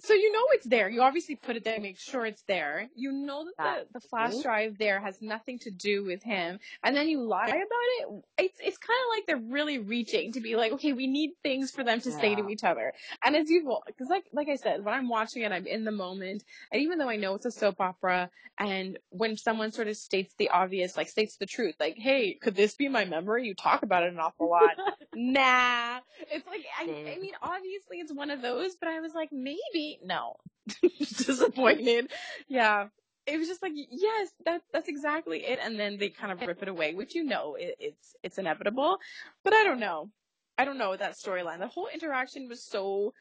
So 0.01 0.15
you 0.15 0.33
know 0.33 0.45
it's 0.53 0.67
there. 0.67 0.89
You 0.89 1.03
obviously 1.03 1.35
put 1.35 1.57
it 1.57 1.65
there, 1.65 1.81
make 1.81 1.99
sure 1.99 2.25
it's 2.25 2.43
there. 2.43 2.89
You 2.95 3.11
know 3.11 3.47
that 3.59 3.87
the, 3.93 3.99
the 3.99 4.07
flash 4.09 4.37
drive 4.43 4.79
there 4.79 5.01
has 5.01 5.21
nothing 5.21 5.59
to 5.61 5.71
do 5.71 6.05
with 6.05 6.23
him, 6.23 6.61
and 6.85 6.97
then 6.97 7.09
you 7.09 7.21
lie 7.23 7.47
about 7.47 7.59
it. 7.59 8.25
It's 8.39 8.59
it's 8.63 8.79
kind 8.79 8.99
of 9.07 9.17
like 9.17 9.27
they're 9.27 9.53
really 9.53 9.79
reaching 9.79 10.33
to 10.33 10.41
be 10.41 10.55
like, 10.55 10.73
okay, 10.73 10.93
we 10.93 11.09
need 11.09 11.31
things 11.43 11.73
for 11.73 11.83
them 11.83 12.01
to 12.03 12.13
say 12.13 12.37
to 12.37 12.49
each 12.49 12.63
other, 12.63 12.93
and 13.25 13.35
as 13.35 13.51
usual, 13.51 13.83
because 13.87 14.09
like 14.09 14.25
like 14.33 14.49
I 14.49 14.57
said, 14.57 14.85
when 14.85 14.95
I'm 14.95 15.09
watching 15.09 15.43
it, 15.43 15.51
I'm 15.51 15.67
in 15.67 15.85
the 15.85 15.91
moment, 15.91 16.45
and 16.71 16.83
even 16.83 16.99
though 16.99 17.09
I 17.09 17.17
know 17.17 17.35
it's 17.35 17.47
a 17.47 17.51
soap 17.51 17.81
opera, 17.81 18.31
and 18.59 18.99
when 19.11 19.37
someone 19.37 19.73
sort 19.73 19.89
of 19.89 19.97
states 19.97 20.33
the 20.39 20.51
obvious, 20.51 20.97
like 20.97 21.09
states 21.09 21.37
the 21.39 21.47
truth, 21.47 21.75
like, 21.81 21.97
hey, 21.97 22.35
could 22.35 22.55
this 22.55 22.75
be 22.75 22.89
my 22.89 23.05
memory? 23.05 23.47
You 23.47 23.55
talk 23.55 23.83
about 23.83 24.05
it 24.05 24.13
an 24.13 24.21
awful 24.21 24.49
lot. 24.49 24.77
nah, 25.15 25.99
it's 26.31 26.47
like 26.47 26.65
I, 26.79 26.85
I 27.15 27.19
mean, 27.19 27.35
obviously 27.43 27.99
it's 27.99 28.13
one 28.13 28.31
of 28.31 28.43
those, 28.43 28.77
but 28.77 28.89
I 28.89 29.01
was 29.01 29.13
like, 29.15 29.31
maybe 29.33 29.88
no, 30.05 30.37
disappointed. 30.99 32.11
Yeah, 32.49 32.89
it 33.27 33.39
was 33.39 33.49
just 33.49 33.63
like, 33.63 33.73
yes, 33.75 34.29
that 34.45 34.63
that's 34.73 34.89
exactly 34.89 35.45
it, 35.45 35.59
and 35.63 35.79
then 35.79 35.99
they 35.99 36.09
kind 36.09 36.33
of 36.33 36.41
rip 36.47 36.63
it 36.63 36.69
away, 36.69 36.95
which 36.95 37.15
you 37.15 37.25
know 37.25 37.57
it, 37.59 37.77
it's 37.79 38.17
it's 38.23 38.39
inevitable, 38.39 38.99
but 39.45 39.53
I 39.53 39.65
don't 39.65 39.81
know, 39.81 40.11
I 40.57 40.65
don't 40.65 40.79
know 40.79 40.97
that 40.97 41.13
storyline. 41.13 41.59
The 41.59 41.69
whole 41.69 41.89
interaction 41.93 42.49
was 42.49 42.63
so 42.63 43.13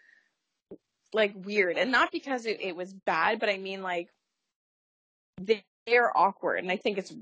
like 1.14 1.34
weird, 1.36 1.78
and 1.78 1.92
not 1.92 2.12
because 2.12 2.46
it, 2.46 2.62
it 2.62 2.76
was 2.76 2.94
bad, 2.94 3.40
but 3.40 3.50
I 3.50 3.58
mean 3.58 3.82
like 3.82 4.10
they. 5.42 5.64
They're 5.90 6.12
awkward, 6.18 6.60
and 6.60 6.70
I 6.70 6.76
think 6.76 6.98
it's 6.98 7.14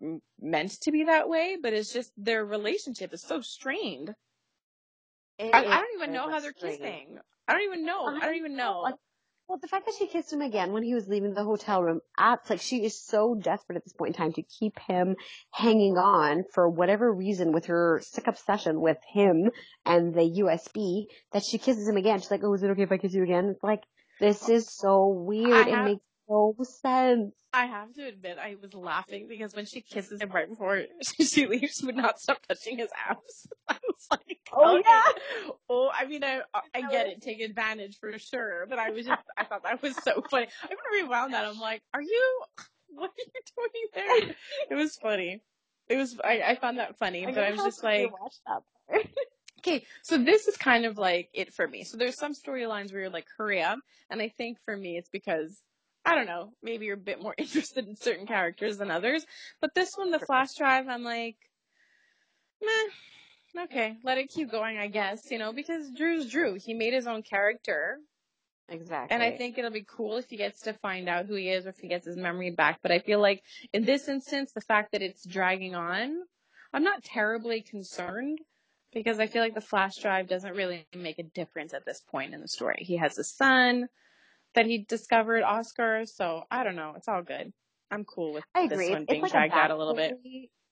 meant 0.42 0.82
to 0.82 0.92
be 0.92 1.04
that 1.04 1.30
way. 1.30 1.56
But 1.62 1.74
it's 1.74 1.94
just 1.94 2.12
their 2.18 2.44
relationship 2.44 3.14
is 3.14 3.22
so 3.22 3.42
strained. 3.42 4.12
I, 5.40 5.48
I 5.54 5.78
don't 5.82 6.02
even 6.02 6.14
know 6.14 6.30
how 6.30 6.40
they're 6.40 6.54
strange. 6.58 6.80
kissing. 6.80 7.20
I 7.48 7.54
don't 7.54 7.64
even 7.64 7.86
know. 7.86 8.06
I 8.08 8.20
don't 8.22 8.36
even 8.38 8.56
know. 8.56 8.82
Like, 8.82 8.96
well, 9.48 9.60
the 9.62 9.68
fact 9.68 9.86
that 9.86 9.96
she 9.98 10.08
kissed 10.08 10.34
him 10.34 10.42
again 10.42 10.72
when 10.74 10.84
he 10.84 10.96
was 10.96 11.08
leaving 11.08 11.34
the 11.34 11.44
hotel 11.44 11.84
room, 11.84 12.02
it's 12.20 12.50
like 12.50 12.62
she 12.62 12.84
is 12.84 13.00
so 13.00 13.36
desperate 13.36 13.76
at 13.76 13.84
this 13.84 13.94
point 13.94 14.16
in 14.16 14.22
time 14.22 14.34
to 14.34 14.42
keep 14.42 14.80
him 14.80 15.16
hanging 15.52 15.98
on 15.98 16.44
for 16.54 16.70
whatever 16.70 17.14
reason 17.14 17.52
with 17.52 17.66
her 17.66 18.02
sick 18.04 18.28
obsession 18.28 18.82
with 18.82 18.98
him 19.14 19.52
and 19.86 20.14
the 20.14 20.42
USB 20.42 21.06
that 21.32 21.44
she 21.44 21.58
kisses 21.58 21.88
him 21.88 21.98
again. 21.98 22.20
She's 22.20 22.32
like, 22.32 22.44
"Oh, 22.44 22.54
is 22.54 22.64
it 22.64 22.72
okay 22.72 22.84
if 22.84 22.92
I 22.92 22.98
kiss 22.98 23.14
you 23.14 23.24
again?" 23.24 23.50
It's 23.50 23.64
like 23.64 23.84
this 24.20 24.50
is 24.50 24.68
so 24.70 25.08
weird. 25.08 25.68
Have- 25.68 25.88
it 25.88 25.92
makes 25.92 26.04
no 26.30 26.56
sense. 26.64 27.34
I 27.54 27.66
have 27.68 27.94
to 27.94 28.06
admit, 28.06 28.38
I 28.38 28.56
was 28.62 28.74
laughing 28.74 29.28
because 29.30 29.56
when 29.56 29.66
she 29.66 29.80
kisses 29.82 30.22
him 30.22 30.30
right 30.30 30.50
before 30.50 30.84
she 31.02 31.48
leaves, 31.48 31.76
she 31.78 31.86
would 31.86 31.96
not 31.96 32.20
stop 32.20 32.46
touching 32.48 32.78
his 32.78 32.90
abs. 33.10 33.48
I 33.70 33.78
was 33.88 34.08
like, 34.12 34.40
Oh, 34.52 34.78
okay. 34.78 34.84
yeah. 34.86 35.52
Oh, 35.70 35.90
I 35.94 36.06
mean, 36.06 36.24
I 36.24 36.42
I 36.74 36.82
get 36.92 37.08
it, 37.08 37.22
take 37.22 37.42
advantage 37.42 37.98
for 38.00 38.18
sure. 38.20 38.66
But 38.70 38.80
I 38.80 38.90
was 38.92 39.06
just, 39.06 39.22
I 39.38 39.46
thought 39.46 39.64
that 39.64 39.82
was 39.82 39.96
so 39.96 40.22
funny. 40.30 40.48
I 40.64 40.66
even 40.66 41.08
rewound 41.08 41.34
that. 41.34 41.46
I'm 41.46 41.60
like, 41.60 41.82
are 41.94 42.02
you? 42.02 42.42
What 42.98 43.10
are 43.10 43.14
you 43.18 43.42
doing 43.58 44.28
there? 44.28 44.36
It 44.70 44.76
was 44.76 44.96
funny. 44.96 45.42
It 45.90 45.98
was. 45.98 46.18
I, 46.24 46.42
I 46.48 46.56
found 46.56 46.78
that 46.80 46.98
funny, 46.98 47.26
but 47.26 47.38
I 47.38 47.52
was 47.52 47.62
just 47.62 47.84
like, 47.84 48.10
watch 48.10 48.36
that 48.48 48.62
part. 48.90 49.08
Okay, 49.60 49.84
so 50.04 50.18
this 50.18 50.48
is 50.48 50.56
kind 50.56 50.86
of 50.86 50.98
like 50.98 51.28
it 51.34 51.54
for 51.54 51.68
me. 51.68 51.84
So 51.84 51.98
there's 51.98 52.16
some 52.18 52.34
storylines 52.34 52.92
where 52.94 53.02
you're 53.02 53.10
like, 53.10 53.26
hurry 53.38 53.62
up. 53.62 53.80
And 54.10 54.22
I 54.22 54.30
think 54.30 54.60
for 54.64 54.78
me, 54.78 54.96
it's 54.96 55.10
because, 55.10 55.60
I 56.06 56.16
don't 56.16 56.28
know, 56.28 56.52
maybe 56.62 56.86
you're 56.86 56.96
a 56.96 56.98
bit 56.98 57.22
more 57.22 57.34
interested 57.38 57.88
in 57.88 57.96
certain 57.96 58.28
characters 58.28 58.78
than 58.78 58.92
others. 58.92 59.26
But 59.62 59.74
this 59.74 59.94
one, 59.96 60.12
the 60.12 60.20
flash 60.20 60.56
drive, 60.56 60.88
I'm 60.88 61.04
like, 61.04 61.38
meh, 62.62 63.64
okay, 63.64 63.98
let 64.04 64.18
it 64.18 64.30
keep 64.30 64.52
going, 64.52 64.78
I 64.78 64.88
guess, 64.88 65.32
you 65.32 65.40
know, 65.40 65.52
because 65.54 65.90
Drew's 65.98 66.30
Drew. 66.30 66.56
He 66.56 66.74
made 66.74 66.94
his 66.94 67.08
own 67.08 67.24
character. 67.24 68.00
Exactly. 68.68 69.14
And 69.14 69.22
I 69.22 69.32
think 69.32 69.58
it'll 69.58 69.72
be 69.72 69.86
cool 69.88 70.18
if 70.18 70.30
he 70.30 70.38
gets 70.38 70.62
to 70.62 70.74
find 70.74 71.08
out 71.08 71.26
who 71.26 71.36
he 71.36 71.50
is 71.50 71.66
or 71.66 71.70
if 71.70 71.78
he 71.78 71.88
gets 71.88 72.06
his 72.06 72.18
memory 72.18 72.52
back. 72.52 72.80
But 72.82 72.92
I 72.92 73.00
feel 73.00 73.22
like 73.22 73.44
in 73.74 73.86
this 73.86 74.08
instance, 74.08 74.52
the 74.54 74.62
fact 74.62 74.92
that 74.92 75.04
it's 75.04 75.26
dragging 75.26 75.76
on, 75.76 76.16
I'm 76.74 76.84
not 76.84 77.04
terribly 77.04 77.62
concerned 77.62 78.40
because 78.92 79.20
I 79.20 79.28
feel 79.28 79.44
like 79.44 79.54
the 79.54 79.62
flash 79.62 79.98
drive 80.02 80.28
doesn't 80.28 80.56
really 80.56 80.88
make 80.96 81.20
a 81.20 81.24
difference 81.24 81.74
at 81.74 81.86
this 81.86 82.02
point 82.10 82.34
in 82.34 82.42
the 82.42 82.48
story. 82.48 82.80
He 82.80 82.98
has 82.98 83.18
a 83.20 83.24
son 83.24 83.88
that 84.56 84.66
he 84.66 84.86
discovered, 84.86 85.44
Oscar, 85.44 86.06
so 86.06 86.44
I 86.50 86.64
don't 86.64 86.76
know. 86.76 86.94
It's 86.98 87.08
all 87.08 87.22
good. 87.24 87.54
I'm 87.92 88.04
cool 88.04 88.34
with 88.34 88.44
I 88.56 88.68
this 88.68 88.90
one 88.90 89.04
It's, 89.04 89.12
being 89.12 89.22
like 89.22 89.32
dragged 89.32 89.54
a 89.54 89.58
out 89.58 89.72
a 89.72 89.78
little 89.78 89.94
bit. 89.94 90.18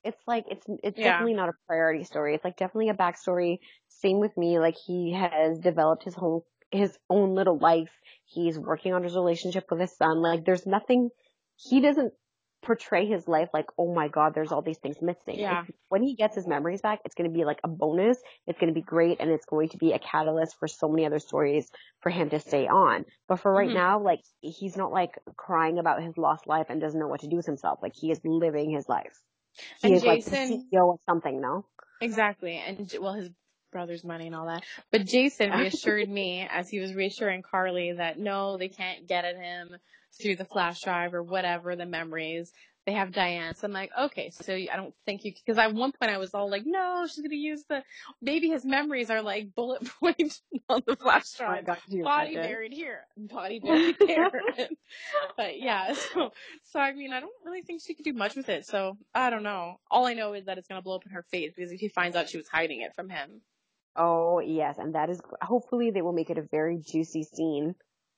It's 0.03 0.21
like 0.27 0.45
it's 0.49 0.65
it's 0.83 0.99
Yeah. 0.99 1.11
definitely 1.11 1.35
not 1.35 1.49
a 1.49 1.53
priority 1.67 2.03
story. 2.03 2.35
It's 2.35 2.43
like 2.43 2.57
definitely 2.57 2.89
a 2.89 2.93
backstory. 2.93 3.59
Same 3.89 4.19
with 4.19 4.35
me. 4.35 4.59
Like 4.59 4.75
he 4.75 5.13
has 5.13 5.59
developed 5.59 6.03
his 6.03 6.15
whole 6.15 6.45
his 6.71 6.97
own 7.09 7.35
little 7.35 7.57
life. 7.57 7.91
He's 8.25 8.57
working 8.59 8.93
on 8.93 9.03
his 9.03 9.15
relationship 9.15 9.65
with 9.69 9.79
his 9.79 9.95
son. 9.95 10.21
Like 10.21 10.43
there's 10.45 10.65
nothing. 10.65 11.09
He 11.55 11.79
doesn't 11.79 12.13
portray 12.63 13.05
his 13.05 13.27
life 13.27 13.49
like, 13.53 13.67
oh 13.77 13.93
my 13.93 14.07
god, 14.07 14.33
there's 14.33 14.51
all 14.51 14.61
these 14.61 14.77
things 14.79 14.97
missing. 15.01 15.39
Yeah. 15.39 15.65
When 15.89 16.01
he 16.01 16.15
gets 16.15 16.35
his 16.35 16.47
memories 16.47 16.81
back, 16.81 16.99
it's 17.05 17.13
going 17.15 17.29
to 17.29 17.33
be 17.33 17.45
like 17.45 17.59
a 17.63 17.67
bonus. 17.67 18.17
It's 18.47 18.59
going 18.59 18.73
to 18.73 18.79
be 18.79 18.81
great, 18.81 19.17
and 19.19 19.29
it's 19.29 19.45
going 19.45 19.69
to 19.69 19.77
be 19.77 19.91
a 19.91 19.99
catalyst 19.99 20.55
for 20.57 20.67
so 20.67 20.89
many 20.89 21.05
other 21.05 21.19
stories 21.19 21.69
for 22.01 22.09
him 22.09 22.29
to 22.31 22.39
stay 22.39 22.67
on. 22.67 23.05
But 23.27 23.39
for 23.41 23.53
right 23.53 23.69
Mhm. 23.69 23.73
now, 23.75 23.99
like 23.99 24.21
he's 24.41 24.75
not 24.75 24.91
like 24.91 25.17
crying 25.37 25.77
about 25.77 26.01
his 26.01 26.17
lost 26.17 26.47
life 26.47 26.67
and 26.69 26.81
doesn't 26.81 26.99
know 26.99 27.07
what 27.07 27.21
to 27.21 27.27
do 27.27 27.35
with 27.35 27.45
himself. 27.45 27.79
Like 27.83 27.93
he 27.95 28.09
is 28.11 28.19
living 28.23 28.71
his 28.71 28.89
life. 28.89 29.21
He 29.81 29.87
And 29.89 29.95
is 29.95 30.03
like 30.03 30.25
Jason- 30.25 30.65
the 30.71 30.77
CEO 30.79 30.93
of 30.93 30.99
something, 31.05 31.39
no? 31.39 31.65
Exactly. 32.01 32.57
And 32.57 32.91
well, 32.99 33.13
his 33.13 33.29
brother's 33.71 34.03
money 34.03 34.27
and 34.27 34.35
all 34.35 34.47
that. 34.47 34.63
But 34.91 35.05
Jason 35.05 35.51
reassured 35.59 36.09
me 36.09 36.47
as 36.49 36.69
he 36.69 36.79
was 36.79 36.93
reassuring 36.93 37.41
Carly 37.41 37.91
that 37.93 38.17
no, 38.19 38.57
they 38.57 38.69
can't 38.69 39.07
get 39.07 39.25
at 39.25 39.35
him 39.35 39.75
through 40.21 40.35
the 40.35 40.45
flash 40.45 40.81
drive 40.81 41.13
or 41.13 41.23
whatever 41.23 41.75
the 41.75 41.85
memories. 41.85 42.51
They 42.85 42.93
have 42.93 43.13
Diane. 43.13 43.55
So 43.55 43.67
I'm 43.67 43.71
like, 43.73 43.91
okay, 43.97 44.29
so 44.31 44.53
I 44.53 44.75
don't 44.75 44.93
think 45.05 45.23
you, 45.23 45.31
because 45.33 45.57
at 45.57 45.73
one 45.73 45.93
point 45.93 46.11
I 46.11 46.17
was 46.17 46.33
all 46.33 46.49
like, 46.51 46.63
no, 46.65 47.05
she's 47.07 47.19
going 47.19 47.29
to 47.29 47.35
use 47.37 47.63
the, 47.69 47.81
maybe 48.21 48.49
his 48.49 48.65
memories 48.65 49.09
are 49.09 49.21
like 49.21 49.55
bullet 49.55 49.87
point 49.99 50.37
on 50.67 50.83
the 50.85 50.97
flash 50.97 51.33
Oh 51.39 51.45
drive. 51.45 51.65
could 51.65 51.77
you 51.87 52.03
Body 52.03 52.35
buried 52.35 52.73
here, 52.73 53.05
body 53.15 53.59
buried 53.63 53.95
there. 54.05 54.31
but 55.37 55.59
yeah, 55.59 55.93
so 55.93 56.31
so 56.71 56.79
I 56.79 56.93
mean, 56.93 57.13
I 57.13 57.21
don't 57.21 57.31
really 57.45 57.61
think 57.61 57.81
she 57.81 57.93
could 57.93 58.03
do 58.03 58.13
much 58.13 58.35
with 58.35 58.49
it. 58.49 58.65
So 58.65 58.97
I 59.15 59.29
don't 59.29 59.43
know. 59.43 59.75
All 59.89 60.05
I 60.05 60.13
know 60.13 60.33
is 60.33 60.45
that 60.45 60.57
it's 60.57 60.67
gonna 60.67 60.81
blow 60.81 60.95
up 60.95 61.05
in 61.05 61.11
her 61.13 61.23
face 61.31 61.53
because 61.55 61.71
if 61.71 61.79
he 61.79 61.87
finds 61.87 62.17
out 62.17 62.29
she 62.29 62.37
was 62.37 62.47
hiding 62.47 62.81
it 62.81 62.93
from 62.95 63.09
him. 63.09 63.41
Oh 63.95 64.39
yes, 64.39 64.77
and 64.77 64.95
that 64.95 65.09
is 65.09 65.21
hopefully 65.41 65.91
they 65.91 66.01
will 66.01 66.13
make 66.13 66.29
it 66.29 66.37
a 66.37 66.41
very 66.51 66.79
juicy 66.79 67.23
scene 67.23 67.75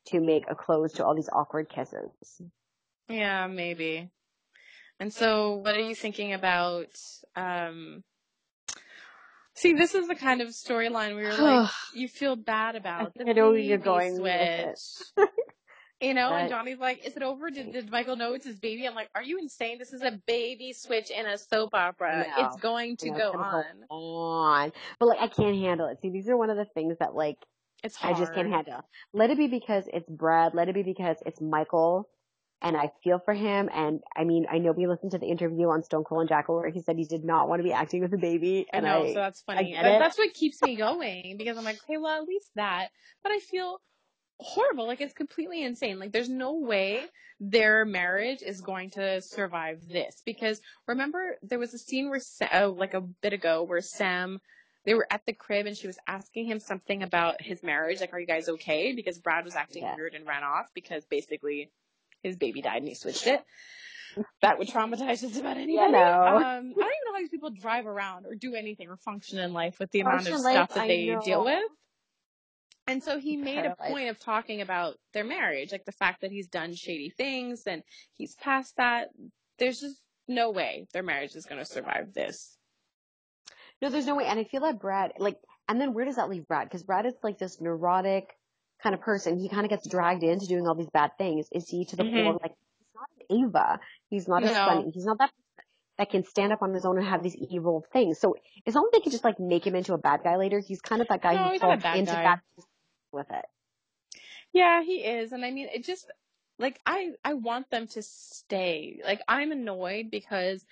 to 0.08 0.20
make 0.20 0.46
a 0.50 0.56
close 0.56 0.94
to 0.94 1.06
all 1.06 1.16
these 1.16 1.30
awkward 1.32 1.70
kisses. 1.70 2.42
Yeah, 3.10 3.48
maybe. 3.48 4.10
And 5.00 5.14
so, 5.14 5.56
what 5.56 5.76
are 5.76 5.82
you 5.82 5.96
thinking 5.96 6.34
about? 6.34 6.88
Um, 7.36 8.04
see, 9.56 9.74
this 9.74 9.94
is 9.94 10.08
the 10.08 10.16
kind 10.16 10.42
of 10.42 10.50
storyline 10.50 11.16
where 11.16 11.24
you're 11.24 11.38
like, 11.38 11.70
you 11.94 12.08
feel 12.08 12.36
bad 12.36 12.76
about. 12.76 13.14
The 13.14 13.30
I 13.30 13.34
know 13.34 13.52
you're 13.54 13.78
going 13.78 14.16
switch. 14.16 15.28
You 16.02 16.14
know, 16.14 16.34
and 16.34 16.50
Johnny's 16.50 16.78
like, 16.78 17.06
"Is 17.08 17.16
it 17.16 17.24
over? 17.24 17.50
Did, 17.50 17.72
did 17.72 17.90
Michael 17.90 18.18
know 18.18 18.34
it's 18.34 18.46
his 18.46 18.60
baby?" 18.60 18.86
I'm 18.86 18.96
like, 18.96 19.10
"Are 19.16 19.24
you 19.24 19.40
insane? 19.40 19.78
This 19.80 19.94
is 19.94 20.02
a 20.02 20.20
baby 20.28 20.74
switch 20.74 21.10
in 21.10 21.26
a 21.26 21.38
soap 21.38 21.70
opera. 21.74 22.28
No. 22.28 22.46
It's 22.46 22.58
going 22.58 22.98
to 22.98 23.12
go 23.12 23.32
on. 23.32 23.64
on. 23.90 24.72
But 25.00 25.06
like 25.06 25.20
I 25.22 25.28
can't 25.30 25.56
handle 25.56 25.88
it. 25.88 26.00
See, 26.02 26.10
these 26.10 26.28
are 26.28 26.36
one 26.36 26.50
of 26.50 26.58
the 26.58 26.66
things 26.66 26.98
that 27.00 27.16
like 27.16 27.38
It's 27.84 27.96
hard. 27.96 28.16
I 28.16 28.20
just 28.20 28.34
can't 28.34 28.50
handle. 28.50 28.82
Let 29.14 29.30
it 29.30 29.38
be 29.38 29.48
because 29.48 29.86
it's 29.94 30.10
Brad. 30.10 30.54
Let 30.54 30.70
it 30.70 30.76
be 30.76 30.84
because 30.84 31.18
it's 31.26 31.42
Michael. 31.42 32.10
And 32.62 32.76
I 32.76 32.92
feel 33.04 33.20
for 33.20 33.34
him. 33.34 33.70
And 33.74 34.00
I 34.16 34.24
mean, 34.24 34.48
I 34.50 34.58
know 34.58 34.72
we 34.72 34.88
listened 34.88 35.12
to 35.12 35.18
the 35.18 35.28
interview 35.28 35.70
on 35.70 35.84
Stone 35.84 36.06
Cold 36.06 36.22
and 36.22 36.30
Jackal 36.30 36.56
where 36.56 36.70
he 36.70 36.82
said 36.82 36.98
he 36.98 37.06
did 37.06 37.24
not 37.24 37.48
want 37.48 37.60
to 37.60 37.64
be 37.64 37.74
acting 37.74 38.02
with 38.02 38.14
a 38.14 38.18
baby. 38.18 38.66
And 38.74 38.88
I 38.88 38.90
know, 38.90 39.04
I, 39.04 39.08
so 39.08 39.14
that's 39.16 39.42
funny. 39.42 39.78
But 39.80 40.00
that's 40.00 40.18
what 40.18 40.34
keeps 40.34 40.62
me 40.62 40.76
going 40.76 41.36
because 41.38 41.58
I'm 41.58 41.64
like, 41.64 41.80
okay, 41.84 41.98
well, 41.98 42.22
at 42.22 42.28
least 42.28 42.50
that. 42.56 42.90
But 43.22 43.34
I 43.34 43.40
feel 43.40 43.82
horrible. 44.40 44.88
Like 44.88 45.02
it's 45.02 45.14
completely 45.14 45.64
insane. 45.64 46.00
Like 46.00 46.12
there's 46.12 46.30
no 46.30 46.54
way 46.56 47.02
their 47.40 47.86
marriage 47.86 48.42
is 48.42 48.62
going 48.62 48.92
to 48.92 49.22
survive 49.22 49.88
this 49.88 50.22
because 50.26 50.62
remember 50.88 51.38
there 51.44 51.60
was 51.60 51.74
a 51.74 51.78
scene 51.78 52.10
where 52.10 52.20
Sa- 52.20 52.48
uh, 52.52 52.70
like 52.70 52.94
a 52.94 53.02
bit 53.02 53.34
ago 53.34 53.64
where 53.64 53.82
Sam 53.82 54.40
they 54.86 54.94
were 54.94 55.08
at 55.10 55.26
the 55.26 55.34
crib 55.34 55.66
and 55.66 55.76
she 55.76 55.88
was 55.88 55.98
asking 56.08 56.46
him 56.46 56.60
something 56.60 57.04
about 57.04 57.42
his 57.42 57.64
marriage 57.64 58.02
like 58.02 58.14
are 58.14 58.20
you 58.20 58.28
guys 58.28 58.50
okay 58.50 58.94
because 58.94 59.18
Brad 59.20 59.46
was 59.46 59.56
acting 59.56 59.84
Yeah. 59.84 59.96
weird 59.96 60.14
and 60.14 60.26
ran 60.28 60.44
off 60.44 60.68
because 60.74 61.06
basically 61.06 61.72
his 62.24 62.36
baby 62.36 62.62
died 62.62 62.78
and 62.78 62.88
he 62.88 62.96
switched 62.96 63.28
it 63.28 63.44
that 64.42 64.58
would 64.58 64.68
traumatize 64.70 65.22
just 65.22 65.40
about 65.40 65.58
anybody 65.58 65.92
know. 65.92 66.00
um, 66.02 66.36
I 66.38 66.62
don't 66.62 66.72
even 66.72 66.80
know 66.80 67.14
how 67.14 67.20
these 67.20 67.30
people 67.30 67.50
drive 67.50 67.86
around 67.86 68.26
or 68.26 68.36
do 68.36 68.56
anything 68.56 68.90
or 68.90 68.98
function 68.98 69.40
in 69.40 69.54
life 69.54 69.80
with 69.80 69.92
the 69.92 70.02
amount 70.02 70.28
of 70.28 70.34
life, 70.42 70.54
stuff 70.54 70.70
that 70.76 70.84
I 70.84 70.88
they 70.88 71.18
deal 71.24 71.44
with 71.44 71.64
and 72.88 73.04
so 73.04 73.20
he 73.20 73.36
made 73.36 73.66
a 73.66 73.76
point 73.76 74.10
of 74.10 74.20
talking 74.20 74.62
about 74.62 74.98
their 75.14 75.24
marriage, 75.24 75.72
like 75.72 75.86
the 75.86 75.92
fact 75.92 76.22
that 76.22 76.32
he's 76.32 76.48
done 76.48 76.76
shady 76.76 77.10
things 77.10 77.64
and 77.66 77.82
he's 78.14 78.36
past 78.36 78.76
that. 78.78 79.10
There's 79.58 79.80
just 79.80 80.00
no 80.28 80.52
way 80.52 80.88
their 80.94 81.02
marriage 81.04 81.36
is 81.36 81.46
going 81.46 81.60
to 81.60 81.66
survive 81.66 82.14
this. 82.14 82.58
No, 83.82 83.90
there's 83.90 84.06
no 84.06 84.16
way. 84.16 84.26
And 84.26 84.40
I 84.40 84.44
feel 84.46 84.62
that 84.62 84.80
Brad, 84.80 85.14
like, 85.20 85.38
and 85.68 85.80
then 85.80 85.94
where 85.94 86.06
does 86.06 86.16
that 86.16 86.30
leave 86.30 86.48
Brad? 86.48 86.68
Because 86.68 86.84
Brad 86.84 87.06
is 87.06 87.14
like 87.24 87.38
this 87.38 87.60
neurotic 87.62 88.30
kind 88.82 88.96
of 88.96 89.02
person. 89.02 89.38
He 89.40 89.50
kind 89.50 89.66
of 89.66 89.70
gets 89.70 89.88
dragged 89.88 90.24
into 90.24 90.48
doing 90.48 90.68
all 90.68 90.76
these 90.76 90.90
bad 90.94 91.12
things. 91.18 91.48
Is 91.52 91.68
he 91.70 91.86
to 91.86 91.96
the 91.96 92.04
Mhm. 92.04 92.24
point 92.24 92.42
like 92.42 92.54
he's 92.80 92.88
not 92.96 93.10
an 93.20 93.46
Ava? 93.46 93.80
He's 94.10 94.28
not 94.28 94.44
a 94.44 94.48
No. 94.48 94.54
Sonny. 94.54 94.92
He's 94.94 95.06
not 95.06 95.18
that 95.20 95.32
that 95.98 96.10
can 96.10 96.24
stand 96.26 96.52
up 96.52 96.62
on 96.62 96.74
his 96.74 96.86
own 96.86 96.98
and 96.98 97.08
have 97.08 97.24
these 97.24 97.36
evil 97.36 97.86
things. 97.94 98.20
So 98.20 98.36
it's 98.66 98.76
not 98.76 98.84
like 98.84 98.92
they 98.94 99.00
could 99.00 99.14
just 99.14 99.24
like 99.24 99.40
make 99.40 99.66
him 99.66 99.76
into 99.76 99.94
a 99.94 99.98
bad 99.98 100.22
guy 100.24 100.36
later. 100.36 100.60
He's 100.60 100.82
kind 100.82 101.02
of 101.02 101.08
that 101.08 101.22
guy 101.22 101.36
No, 101.36 101.52
who 101.52 101.56
a 101.56 101.60
falls 101.60 101.80
bad 101.82 101.98
into 101.98 102.12
guy. 102.12 102.24
bad 102.24 102.40
with 103.14 103.28
it. 103.32 103.46
Yeah, 104.54 104.84
he 104.84 104.98
is. 105.04 105.32
And 105.32 105.44
I 105.46 105.52
mean, 105.52 105.68
it 105.74 105.84
just, 105.84 106.12
like, 106.60 106.80
I, 106.86 107.12
I 107.24 107.34
want 107.34 107.70
them 107.70 107.88
to 107.88 108.02
stay. 108.02 109.02
Like, 109.04 109.22
I'm 109.28 109.52
annoyed 109.52 110.10
because 110.12 110.66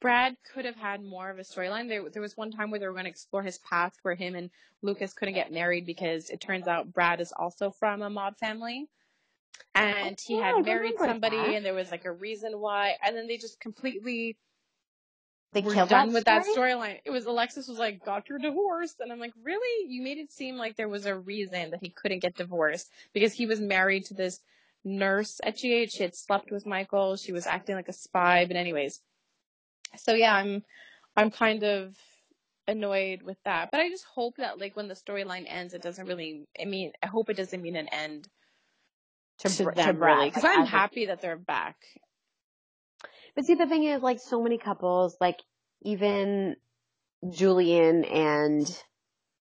Brad 0.00 0.36
could 0.52 0.64
have 0.64 0.76
had 0.76 1.02
more 1.02 1.30
of 1.30 1.38
a 1.38 1.42
storyline. 1.42 1.88
There, 1.88 2.08
there 2.08 2.22
was 2.22 2.36
one 2.36 2.50
time 2.50 2.70
where 2.70 2.78
they 2.80 2.86
were 2.86 2.92
going 2.92 3.04
to 3.04 3.10
explore 3.10 3.42
his 3.42 3.58
past 3.58 3.98
where 4.02 4.14
him 4.14 4.34
and 4.34 4.50
Lucas 4.82 5.12
couldn't 5.12 5.34
get 5.34 5.52
married 5.52 5.84
because 5.84 6.30
it 6.30 6.40
turns 6.40 6.66
out 6.68 6.92
Brad 6.92 7.20
is 7.20 7.32
also 7.32 7.70
from 7.70 8.02
a 8.02 8.10
mob 8.10 8.38
family. 8.38 8.88
And 9.74 10.18
he 10.20 10.36
Oh, 10.36 10.42
I 10.42 10.46
had 10.48 10.64
married 10.64 10.94
somebody 10.98 11.36
that. 11.36 11.54
and 11.54 11.64
there 11.64 11.74
was 11.74 11.90
like 11.90 12.04
a 12.04 12.12
reason 12.12 12.58
why. 12.60 12.96
And 13.02 13.16
then 13.16 13.26
they 13.26 13.36
just 13.36 13.60
completely 13.60 14.36
They 15.52 15.60
were 15.60 15.74
killed 15.74 15.90
done 15.90 16.08
that 16.08 16.14
with 16.14 16.24
that 16.24 16.46
storyline. 16.46 17.00
It 17.04 17.10
was 17.10 17.26
Alexis 17.26 17.68
was 17.68 17.78
like, 17.78 18.04
got 18.04 18.28
your 18.28 18.38
divorce. 18.38 18.94
And 19.00 19.12
I'm 19.12 19.18
like, 19.20 19.34
really? 19.42 19.88
You 19.92 20.02
made 20.02 20.18
it 20.18 20.32
seem 20.32 20.56
like 20.56 20.76
there 20.76 20.88
was 20.88 21.06
a 21.06 21.14
reason 21.16 21.70
that 21.70 21.80
he 21.82 21.90
couldn't 21.90 22.20
get 22.20 22.36
divorced 22.36 22.90
because 23.12 23.32
he 23.32 23.46
was 23.46 23.60
married 23.60 24.06
to 24.06 24.14
this 24.14 24.40
nurse 24.84 25.40
at 25.44 25.56
GH. 25.56 25.90
She 25.90 26.02
had 26.02 26.14
slept 26.14 26.50
with 26.50 26.66
Michael. 26.66 27.16
She 27.16 27.32
was 27.32 27.46
acting 27.46 27.74
like 27.76 27.88
a 27.88 27.92
spy. 27.92 28.46
But 28.46 28.56
anyways, 28.56 29.00
so 29.96 30.14
yeah, 30.14 30.34
I'm, 30.34 30.62
I'm 31.16 31.30
kind 31.30 31.62
of 31.64 31.96
annoyed 32.66 33.22
with 33.22 33.38
that. 33.44 33.70
But 33.70 33.80
I 33.80 33.88
just 33.88 34.04
hope 34.04 34.36
that 34.36 34.58
like 34.60 34.76
when 34.76 34.88
the 34.88 34.94
storyline 34.94 35.46
ends, 35.48 35.74
it 35.74 35.82
doesn't 35.82 36.06
really, 36.06 36.46
I 36.60 36.64
mean, 36.64 36.92
I 37.02 37.06
hope 37.06 37.30
it 37.30 37.36
doesn't 37.36 37.60
mean 37.60 37.76
an 37.76 37.88
end 37.88 38.28
to, 39.38 39.64
Br- 39.64 39.72
them 39.72 39.98
Brad, 39.98 40.18
really. 40.18 40.30
Cause 40.30 40.44
like, 40.44 40.56
I'm 40.56 40.62
as 40.62 40.68
a- 40.68 40.70
happy 40.70 41.06
that 41.06 41.20
they're 41.20 41.36
back. 41.38 41.76
But 43.34 43.44
see, 43.44 43.54
the 43.54 43.66
thing 43.66 43.84
is, 43.84 44.02
like, 44.02 44.18
so 44.20 44.42
many 44.42 44.58
couples, 44.58 45.16
like, 45.20 45.38
even 45.82 46.56
Julian 47.30 48.04
and 48.04 48.82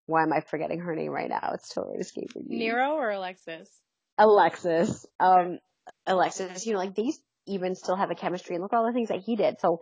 why 0.06 0.24
am 0.24 0.32
I 0.32 0.42
forgetting 0.42 0.80
her 0.80 0.96
name 0.96 1.12
right 1.12 1.30
now? 1.30 1.52
It's 1.54 1.74
totally 1.74 1.98
escaping 2.00 2.46
me. 2.48 2.60
Nero 2.60 2.92
or 2.94 3.10
Alexis? 3.10 3.70
Alexis. 4.18 5.06
Um, 5.20 5.60
Alexis, 6.06 6.66
you 6.66 6.74
know, 6.74 6.80
like, 6.80 6.96
they 6.96 7.12
even 7.48 7.76
still 7.76 7.96
have 7.96 8.12
a 8.12 8.16
chemistry 8.16 8.56
and 8.56 8.62
look 8.62 8.74
at 8.74 8.78
all 8.78 8.86
the 8.86 8.94
things 8.94 9.10
that 9.10 9.22
he 9.26 9.36
did. 9.36 9.60
So 9.60 9.82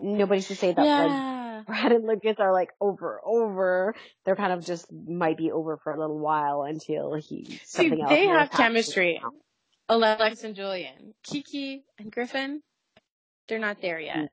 nobody's 0.00 0.48
to 0.48 0.56
say 0.56 0.72
that, 0.72 0.78
like, 0.78 0.86
yeah. 0.86 1.62
Brad 1.66 1.92
and 1.92 2.06
Lucas 2.06 2.36
are 2.38 2.52
like 2.52 2.70
over, 2.80 3.20
over. 3.24 3.94
They're 4.24 4.36
kind 4.36 4.52
of 4.52 4.64
just 4.64 4.86
might 4.92 5.36
be 5.36 5.50
over 5.50 5.76
for 5.76 5.92
a 5.92 5.98
little 6.00 6.18
while 6.18 6.62
until 6.62 7.14
he 7.14 7.44
See, 7.44 7.60
something 7.64 8.00
else. 8.00 8.10
they 8.10 8.26
have 8.26 8.50
chemistry. 8.50 9.20
Alex 9.88 10.44
and 10.44 10.54
Julian. 10.54 11.14
Kiki 11.22 11.84
and 11.98 12.12
Griffin, 12.12 12.62
they're 13.48 13.58
not 13.58 13.80
there 13.80 13.98
yet. 13.98 14.28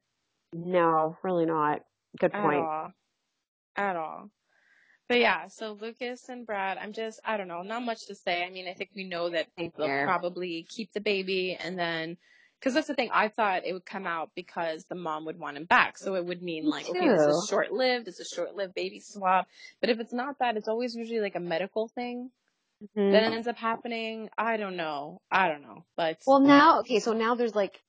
No, 0.53 1.17
really 1.23 1.45
not. 1.45 1.81
Good 2.19 2.33
At 2.33 2.41
point. 2.41 2.59
all. 2.59 2.91
At 3.75 3.95
all. 3.95 4.29
But 5.07 5.19
yeah, 5.19 5.47
so 5.47 5.77
Lucas 5.79 6.29
and 6.29 6.45
Brad, 6.47 6.77
I'm 6.77 6.91
just, 6.93 7.19
I 7.23 7.37
don't 7.37 7.47
know, 7.47 7.61
not 7.61 7.83
much 7.83 8.07
to 8.07 8.15
say. 8.15 8.43
I 8.43 8.49
mean, 8.49 8.67
I 8.67 8.73
think 8.73 8.89
we 8.95 9.03
know 9.03 9.29
that 9.29 9.47
they'll 9.57 9.69
probably 9.77 10.65
keep 10.67 10.93
the 10.93 11.01
baby 11.01 11.57
and 11.59 11.77
then, 11.77 12.17
because 12.65 12.73
that's 12.73 12.87
the 12.87 12.95
thing, 12.95 13.11
I 13.13 13.27
thought 13.27 13.61
it 13.63 13.73
would 13.73 13.85
come 13.85 14.07
out 14.07 14.31
because 14.33 14.85
the 14.85 14.95
mom 14.95 15.25
would 15.25 15.37
want 15.37 15.55
him 15.55 15.65
back. 15.65 15.99
So 15.99 16.15
it 16.15 16.25
would 16.25 16.41
mean 16.41 16.63
Me 16.63 16.71
like, 16.71 16.89
okay, 16.89 17.07
this 17.09 17.21
is 17.21 17.47
short 17.47 17.71
lived, 17.71 18.07
it's 18.07 18.19
a 18.19 18.25
short 18.25 18.55
lived 18.55 18.73
baby 18.73 18.99
swap. 18.99 19.47
But 19.81 19.91
if 19.91 19.99
it's 19.99 20.11
not 20.11 20.39
that, 20.39 20.57
it's 20.57 20.67
always 20.67 20.95
usually 20.95 21.19
like 21.19 21.35
a 21.35 21.39
medical 21.39 21.89
thing 21.89 22.31
Mhm. 22.81 23.11
that 23.11 23.21
ends 23.21 23.47
up 23.47 23.57
happening. 23.57 24.31
I 24.35 24.57
don't 24.57 24.77
know. 24.77 25.21
I 25.29 25.47
don't 25.47 25.61
know. 25.61 25.85
But 25.95 26.17
Well, 26.25 26.39
now, 26.39 26.79
okay, 26.79 26.99
so 26.99 27.13
now 27.13 27.35
there's 27.35 27.53
like, 27.53 27.79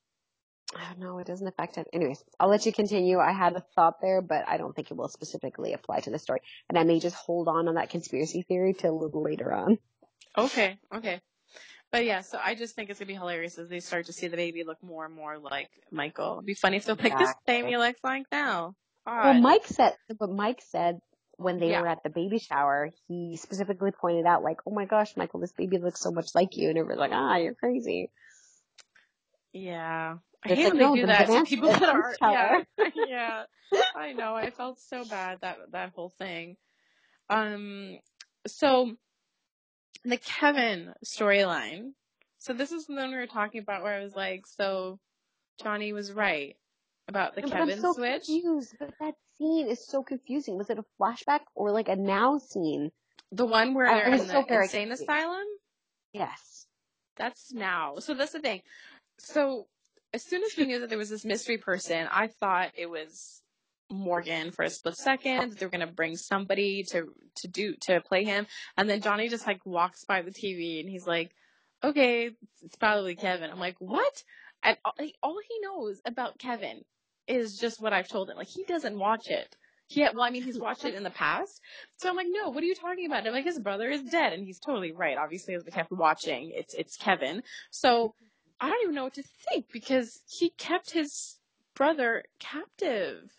I 0.77 0.91
don't 0.91 0.99
know, 0.99 1.21
it 1.21 1.27
doesn't 1.27 1.49
affect 1.49 1.79
it. 1.79 1.89
Anyways, 1.95 2.23
I'll 2.39 2.51
let 2.51 2.67
you 2.67 2.73
continue. 2.75 3.19
I 3.19 3.33
had 3.33 3.57
a 3.57 3.65
thought 3.77 4.03
there, 4.03 4.21
but 4.21 4.47
I 4.47 4.59
don't 4.59 4.77
think 4.77 4.91
it 4.91 4.97
will 4.99 5.09
specifically 5.09 5.73
apply 5.73 6.01
to 6.01 6.11
the 6.11 6.19
story. 6.19 6.41
And 6.69 6.79
I 6.79 6.85
may 6.85 7.01
just 7.01 7.17
hold 7.17 7.49
on 7.49 7.67
on 7.69 7.77
that 7.77 7.89
conspiracy 7.89 8.43
theory 8.43 8.75
till 8.75 8.93
a 8.93 9.03
little 9.03 9.23
later 9.23 9.55
on. 9.55 9.79
Okay, 10.37 10.79
okay. 10.93 11.23
But 11.97 12.05
yeah, 12.05 12.21
so 12.21 12.39
I 12.45 12.55
just 12.55 12.75
think 12.75 12.91
it's 12.91 12.99
gonna 12.99 13.07
be 13.07 13.15
hilarious 13.15 13.57
as 13.57 13.71
they 13.71 13.81
start 13.81 14.05
to 14.05 14.13
see 14.13 14.29
the 14.29 14.37
baby 14.37 14.65
look 14.65 14.83
more 14.83 15.07
and 15.07 15.15
more 15.15 15.39
like 15.39 15.71
Michael. 15.91 16.35
It'd 16.35 16.45
be 16.45 16.53
funny 16.53 16.77
if 16.77 16.85
they're 16.85 16.95
like, 16.95 17.17
this 17.17 17.31
Exactly. 17.31 17.63
baby 17.63 17.79
looks 17.79 18.01
like 18.05 18.27
now. 18.31 18.75
Well, 19.07 19.33
Mike 19.33 19.67
said, 19.67 19.97
but 20.21 20.29
Mike 20.29 20.61
said 20.69 20.99
when 21.39 21.59
they 21.59 21.71
Yeah. 21.71 21.81
were 21.81 21.89
at 21.89 22.03
the 22.03 22.11
baby 22.11 22.39
shower, 22.39 22.91
he 23.09 23.39
specifically 23.39 23.93
pointed 23.93 24.27
out 24.27 24.43
like, 24.43 24.59
oh 24.67 24.73
my 24.73 24.85
gosh, 24.85 25.17
Michael, 25.17 25.41
this 25.41 25.53
baby 25.53 25.79
looks 25.79 26.03
so 26.03 26.11
much 26.11 26.35
like 26.35 26.59
you. 26.59 26.69
And 26.69 26.77
everyone's 26.77 27.01
like, 27.01 27.13
ah, 27.15 27.37
you're 27.37 27.55
crazy. 27.55 28.11
Yeah, 29.55 30.19
I 30.45 30.49
hate 30.51 30.65
like, 30.65 30.75
when 30.75 30.79
they 30.79 30.85
no, 30.85 30.97
do 30.97 31.07
that 31.07 31.29
to 31.29 31.45
people 31.45 31.71
that 31.71 31.83
are 31.83 32.15
yeah 32.21 32.61
yeah. 32.95 33.45
I 33.97 34.13
know. 34.13 34.35
I 34.35 34.51
felt 34.51 34.81
so 34.81 35.03
bad 35.07 35.39
that 35.41 35.57
that 35.73 35.93
whole 35.95 36.13
thing. 36.19 36.59
Um, 37.31 38.01
so 38.47 38.93
the 40.05 40.19
Kevin 40.19 40.95
storyline. 41.05 41.93
So 42.39 42.53
this 42.53 42.73
is 42.73 42.87
the 42.87 42.95
one 42.95 43.11
we 43.11 43.17
were 43.17 43.27
talking 43.27 43.61
about 43.61 43.83
where 43.83 43.95
I 43.95 44.03
was 44.03 44.15
like, 44.15 44.47
so 44.47 44.99
Johnny 45.63 45.93
was 45.93 46.13
right 46.13 46.57
about 47.09 47.35
the 47.35 47.43
but 47.43 47.51
Kevin 47.51 47.71
I'm 47.75 47.81
so 47.81 47.93
switch. 47.93 48.27
confused. 48.27 48.77
But 48.79 48.95
that 49.01 49.15
scene 49.39 49.69
is 49.69 49.87
so 49.87 50.03
confusing. 50.03 50.57
Was 50.57 50.71
it 50.71 50.79
a 50.79 50.85
flashback 51.01 51.41
or 51.55 51.71
like 51.71 51.89
a 51.89 51.97
now 51.97 52.39
scene? 52.39 52.93
The 53.33 53.47
one 53.47 53.75
where 53.75 53.87
I 53.87 54.01
they're 54.01 54.11
was 54.11 54.23
in 54.23 54.29
so 54.29 54.45
the 54.49 54.63
insane 54.63 54.93
asylum. 54.93 55.45
Yes. 56.13 56.67
That's 57.17 57.53
now. 57.53 57.97
So 57.99 58.15
that's 58.15 58.33
the 58.33 58.41
thing. 58.41 58.63
So 59.19 59.67
as 60.13 60.23
soon 60.23 60.43
as 60.45 60.57
we 60.57 60.67
knew 60.67 60.81
that 60.81 60.89
there 60.89 60.99
was 60.99 61.11
this 61.11 61.25
mystery 61.25 61.59
person, 61.59 62.07
I 62.11 62.29
thought 62.29 62.73
it 62.75 62.89
was 62.89 63.43
Morgan 63.91 64.51
for 64.51 64.65
a 64.65 64.71
split 64.71 64.97
second. 64.97 65.53
They're 65.53 65.69
gonna 65.69 65.87
bring 65.87 66.17
somebody 66.17 66.85
to 66.91 67.07
to 67.37 67.49
do 67.49 67.75
to 67.83 68.01
play 68.01 68.25
him, 68.25 68.47
and 68.77 68.89
then 68.89 69.01
Johnny 69.01 69.29
just 69.29 69.47
like 69.47 69.65
walks 69.65 70.05
by 70.05 70.23
the 70.23 70.31
TV 70.31 70.81
and 70.81 70.89
he's 70.89 71.07
like, 71.07 71.33
"Okay, 71.85 72.31
it's 72.63 72.77
probably 72.77 73.15
Kevin." 73.15 73.51
I'm 73.51 73.61
like, 73.61 73.77
"What?" 73.79 74.23
And 74.63 74.77
all, 74.85 74.95
all 75.23 75.39
he 75.47 75.61
knows 75.61 76.01
about 76.05 76.39
Kevin 76.39 76.83
is 77.27 77.59
just 77.59 77.81
what 77.81 77.93
I've 77.93 78.09
told 78.09 78.31
him. 78.31 78.37
Like 78.37 78.49
he 78.49 78.65
doesn't 78.65 78.99
watch 78.99 79.29
it. 79.29 79.57
Yeah, 79.89 80.11
well, 80.13 80.25
I 80.25 80.31
mean, 80.31 80.43
he's 80.43 80.59
watched 80.59 80.85
it 80.85 80.95
in 80.95 81.05
the 81.05 81.11
past. 81.11 81.61
So 81.99 82.09
I'm 82.09 82.17
like, 82.17 82.27
no, 82.29 82.51
what 82.51 82.63
are 82.65 82.67
you 82.67 82.75
talking 82.75 83.07
about? 83.07 83.19
And 83.19 83.29
I'm 83.29 83.35
like, 83.35 83.45
his 83.45 83.61
brother 83.61 83.89
is 83.89 84.03
dead, 84.03 84.33
and 84.33 84.45
he's 84.45 84.59
totally 84.59 84.91
right. 84.91 85.17
Obviously, 85.17 85.55
as 85.55 85.65
we 85.65 85.71
kept 85.71 85.93
watching, 85.93 86.51
it's 86.55 86.75
it's 86.75 86.97
Kevin. 86.97 87.43
So 87.71 88.15
I 88.61 88.69
don't 88.69 88.83
even 88.83 88.95
know 88.95 89.05
what 89.05 89.15
to 89.15 89.23
think 89.49 89.67
because 89.73 90.21
he 90.27 90.51
kept 90.51 90.91
his 90.91 91.39
brother 91.75 92.25
captive. 92.41 93.31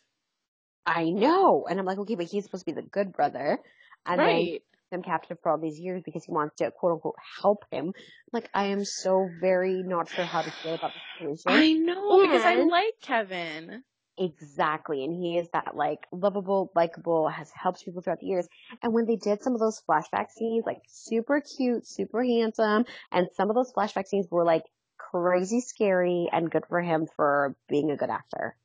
I 0.87 1.09
know. 1.09 1.67
And 1.69 1.79
I'm 1.79 1.85
like, 1.85 1.99
okay, 1.99 2.15
but 2.15 2.25
he's 2.25 2.45
supposed 2.45 2.65
to 2.65 2.73
be 2.73 2.81
the 2.81 2.87
good 2.87 3.11
brother. 3.11 3.59
And 4.05 4.19
then 4.19 4.25
right. 4.25 4.63
him 4.89 5.03
captive 5.03 5.37
for 5.43 5.51
all 5.51 5.57
these 5.57 5.77
years 5.77 6.01
because 6.03 6.23
he 6.23 6.31
wants 6.31 6.55
to 6.55 6.71
quote 6.71 6.93
unquote 6.93 7.15
help 7.41 7.65
him. 7.69 7.93
Like 8.31 8.49
I 8.53 8.67
am 8.67 8.85
so 8.85 9.29
very 9.41 9.83
not 9.83 10.09
sure 10.09 10.25
how 10.25 10.41
to 10.41 10.51
feel 10.63 10.75
about 10.75 10.93
the 10.93 11.01
situation. 11.13 11.43
I 11.47 11.73
know 11.73 12.21
because 12.21 12.43
I 12.43 12.55
like 12.55 12.93
Kevin. 13.01 13.83
Exactly. 14.17 15.03
And 15.03 15.13
he 15.13 15.37
is 15.37 15.47
that 15.51 15.75
like 15.75 16.07
lovable, 16.11 16.71
likable, 16.73 17.27
has 17.27 17.51
helped 17.51 17.83
people 17.83 18.01
throughout 18.01 18.19
the 18.19 18.27
years. 18.27 18.47
And 18.81 18.93
when 18.93 19.05
they 19.05 19.17
did 19.17 19.43
some 19.43 19.53
of 19.53 19.59
those 19.59 19.81
flashback 19.87 20.31
scenes, 20.31 20.63
like 20.65 20.81
super 20.87 21.41
cute, 21.41 21.85
super 21.85 22.23
handsome, 22.23 22.85
and 23.11 23.27
some 23.35 23.49
of 23.49 23.55
those 23.55 23.73
flashback 23.73 24.07
scenes 24.07 24.27
were 24.31 24.45
like 24.45 24.63
crazy 24.97 25.59
scary 25.59 26.29
and 26.31 26.49
good 26.49 26.63
for 26.67 26.81
him 26.81 27.07
for 27.15 27.55
being 27.69 27.91
a 27.91 27.97
good 27.97 28.09
actor. 28.09 28.55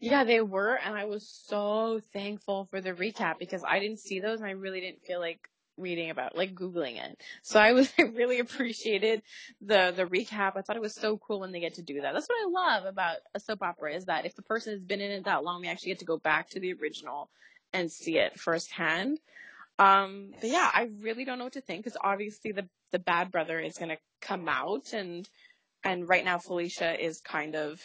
Yeah, 0.00 0.24
they 0.24 0.40
were, 0.40 0.74
and 0.74 0.96
I 0.96 1.04
was 1.04 1.26
so 1.46 2.00
thankful 2.12 2.66
for 2.70 2.80
the 2.80 2.92
recap 2.92 3.38
because 3.38 3.64
I 3.66 3.78
didn't 3.78 4.00
see 4.00 4.20
those, 4.20 4.40
and 4.40 4.48
I 4.48 4.52
really 4.52 4.80
didn't 4.80 5.02
feel 5.02 5.20
like 5.20 5.48
reading 5.78 6.10
about, 6.10 6.36
like 6.36 6.54
googling 6.54 7.02
it. 7.02 7.20
So 7.42 7.58
I 7.58 7.72
was, 7.72 7.90
I 7.98 8.02
really 8.02 8.38
appreciated 8.38 9.22
the 9.60 9.92
the 9.94 10.04
recap. 10.04 10.56
I 10.56 10.62
thought 10.62 10.76
it 10.76 10.82
was 10.82 10.94
so 10.94 11.16
cool 11.16 11.40
when 11.40 11.52
they 11.52 11.60
get 11.60 11.74
to 11.74 11.82
do 11.82 12.00
that. 12.00 12.12
That's 12.12 12.28
what 12.28 12.46
I 12.46 12.76
love 12.76 12.84
about 12.84 13.16
a 13.34 13.40
soap 13.40 13.62
opera 13.62 13.94
is 13.94 14.06
that 14.06 14.26
if 14.26 14.34
the 14.34 14.42
person 14.42 14.72
has 14.72 14.82
been 14.82 15.00
in 15.00 15.10
it 15.10 15.24
that 15.24 15.44
long, 15.44 15.60
we 15.60 15.68
actually 15.68 15.92
get 15.92 16.00
to 16.00 16.04
go 16.04 16.18
back 16.18 16.50
to 16.50 16.60
the 16.60 16.74
original 16.74 17.30
and 17.72 17.90
see 17.90 18.18
it 18.18 18.38
firsthand. 18.38 19.18
Um, 19.78 20.32
but 20.40 20.50
yeah, 20.50 20.70
I 20.72 20.90
really 21.00 21.24
don't 21.24 21.38
know 21.38 21.44
what 21.44 21.54
to 21.54 21.60
think 21.60 21.84
because 21.84 21.98
obviously 22.02 22.52
the 22.52 22.68
the 22.90 22.98
bad 22.98 23.32
brother 23.32 23.58
is 23.58 23.78
gonna 23.78 23.96
come 24.20 24.48
out, 24.48 24.92
and 24.92 25.28
and 25.82 26.08
right 26.08 26.24
now 26.24 26.38
Felicia 26.38 27.02
is 27.02 27.20
kind 27.20 27.56
of 27.56 27.80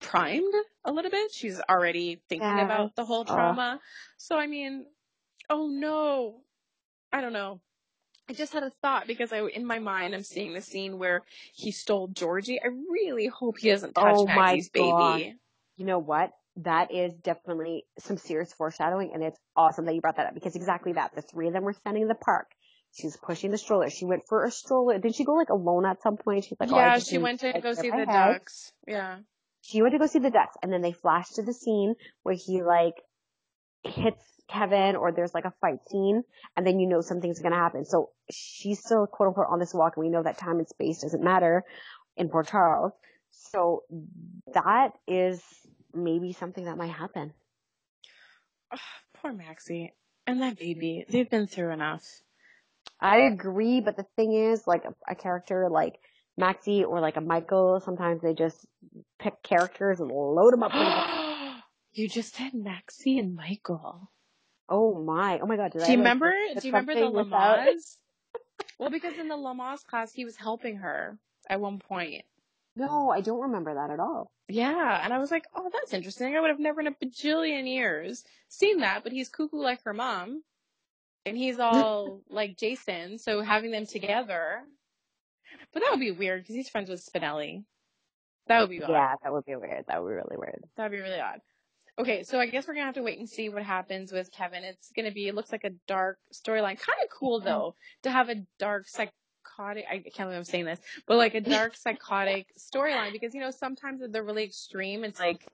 primed 0.00 0.54
a 0.84 0.92
little 0.92 1.10
bit. 1.10 1.32
She's 1.32 1.60
already 1.68 2.20
thinking 2.28 2.46
Yeah. 2.48 2.64
about 2.64 2.94
the 2.96 3.04
whole 3.04 3.24
trauma. 3.24 3.80
So 4.16 4.36
I 4.36 4.46
mean, 4.46 4.86
oh 5.50 5.68
no, 5.68 6.40
I 7.12 7.20
don't 7.20 7.32
know. 7.32 7.60
I 8.28 8.32
just 8.32 8.52
had 8.54 8.62
a 8.62 8.70
thought 8.80 9.06
because 9.06 9.32
I, 9.32 9.42
in 9.42 9.66
my 9.66 9.78
mind, 9.78 10.14
I'm 10.14 10.22
seeing 10.22 10.54
the 10.54 10.62
scene 10.62 10.98
where 10.98 11.22
he 11.54 11.72
stole 11.72 12.08
Georgie. 12.08 12.58
I 12.62 12.68
really 12.68 13.26
hope 13.26 13.58
he 13.58 13.68
doesn't 13.68 13.94
touch 13.94 14.14
Oh 14.16 14.26
my 14.26 14.34
Maxie's 14.34 14.70
God. 14.70 15.16
baby. 15.18 15.34
You 15.76 15.84
know 15.84 15.98
what? 15.98 16.30
That 16.58 16.90
is 16.94 17.12
definitely 17.14 17.84
some 17.98 18.16
serious 18.16 18.52
foreshadowing 18.52 19.10
and 19.12 19.22
it's 19.22 19.38
awesome 19.56 19.84
that 19.86 19.94
you 19.94 20.00
brought 20.00 20.16
that 20.16 20.26
up 20.28 20.34
because 20.34 20.56
exactly 20.56 20.92
that. 20.94 21.14
The 21.14 21.20
three 21.20 21.48
of 21.48 21.52
them 21.52 21.64
were 21.64 21.72
standing 21.74 22.02
in 22.02 22.08
the 22.08 22.14
park. 22.14 22.46
She's 22.92 23.16
pushing 23.16 23.50
the 23.50 23.58
stroller. 23.58 23.90
She 23.90 24.04
went 24.04 24.22
for 24.28 24.44
a 24.44 24.50
stroller. 24.50 24.98
Did 24.98 25.16
she 25.16 25.24
go 25.24 25.34
like 25.34 25.48
alone 25.50 25.84
at 25.84 26.00
some 26.02 26.16
point? 26.16 26.44
She's 26.44 26.56
like, 26.60 26.72
oh, 26.72 26.76
yeah, 26.76 26.94
just 26.94 27.10
she 27.10 27.18
went 27.18 27.40
to 27.40 27.60
go 27.60 27.74
see 27.74 27.90
the 27.90 27.96
head. 27.96 28.06
ducks. 28.06 28.72
Yeah. 28.86 29.18
She 29.64 29.80
went 29.80 29.92
to 29.92 29.98
go 29.98 30.06
see 30.06 30.18
the 30.18 30.30
ducks 30.30 30.56
and 30.62 30.70
then 30.70 30.82
they 30.82 30.92
flash 30.92 31.30
to 31.30 31.42
the 31.42 31.54
scene 31.54 31.94
where 32.22 32.34
he 32.34 32.62
like 32.62 32.94
hits 33.82 34.22
Kevin 34.48 34.94
or 34.94 35.10
there's 35.10 35.32
like 35.32 35.46
a 35.46 35.54
fight 35.60 35.78
scene 35.88 36.22
and 36.56 36.66
then 36.66 36.78
you 36.78 36.86
know 36.86 37.00
something's 37.00 37.40
gonna 37.40 37.56
happen. 37.56 37.86
So 37.86 38.10
she's 38.30 38.80
still 38.80 39.06
quote 39.06 39.28
unquote 39.28 39.46
on 39.50 39.58
this 39.58 39.72
walk 39.72 39.94
and 39.96 40.04
we 40.04 40.10
know 40.10 40.22
that 40.22 40.36
time 40.36 40.58
and 40.58 40.68
space 40.68 41.00
doesn't 41.00 41.24
matter 41.24 41.64
in 42.16 42.28
Port 42.28 42.48
Charles. 42.48 42.92
So 43.30 43.84
that 44.52 44.90
is 45.08 45.42
maybe 45.94 46.32
something 46.34 46.66
that 46.66 46.76
might 46.76 46.92
happen. 46.92 47.32
Ugh, 48.70 48.78
poor 49.14 49.32
Maxie 49.32 49.94
and 50.26 50.42
that 50.42 50.58
baby. 50.58 51.06
They've 51.08 51.28
been 51.28 51.46
through 51.46 51.72
enough. 51.72 52.04
I 53.00 53.20
agree, 53.20 53.80
but 53.80 53.96
the 53.96 54.06
thing 54.16 54.34
is, 54.34 54.66
like 54.66 54.84
a, 54.84 54.94
a 55.12 55.14
character 55.14 55.68
like 55.70 55.98
Maxie 56.36 56.84
or 56.84 57.00
like 57.00 57.16
a 57.16 57.20
Michael, 57.20 57.80
sometimes 57.80 58.22
they 58.22 58.34
just 58.34 58.66
pick 59.18 59.42
characters 59.42 60.00
and 60.00 60.10
load 60.10 60.52
them 60.52 60.62
up 60.62 60.72
you 61.92 62.08
just 62.08 62.34
said 62.34 62.54
Maxie 62.54 63.18
and 63.18 63.34
Michael. 63.34 64.10
Oh 64.68 65.02
my! 65.02 65.38
Oh 65.40 65.46
my 65.46 65.56
God! 65.56 65.72
Did 65.72 65.84
Do 65.84 65.92
you 65.92 65.98
remember? 65.98 66.32
Do 66.58 66.66
you 66.66 66.72
remember 66.72 66.94
the 66.94 67.00
Lamaze? 67.00 67.96
well, 68.78 68.90
because 68.90 69.18
in 69.18 69.28
the 69.28 69.36
Lamaze 69.36 69.84
class, 69.84 70.12
he 70.12 70.24
was 70.24 70.36
helping 70.36 70.78
her 70.78 71.18
at 71.48 71.60
one 71.60 71.78
point. 71.78 72.24
No, 72.76 73.10
I 73.10 73.20
don't 73.20 73.42
remember 73.42 73.74
that 73.74 73.90
at 73.90 74.00
all. 74.00 74.30
Yeah, 74.48 75.00
and 75.02 75.12
I 75.12 75.18
was 75.18 75.30
like, 75.30 75.44
oh, 75.54 75.70
that's 75.72 75.92
interesting. 75.92 76.34
I 76.34 76.40
would 76.40 76.50
have 76.50 76.58
never 76.58 76.80
in 76.80 76.88
a 76.88 76.92
bajillion 76.92 77.68
years 77.68 78.24
seen 78.48 78.78
that, 78.80 79.04
but 79.04 79.12
he's 79.12 79.28
cuckoo 79.28 79.58
like 79.58 79.82
her 79.84 79.94
mom. 79.94 80.42
And 81.24 81.36
he's 81.36 81.58
all 81.58 82.22
like 82.28 82.56
Jason, 82.56 83.18
so 83.18 83.42
having 83.42 83.70
them 83.70 83.86
together. 83.86 84.62
But 85.74 85.82
that 85.82 85.90
would 85.90 86.00
be 86.00 86.12
weird 86.12 86.42
because 86.42 86.54
he's 86.54 86.68
friends 86.68 86.88
with 86.88 87.04
Spinelli. 87.04 87.64
That 88.46 88.60
would 88.60 88.70
be 88.70 88.82
odd. 88.82 88.90
Yeah, 88.90 89.14
that 89.22 89.32
would 89.32 89.44
be 89.44 89.56
weird. 89.56 89.84
That 89.88 90.02
would 90.02 90.08
be 90.08 90.14
really 90.14 90.36
weird. 90.36 90.64
That'd 90.76 90.92
be 90.92 91.00
really 91.00 91.20
odd. 91.20 91.40
Okay, 91.98 92.24
so 92.24 92.40
I 92.40 92.46
guess 92.46 92.66
we're 92.66 92.74
gonna 92.74 92.86
have 92.86 92.94
to 92.96 93.02
wait 93.02 93.18
and 93.18 93.28
see 93.28 93.48
what 93.48 93.62
happens 93.62 94.12
with 94.12 94.30
Kevin. 94.32 94.64
It's 94.64 94.90
gonna 94.96 95.12
be, 95.12 95.28
it 95.28 95.34
looks 95.34 95.52
like 95.52 95.64
a 95.64 95.70
dark 95.86 96.18
storyline. 96.32 96.78
Kind 96.78 96.98
of 97.02 97.10
cool 97.10 97.40
though 97.40 97.74
to 98.02 98.10
have 98.10 98.30
a 98.30 98.44
dark 98.58 98.88
psychotic. 98.88 99.84
I 99.88 99.98
can't 99.98 100.28
believe 100.28 100.38
I'm 100.38 100.44
saying 100.44 100.64
this, 100.64 100.80
but 101.06 101.16
like 101.16 101.34
a 101.34 101.40
dark 101.40 101.76
psychotic 101.76 102.48
storyline 102.58 103.12
because 103.12 103.34
you 103.34 103.40
know 103.40 103.52
sometimes 103.52 104.00
they're 104.08 104.24
really 104.24 104.44
extreme, 104.44 105.04
it's 105.04 105.20
like, 105.20 105.46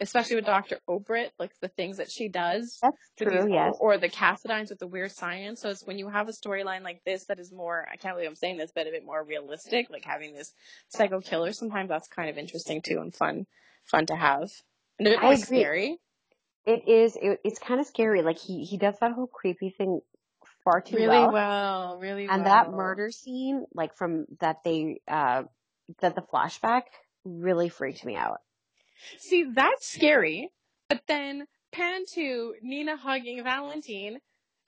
especially 0.00 0.36
with 0.36 0.44
Dr. 0.46 0.78
Obrecht, 0.88 1.30
like 1.38 1.52
the 1.60 1.68
things 1.68 1.96
that 1.96 2.10
she 2.10 2.28
does. 2.28 2.78
That's 2.80 2.96
true. 3.16 3.30
these- 3.30 3.50
yes. 3.50 3.74
Or 3.80 3.98
the 3.98 4.08
Cassadines 4.08 4.70
with 4.70 4.78
the 4.78 4.86
weird 4.86 5.12
science. 5.12 5.60
So 5.60 5.70
it's 5.70 5.84
when 5.86 5.98
you 5.98 6.08
have 6.08 6.28
a 6.28 6.32
storyline 6.32 6.82
like 6.82 7.02
this 7.04 7.24
that 7.26 7.38
is 7.40 7.52
more, 7.52 7.86
I 7.90 7.96
can't 7.96 8.14
believe 8.14 8.28
I'm 8.28 8.36
saying 8.36 8.58
this, 8.58 8.70
but 8.74 8.86
a 8.86 8.90
bit 8.90 9.04
more 9.04 9.24
realistic, 9.24 9.90
like 9.90 10.04
having 10.04 10.34
this 10.34 10.52
psycho 10.88 11.20
killer, 11.20 11.52
sometimes 11.52 11.88
that's 11.88 12.08
kind 12.08 12.30
of 12.30 12.38
interesting 12.38 12.80
too 12.82 13.00
and 13.00 13.14
fun, 13.14 13.46
fun 13.84 14.06
to 14.06 14.16
have. 14.16 14.50
And 14.98 15.08
a 15.08 15.10
bit 15.12 15.22
more 15.22 15.36
scary. 15.36 15.98
It 16.66 16.86
is. 16.86 17.16
It, 17.16 17.40
it's 17.44 17.58
kind 17.58 17.80
of 17.80 17.86
scary. 17.86 18.22
Like 18.22 18.38
he 18.38 18.64
he 18.64 18.76
does 18.76 18.96
that 19.00 19.12
whole 19.12 19.26
creepy 19.26 19.70
thing 19.70 20.00
far 20.64 20.80
too 20.82 20.96
well. 20.96 21.08
Really 21.08 21.22
well. 21.22 21.32
well, 21.32 21.98
really 21.98 22.26
well. 22.26 22.36
And 22.36 22.46
that 22.46 22.70
murder 22.70 23.10
scene, 23.10 23.64
like 23.72 23.96
from 23.96 24.26
that 24.40 24.58
they 24.64 25.00
uh 25.08 25.44
that 26.00 26.14
the 26.14 26.20
flashback 26.20 26.82
really 27.24 27.68
freaked 27.70 28.04
me 28.04 28.16
out. 28.16 28.38
See, 29.18 29.44
that's 29.54 29.86
scary. 29.86 30.50
But 30.88 31.02
then 31.06 31.46
pan 31.72 32.04
to 32.14 32.54
Nina 32.62 32.96
hugging 32.96 33.42
Valentine, 33.44 34.18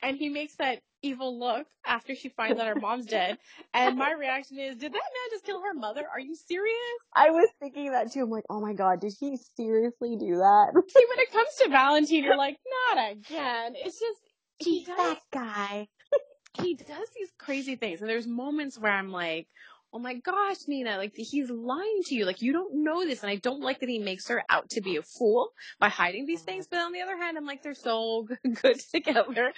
and 0.03 0.17
he 0.17 0.29
makes 0.29 0.57
that 0.57 0.81
evil 1.03 1.39
look 1.39 1.67
after 1.87 2.15
she 2.15 2.29
finds 2.29 2.61
out 2.61 2.67
her 2.69 2.75
mom's 2.75 3.07
dead. 3.07 3.39
And 3.73 3.97
my 3.97 4.13
reaction 4.13 4.59
is, 4.59 4.77
did 4.77 4.93
that 4.93 4.95
man 4.95 5.31
just 5.31 5.45
kill 5.45 5.63
her 5.63 5.75
mother? 5.75 6.03
Are 6.13 6.19
you 6.21 6.35
serious? 6.35 6.77
I 7.15 7.31
was 7.31 7.49
thinking 7.61 7.93
that 7.93 8.13
too. 8.13 8.23
I'm 8.23 8.31
like, 8.31 8.45
oh 8.51 8.61
my 8.61 8.73
god, 8.73 9.01
did 9.01 9.15
he 9.19 9.39
seriously 9.57 10.17
do 10.19 10.37
that? 10.37 10.73
See, 10.89 11.07
when 11.09 11.19
it 11.21 11.33
comes 11.33 11.49
to 11.63 11.69
Valentine, 11.71 12.25
you're 12.25 12.37
like, 12.37 12.59
not 12.95 13.13
again. 13.13 13.75
It's 13.77 13.99
just 13.99 14.19
he 14.59 14.79
He's 14.79 14.87
does 14.89 14.97
that 14.97 15.19
guy. 15.33 15.89
he 16.63 16.75
does 16.75 17.09
these 17.17 17.31
crazy 17.39 17.77
things, 17.77 18.01
and 18.01 18.11
there's 18.11 18.27
moments 18.27 18.79
where 18.79 18.93
I'm 18.93 19.11
like, 19.13 19.47
oh 19.93 19.99
my 19.99 20.15
gosh, 20.15 20.57
Nina, 20.69 20.97
like 20.97 21.15
he's 21.17 21.51
lying 21.51 22.03
to 22.07 22.15
you. 22.15 22.25
Like 22.25 22.43
you 22.43 22.53
don't 22.53 22.83
know 22.85 23.05
this, 23.05 23.23
and 23.23 23.31
I 23.31 23.37
don't 23.37 23.61
like 23.61 23.81
that 23.81 23.89
he 23.89 23.99
makes 23.99 24.29
her 24.29 24.43
out 24.49 24.71
to 24.71 24.81
be 24.81 24.97
a 24.97 25.03
fool 25.03 25.51
by 25.79 25.89
hiding 25.89 26.27
these 26.27 26.43
things. 26.43 26.67
But 26.71 26.81
on 26.81 26.93
the 26.93 27.01
other 27.03 27.17
hand, 27.17 27.37
I'm 27.37 27.47
like, 27.47 27.63
they're 27.63 27.75
so 27.75 28.27
good 28.63 28.81
together, 28.93 29.53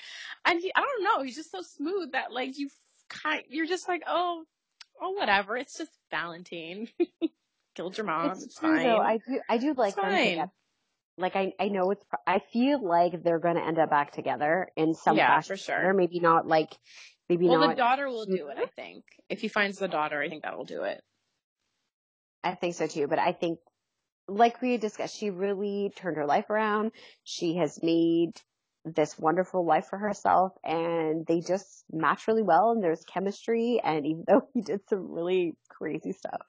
and 0.45 0.61
he, 0.61 0.73
I 0.75 0.81
don't 0.81 1.05
know, 1.05 1.23
he's 1.23 1.37
just 1.37 1.51
so 1.51 1.63
smooth 1.63 2.13
that 2.13 2.33
like 2.33 2.59
you 2.59 2.69
kind, 3.09 3.43
you're 3.49 3.67
just 3.67 3.89
like, 3.89 4.03
oh, 4.07 4.45
oh 5.01 5.11
whatever, 5.11 5.57
it's 5.57 5.77
just 5.79 5.91
Valentine. 6.11 6.89
killed 7.75 7.97
your 7.97 8.07
mom. 8.07 8.33
It's, 8.33 8.45
It's, 8.45 8.59
true 8.59 8.75
fine. 8.77 8.87
though. 8.87 8.99
I 8.99 9.19
do. 9.19 9.41
I 9.49 9.59
do 9.59 9.75
like 9.75 9.89
It's 9.89 9.97
them 9.97 10.11
fine. 10.11 10.31
together. 10.31 10.51
Like 11.19 11.37
I, 11.37 11.53
I 11.61 11.69
know 11.69 11.91
it's. 11.91 12.05
I 12.27 12.41
feel 12.53 12.83
like 12.83 13.23
they're 13.23 13.39
going 13.39 13.57
to 13.57 13.65
end 13.65 13.79
up 13.79 13.91
back 13.91 14.13
together 14.13 14.69
in 14.77 14.95
some 14.95 15.17
Yeah, 15.17 15.37
fashion. 15.37 15.57
for 15.57 15.63
sure. 15.63 15.89
Or 15.91 15.95
maybe 15.95 16.21
not. 16.21 16.47
Like 16.47 16.71
maybe 17.33 17.49
well, 17.49 17.61
not. 17.61 17.71
the 17.71 17.83
daughter 17.83 18.09
will 18.09 18.27
do 18.27 18.49
it. 18.49 18.59
I 18.59 18.67
think 18.67 19.05
if 19.29 19.41
he 19.41 19.49
finds 19.49 19.79
the 19.79 19.89
daughter, 19.89 20.21
I 20.21 20.29
think 20.29 20.43
that 20.43 20.57
will 20.57 20.67
do 20.67 20.83
it. 20.83 21.01
I 22.45 22.55
think 22.55 22.75
so 22.75 22.87
too. 22.87 23.07
But 23.07 23.19
I 23.19 23.33
think, 23.33 23.59
like 24.29 24.61
we 24.61 24.77
discussed, 24.77 25.17
she 25.17 25.31
really 25.31 25.93
turned 25.97 26.17
her 26.17 26.27
life 26.27 26.51
around. 26.51 26.93
She 27.25 27.57
has 27.57 27.83
made 27.83 28.33
this 28.85 29.19
wonderful 29.19 29.65
life 29.65 29.87
for 29.89 29.99
herself, 29.99 30.53
and 30.65 31.25
they 31.27 31.41
just 31.41 31.85
match 31.91 32.29
really 32.29 32.43
well. 32.43 32.73
And 32.73 32.83
there's 32.83 33.05
chemistry. 33.05 33.81
And 33.83 34.07
even 34.07 34.25
though 34.29 34.43
he 34.53 34.61
did 34.61 34.81
some 34.89 35.11
really 35.11 35.55
crazy 35.71 36.13
stuff, 36.13 36.43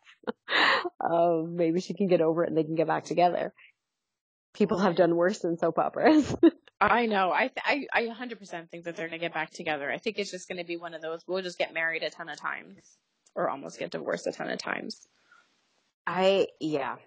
um, 0.99 1.55
maybe 1.55 1.79
she 1.79 1.93
can 1.93 2.07
get 2.07 2.21
over 2.21 2.43
it 2.43 2.49
and 2.49 2.57
they 2.57 2.63
can 2.63 2.75
get 2.75 2.87
back 2.87 3.05
together. 3.05 3.53
People 4.53 4.79
have 4.79 4.95
done 4.95 5.15
worse 5.15 5.39
than 5.39 5.57
soap 5.57 5.79
operas. 5.79 6.35
I 6.81 7.05
know. 7.05 7.31
I 7.31 7.47
th- 7.47 7.61
I 7.63 7.85
I 7.93 8.03
100% 8.07 8.69
think 8.69 8.83
that 8.85 8.95
they're 8.95 9.07
gonna 9.07 9.17
get 9.19 9.33
back 9.33 9.51
together. 9.51 9.89
I 9.91 9.97
think 9.97 10.19
it's 10.19 10.31
just 10.31 10.47
gonna 10.49 10.63
be 10.65 10.77
one 10.77 10.93
of 10.93 11.01
those. 11.01 11.21
We'll 11.27 11.41
just 11.41 11.57
get 11.57 11.73
married 11.73 12.03
a 12.03 12.09
ton 12.09 12.27
of 12.29 12.37
times, 12.39 12.77
or 13.35 13.49
almost 13.49 13.79
get 13.79 13.91
divorced 13.91 14.27
a 14.27 14.31
ton 14.31 14.49
of 14.49 14.59
times. 14.59 15.07
I 16.05 16.47
yeah. 16.59 16.97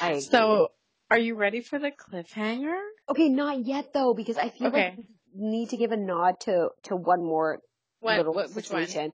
I 0.00 0.08
agree. 0.10 0.20
So, 0.20 0.68
are 1.10 1.18
you 1.18 1.34
ready 1.34 1.60
for 1.62 1.78
the 1.78 1.90
cliffhanger? 1.90 2.78
okay, 3.08 3.28
not 3.28 3.64
yet 3.64 3.92
though, 3.94 4.14
because 4.14 4.36
I 4.36 4.50
feel 4.50 4.68
Okay. 4.68 4.96
like 4.96 5.06
we 5.34 5.48
need 5.50 5.70
to 5.70 5.76
give 5.78 5.92
a 5.92 5.96
nod 5.96 6.40
to 6.40 6.68
to 6.84 6.96
one 6.96 7.24
more 7.24 7.60
What? 8.00 8.18
little 8.18 8.34
what 8.34 8.50
which 8.54 8.70
one? 8.70 8.86
situation. 8.86 9.12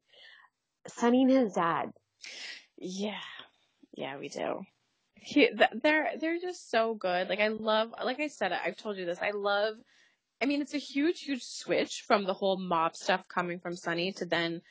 Sonny 0.89 1.23
and 1.23 1.31
his 1.31 1.53
dad. 1.55 1.93
Yeah, 2.79 3.19
yeah, 3.97 4.19
we 4.19 4.29
do. 4.29 4.65
He, 5.27 5.51
they're 5.83 6.13
they're 6.21 6.39
just 6.39 6.71
so 6.71 6.95
good. 6.95 7.29
Like 7.29 7.41
I 7.41 7.49
love, 7.49 7.93
like 8.05 8.21
I 8.21 8.29
said, 8.29 8.53
I've 8.53 8.77
told 8.77 8.97
you 8.97 9.05
this. 9.07 9.19
I 9.21 9.33
love. 9.33 9.75
I 10.41 10.47
mean, 10.47 10.63
it's 10.63 10.75
a 10.75 10.79
huge, 10.79 11.23
huge 11.23 11.43
switch 11.43 12.05
from 12.07 12.25
the 12.25 12.33
whole 12.33 12.57
mob 12.57 12.95
stuff 12.95 13.27
coming 13.27 13.59
from 13.59 13.75
Sonny 13.75 14.13
to 14.13 14.25
then 14.25 14.63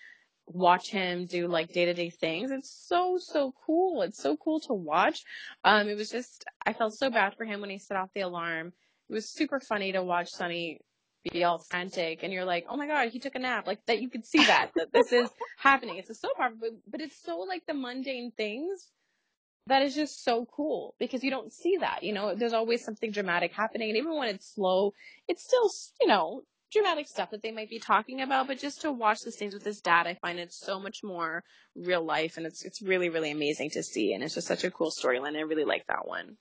watch 0.47 0.89
him 0.89 1.25
do 1.25 1.47
like 1.47 1.73
day 1.73 1.85
to 1.85 1.93
day 1.93 2.09
things. 2.09 2.51
It's 2.51 2.71
so 2.87 3.17
so 3.19 3.53
cool. 3.65 4.01
It's 4.03 4.21
so 4.21 4.37
cool 4.37 4.61
to 4.61 4.73
watch. 4.73 5.23
Um, 5.65 5.89
it 5.89 5.95
was 5.97 6.09
just 6.09 6.45
I 6.65 6.71
felt 6.71 6.93
so 6.93 7.09
bad 7.09 7.35
for 7.35 7.43
him 7.43 7.59
when 7.59 7.69
he 7.69 7.77
set 7.77 7.97
off 7.97 8.13
the 8.15 8.21
alarm. 8.21 8.71
It 9.09 9.13
was 9.13 9.29
super 9.29 9.59
funny 9.59 9.91
to 9.91 10.03
watch 10.03 10.29
Sonny 10.29 10.79
be 11.29 11.43
all 11.43 11.57
frantic 11.57 12.23
and 12.23 12.31
you're 12.31 12.45
like, 12.45 12.65
oh 12.69 12.77
my 12.77 12.87
god, 12.87 13.09
he 13.09 13.19
took 13.19 13.35
a 13.35 13.39
nap. 13.39 13.67
Like 13.67 13.85
that, 13.87 14.01
you 14.01 14.09
could 14.09 14.25
see 14.25 14.45
that 14.45 14.71
that 14.77 14.93
this 14.93 15.11
is 15.11 15.29
happening. 15.57 15.97
It's 15.97 16.09
a 16.09 16.15
soap 16.15 16.39
opera, 16.39 16.55
but, 16.57 16.69
but 16.89 17.01
it's 17.01 17.21
so 17.23 17.39
like 17.39 17.65
the 17.67 17.73
mundane 17.73 18.31
things 18.37 18.89
that 19.67 19.81
is 19.81 19.95
just 19.95 20.23
so 20.23 20.45
cool 20.45 20.95
because 20.99 21.23
you 21.23 21.31
don't 21.31 21.51
see 21.51 21.77
that. 21.77 22.03
You 22.03 22.13
know, 22.13 22.35
there's 22.35 22.53
always 22.53 22.83
something 22.83 23.11
dramatic 23.11 23.53
happening, 23.53 23.89
and 23.89 23.97
even 23.97 24.15
when 24.15 24.29
it's 24.29 24.53
slow, 24.53 24.93
it's 25.27 25.43
still 25.43 25.69
you 26.01 26.07
know 26.07 26.41
dramatic 26.71 27.07
stuff 27.07 27.31
that 27.31 27.41
they 27.41 27.51
might 27.51 27.69
be 27.69 27.79
talking 27.79 28.21
about. 28.21 28.47
But 28.47 28.59
just 28.59 28.81
to 28.81 28.91
watch 28.91 29.21
the 29.21 29.31
scenes 29.31 29.53
with 29.53 29.63
his 29.63 29.81
dad, 29.81 30.07
I 30.07 30.15
find 30.15 30.39
it 30.39 30.51
so 30.53 30.79
much 30.79 31.03
more 31.03 31.43
real 31.75 32.03
life, 32.03 32.37
and 32.37 32.45
it's 32.45 32.63
it's 32.63 32.81
really 32.81 33.09
really 33.09 33.31
amazing 33.31 33.71
to 33.71 33.83
see, 33.83 34.13
and 34.13 34.23
it's 34.23 34.35
just 34.35 34.47
such 34.47 34.63
a 34.63 34.71
cool 34.71 34.91
storyline. 34.91 35.35
I 35.35 35.41
really 35.41 35.65
like 35.65 35.85
that 35.87 36.07
one. 36.07 36.37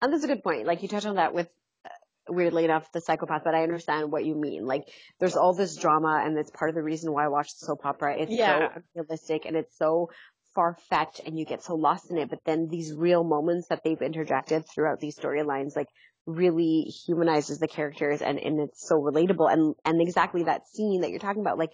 And 0.00 0.12
that's 0.12 0.24
a 0.24 0.28
good 0.28 0.42
point. 0.42 0.66
Like 0.66 0.82
you 0.82 0.88
touched 0.88 1.06
on 1.06 1.16
that 1.16 1.34
with 1.34 1.48
uh, 1.84 1.88
weirdly 2.28 2.64
enough 2.64 2.90
the 2.92 3.00
psychopath, 3.00 3.42
but 3.44 3.54
I 3.54 3.62
understand 3.62 4.10
what 4.12 4.24
you 4.24 4.34
mean. 4.34 4.66
Like 4.66 4.88
there's 5.20 5.36
all 5.36 5.54
this 5.54 5.76
drama, 5.76 6.22
and 6.24 6.36
it's 6.38 6.50
part 6.50 6.70
of 6.70 6.74
the 6.74 6.82
reason 6.82 7.12
why 7.12 7.24
I 7.24 7.28
watch 7.28 7.48
the 7.58 7.66
soap 7.66 7.84
opera. 7.84 8.16
It's 8.18 8.32
Yeah. 8.32 8.68
so 8.68 8.82
realistic 8.94 9.44
and 9.44 9.56
it's 9.56 9.76
so 9.76 10.10
far 10.54 10.76
fetched, 10.90 11.20
and 11.26 11.38
you 11.38 11.44
get 11.44 11.62
so 11.62 11.74
lost 11.74 12.10
in 12.10 12.18
it. 12.18 12.30
But 12.30 12.40
then 12.44 12.68
these 12.70 12.92
real 12.94 13.24
moments 13.24 13.68
that 13.68 13.82
they've 13.84 14.00
interjected 14.00 14.64
throughout 14.68 15.00
these 15.00 15.18
storylines, 15.18 15.76
like 15.76 15.88
really 16.26 16.82
humanizes 17.06 17.58
the 17.58 17.68
characters, 17.68 18.22
and 18.22 18.38
and 18.38 18.60
it's 18.60 18.86
so 18.86 18.96
relatable. 18.96 19.52
And 19.52 19.74
and 19.84 20.00
exactly 20.00 20.44
that 20.44 20.68
scene 20.68 21.02
that 21.02 21.10
you're 21.10 21.18
talking 21.18 21.42
about, 21.42 21.58
like 21.58 21.72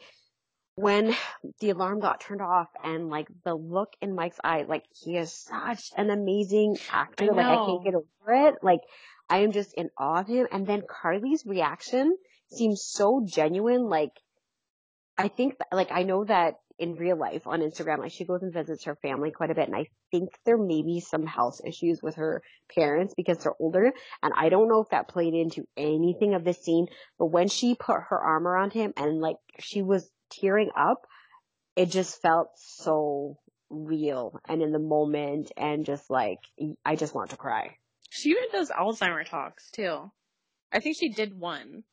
when 0.75 1.15
the 1.61 1.71
alarm 1.71 2.01
got 2.01 2.21
turned 2.21 2.41
off 2.41 2.69
and 2.83 3.09
like 3.09 3.29
the 3.45 3.55
look 3.55 3.93
in 4.01 4.15
Mike's 4.15 4.41
eye, 4.43 4.65
like 4.67 4.85
he 5.05 5.17
is 5.17 5.33
such 5.33 5.91
an 5.97 6.11
amazing 6.11 6.79
actor. 6.91 7.25
I 7.25 7.37
Like 7.37 7.47
I 7.47 7.67
can't 7.67 7.85
get 7.85 7.95
over 7.95 8.49
it. 8.49 8.55
Like 8.63 8.81
I 9.29 9.39
am 9.39 9.53
just 9.53 9.75
in 9.75 9.91
awe 9.99 10.21
of 10.21 10.27
him. 10.27 10.47
And 10.51 10.67
then 10.67 10.83
Carly's 10.89 11.45
reaction 11.47 12.17
seems 12.51 12.83
so 12.83 13.23
genuine. 13.27 13.89
Like 13.89 14.13
I 15.19 15.29
think, 15.29 15.57
like 15.71 15.93
I 15.93 16.05
know 16.05 16.25
that 16.25 16.55
in 16.81 16.95
real 16.97 17.17
life 17.17 17.47
on 17.47 17.61
Instagram, 17.61 17.99
like 17.99 18.11
she 18.13 18.25
goes 18.25 18.43
and 18.43 18.53
visits 18.53 18.85
her 18.85 18.97
family 18.97 19.31
quite 19.31 19.51
a 19.51 19.55
bit, 19.55 19.69
and 19.69 19.77
I 19.77 19.87
think 20.11 20.31
there 20.45 20.59
may 20.59 20.83
be 20.83 21.01
some 21.01 21.27
health 21.27 21.61
issues 21.65 22.01
with 22.03 22.17
her 22.17 22.43
parents 22.75 23.15
because 23.17 23.39
they're 23.39 23.55
older. 23.61 23.93
And 24.23 24.33
I 24.37 24.49
don't 24.49 24.69
know 24.69 24.81
if 24.81 24.89
that 24.91 25.09
played 25.09 25.35
into 25.35 25.67
anything 25.77 26.35
of 26.35 26.43
this 26.43 26.63
scene, 26.65 26.87
but 27.19 27.27
when 27.27 27.49
she 27.49 27.75
put 27.75 27.99
her 28.09 28.19
arm 28.19 28.49
around 28.49 28.73
him 28.73 28.93
and 28.97 29.21
like 29.21 29.37
she 29.61 29.83
was 29.83 30.11
tearing 30.31 30.71
up, 30.77 31.07
it 31.77 31.87
just 31.91 32.21
felt 32.23 32.49
so 32.57 33.39
real 33.69 34.41
and 34.49 34.63
in 34.63 34.73
the 34.73 34.81
moment 34.81 35.53
and 35.57 35.85
just 35.87 36.11
like 36.11 36.39
I 36.85 36.97
just 36.97 37.15
want 37.15 37.31
to 37.31 37.37
cry. 37.37 37.77
She 38.11 38.31
even 38.31 38.45
does 38.51 38.71
Alzheimer 38.71 39.25
talks 39.29 39.71
too. 39.71 40.11
I 40.73 40.81
think 40.81 40.97
she 40.99 41.11
did 41.11 41.39
one. 41.39 41.85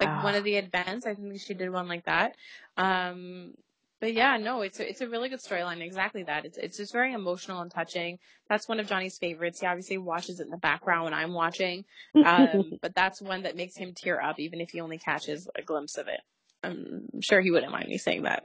Like 0.00 0.22
one 0.22 0.34
Ah. 0.34 0.38
of 0.38 0.44
the 0.44 0.56
events, 0.56 1.06
I 1.06 1.14
think 1.14 1.40
she 1.40 1.54
did 1.54 1.70
one 1.70 1.88
like 1.88 2.04
that. 2.04 2.36
Um 2.76 3.54
but 4.00 4.12
yeah, 4.12 4.36
no, 4.36 4.62
it's 4.62 4.80
a, 4.80 4.88
it's 4.88 5.00
a 5.00 5.08
really 5.08 5.28
good 5.28 5.40
storyline. 5.40 5.80
Exactly 5.80 6.24
that. 6.24 6.44
It's 6.44 6.58
it's 6.58 6.76
just 6.76 6.92
very 6.92 7.12
emotional 7.12 7.60
and 7.60 7.70
touching. 7.70 8.18
That's 8.48 8.68
one 8.68 8.80
of 8.80 8.88
Johnny's 8.88 9.18
favorites. 9.18 9.60
He 9.60 9.66
obviously 9.66 9.98
watches 9.98 10.40
it 10.40 10.44
in 10.44 10.50
the 10.50 10.56
background 10.56 11.04
when 11.04 11.14
I'm 11.14 11.32
watching. 11.32 11.84
Um, 12.14 12.72
but 12.82 12.94
that's 12.94 13.22
one 13.22 13.42
that 13.42 13.56
makes 13.56 13.76
him 13.76 13.94
tear 13.94 14.20
up, 14.20 14.38
even 14.38 14.60
if 14.60 14.70
he 14.70 14.80
only 14.80 14.98
catches 14.98 15.48
a 15.56 15.62
glimpse 15.62 15.98
of 15.98 16.08
it. 16.08 16.20
I'm 16.62 17.20
sure 17.20 17.40
he 17.40 17.50
wouldn't 17.50 17.72
mind 17.72 17.88
me 17.88 17.98
saying 17.98 18.24
that. 18.24 18.44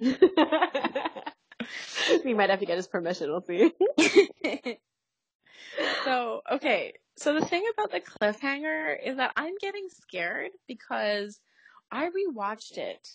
we 2.24 2.34
might 2.34 2.50
have 2.50 2.60
to 2.60 2.66
get 2.66 2.76
his 2.76 2.88
permission. 2.88 3.30
We'll 3.30 3.42
see. 3.42 3.72
so 6.04 6.40
okay 6.50 6.94
so 7.16 7.34
the 7.34 7.44
thing 7.44 7.64
about 7.72 7.90
the 7.90 8.00
cliffhanger 8.00 8.96
is 9.04 9.16
that 9.16 9.32
i'm 9.36 9.54
getting 9.60 9.88
scared 9.88 10.50
because 10.66 11.40
i 11.90 12.08
rewatched 12.08 12.78
it 12.78 13.08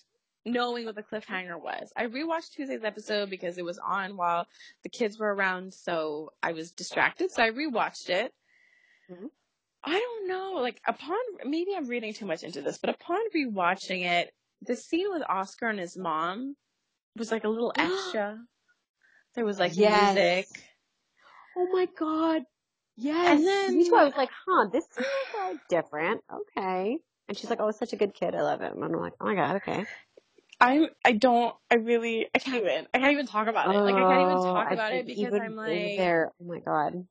knowing 0.45 0.85
what 0.85 0.95
the 0.95 1.03
cliffhanger 1.03 1.59
was 1.61 1.91
i 1.95 2.05
rewatched 2.05 2.51
tuesday's 2.55 2.83
episode 2.83 3.29
because 3.29 3.57
it 3.57 3.65
was 3.65 3.77
on 3.79 4.17
while 4.17 4.47
the 4.83 4.89
kids 4.89 5.19
were 5.19 5.33
around 5.33 5.73
so 5.73 6.31
i 6.41 6.51
was 6.51 6.71
distracted 6.71 7.29
so 7.31 7.43
i 7.43 7.49
rewatched 7.51 8.09
it 8.09 8.33
Mhm. 9.11 9.29
i 9.83 9.99
don't 9.99 10.27
know 10.27 10.53
like 10.61 10.81
upon 10.87 11.17
maybe 11.45 11.71
i'm 11.75 11.87
reading 11.87 12.13
too 12.13 12.25
much 12.25 12.43
into 12.43 12.61
this 12.61 12.77
but 12.79 12.89
upon 12.89 13.19
rewatching 13.35 14.03
it 14.05 14.33
the 14.63 14.75
scene 14.75 15.11
with 15.11 15.23
oscar 15.29 15.67
and 15.69 15.79
his 15.79 15.95
mom 15.97 16.55
was 17.17 17.31
like 17.31 17.43
a 17.43 17.49
little 17.49 17.73
extra 17.77 18.39
there 19.35 19.45
was 19.45 19.59
like 19.59 19.75
Yes. 19.75 20.15
music 20.15 20.47
Oh 21.57 21.67
my 21.73 21.85
god. 21.99 22.43
Yes. 22.95 23.37
And 23.39 23.45
then- 23.45 23.77
me 23.77 23.89
too. 23.89 23.93
I 23.95 24.05
was 24.05 24.15
like, 24.15 24.29
huh, 24.47 24.69
this 24.71 24.85
seems 24.95 25.07
like 25.37 25.57
different. 25.67 26.21
Okay. 26.33 26.97
And 27.27 27.37
she's 27.37 27.49
like, 27.49 27.59
oh, 27.59 27.67
it's 27.67 27.77
such 27.77 27.91
a 27.91 27.97
good 27.97 28.13
kid. 28.13 28.35
I 28.35 28.41
love 28.41 28.61
him. 28.61 28.81
And 28.81 28.95
I'm 28.95 29.01
like, 29.01 29.11
oh 29.19 29.25
my 29.25 29.35
god, 29.35 29.57
okay. 29.57 29.85
I 30.61 30.89
I 31.05 31.13
don't 31.13 31.55
I 31.71 31.75
really 31.75 32.27
I 32.35 32.39
can't 32.39 32.57
even 32.57 32.87
I 32.93 32.99
can't 32.99 33.13
even 33.13 33.27
talk 33.27 33.47
about 33.47 33.75
it. 33.75 33.79
Like 33.79 33.95
I 33.95 33.99
can't 33.99 34.21
even 34.21 34.37
Oh, 34.37 34.43
talk 34.53 34.67
I 34.69 34.73
about 34.73 34.93
it 34.93 35.07
because 35.07 35.33
I'm 35.33 35.55
like 35.55 35.97
there. 35.97 36.31
Oh 36.41 36.45
my 36.45 36.59
god. 36.59 37.07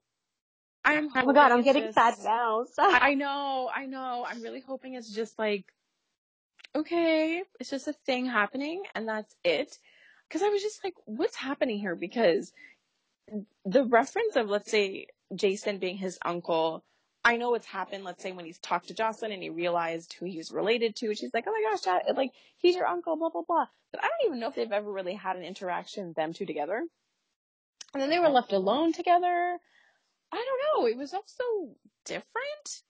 I'm 0.85 1.11
Oh 1.15 1.27
my 1.27 1.35
god, 1.35 1.53
I'm 1.53 1.63
getting 1.63 1.85
just- 1.85 1.95
sad 1.95 2.15
now. 2.25 2.65
I 2.79 3.15
know, 3.15 3.71
I 3.75 3.87
know. 3.87 4.27
I'm 4.29 4.43
really 4.43 4.61
hoping 4.61 4.95
it's 4.95 5.13
just 5.13 5.39
like 5.39 5.65
okay, 6.77 7.43
it's 7.59 7.71
just 7.71 7.89
a 7.89 7.93
thing 8.07 8.27
happening 8.27 8.83
and 8.95 9.09
that's 9.09 9.35
it. 9.45 9.79
Cuz 10.31 10.43
I 10.43 10.49
was 10.49 10.63
just 10.63 10.85
like 10.85 10.95
what's 11.07 11.37
happening 11.37 11.79
here 11.81 11.97
because 11.97 12.53
the 13.65 13.85
reference 13.85 14.37
of 14.37 14.49
let's 14.49 14.71
say 14.71 15.07
Jason 15.35 15.79
being 15.79 15.97
his 15.97 16.19
uncle 16.25 16.85
I 17.25 17.37
know 17.37 17.51
what's 17.51 17.67
happened, 17.67 18.05
let's 18.05 18.23
say 18.23 18.33
when 18.33 18.47
he's 18.47 18.59
talked 18.59 18.89
to 18.89 18.95
Josslyn 18.95 19.33
and 19.33 19.43
he 19.43 19.51
realized 19.51 20.15
who 20.15 20.27
he 20.27 20.39
was 20.39 20.51
related 20.51 20.97
to. 20.97 21.15
She's 21.15 21.35
like, 21.35 21.45
oh 21.47 21.53
my 21.53 21.71
gosh, 21.71 21.83
Dad, 21.83 22.17
like, 22.17 22.33
he's 22.57 22.77
your 22.77 22.87
uncle, 22.87 23.17
blah, 23.17 23.29
blah, 23.29 23.43
blah. 23.43 23.67
But 23.93 24.03
I 24.03 24.09
don't 24.09 24.27
even 24.27 24.41
know 24.41 24.49
if 24.49 24.55
they've 24.55 24.73
ever 24.73 24.91
really 24.91 25.15
had 25.15 25.37
an 25.37 25.45
interaction, 25.45 26.15
them 26.17 26.33
two 26.33 26.47
together. 26.47 26.83
And 27.93 28.03
then 28.03 28.11
they 28.11 28.19
were 28.19 28.29
left 28.29 28.53
alone 28.53 28.93
together. 28.93 29.59
I 30.33 30.37
don't 30.37 30.83
know. 30.83 30.87
It 30.87 30.97
was 30.97 31.13
also 31.13 31.45
different. 32.05 32.83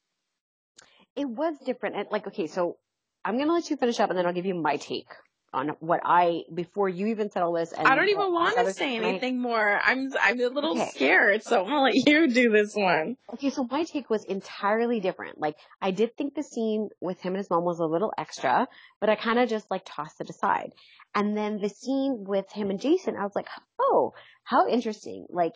it 1.16 1.28
was 1.28 1.56
different. 1.64 1.96
And 1.96 2.06
like, 2.10 2.26
okay, 2.28 2.46
so 2.46 2.76
I'm 3.24 3.38
gonna 3.38 3.52
let 3.52 3.70
you 3.70 3.76
finish 3.76 4.00
up, 4.00 4.10
and 4.10 4.18
then 4.18 4.26
I'll 4.26 4.32
give 4.32 4.46
you 4.46 4.54
my 4.54 4.76
take 4.76 5.08
on 5.52 5.70
what 5.80 6.00
I 6.04 6.42
before 6.54 6.88
you 6.88 7.08
even 7.08 7.30
said 7.30 7.42
all 7.42 7.52
this. 7.52 7.72
And 7.72 7.86
I 7.88 7.94
don't 7.96 8.08
even 8.08 8.32
want 8.32 8.56
to 8.56 8.72
say 8.72 8.96
and 8.96 9.04
I- 9.04 9.08
anything 9.10 9.40
more. 9.40 9.80
I'm 9.84 10.10
I'm 10.20 10.40
a 10.40 10.46
little 10.46 10.72
Okay. 10.72 10.90
scared, 10.94 11.42
so 11.42 11.60
I'm 11.60 11.66
gonna 11.66 11.82
let 11.82 11.94
you 11.94 12.28
do 12.28 12.50
this 12.50 12.74
one. 12.74 13.16
Okay, 13.34 13.50
so 13.50 13.66
my 13.70 13.84
take 13.84 14.08
was 14.10 14.24
entirely 14.24 15.00
different. 15.00 15.38
Like, 15.40 15.56
I 15.80 15.90
did 15.90 16.16
think 16.16 16.34
the 16.34 16.42
scene 16.42 16.88
with 17.00 17.20
him 17.20 17.32
and 17.32 17.38
his 17.38 17.50
mom 17.50 17.64
was 17.64 17.80
a 17.80 17.86
little 17.86 18.12
extra, 18.16 18.68
but 19.00 19.10
I 19.10 19.16
kind 19.16 19.38
of 19.38 19.48
just 19.48 19.70
like 19.70 19.82
tossed 19.84 20.20
it 20.20 20.30
aside. 20.30 20.72
And 21.14 21.36
then 21.36 21.58
the 21.60 21.68
scene 21.68 22.24
with 22.26 22.50
him 22.52 22.70
and 22.70 22.80
Jason, 22.80 23.16
I 23.16 23.24
was 23.24 23.34
like, 23.34 23.48
oh, 23.80 24.12
how 24.44 24.68
interesting. 24.68 25.26
Like 25.28 25.54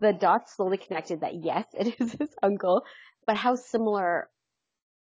the 0.00 0.12
dots 0.12 0.56
slowly 0.56 0.76
connected 0.76 1.20
that 1.20 1.34
yes, 1.42 1.66
it 1.72 2.00
is 2.00 2.12
his 2.12 2.30
uncle, 2.42 2.82
but 3.26 3.36
how 3.36 3.54
similar, 3.54 4.28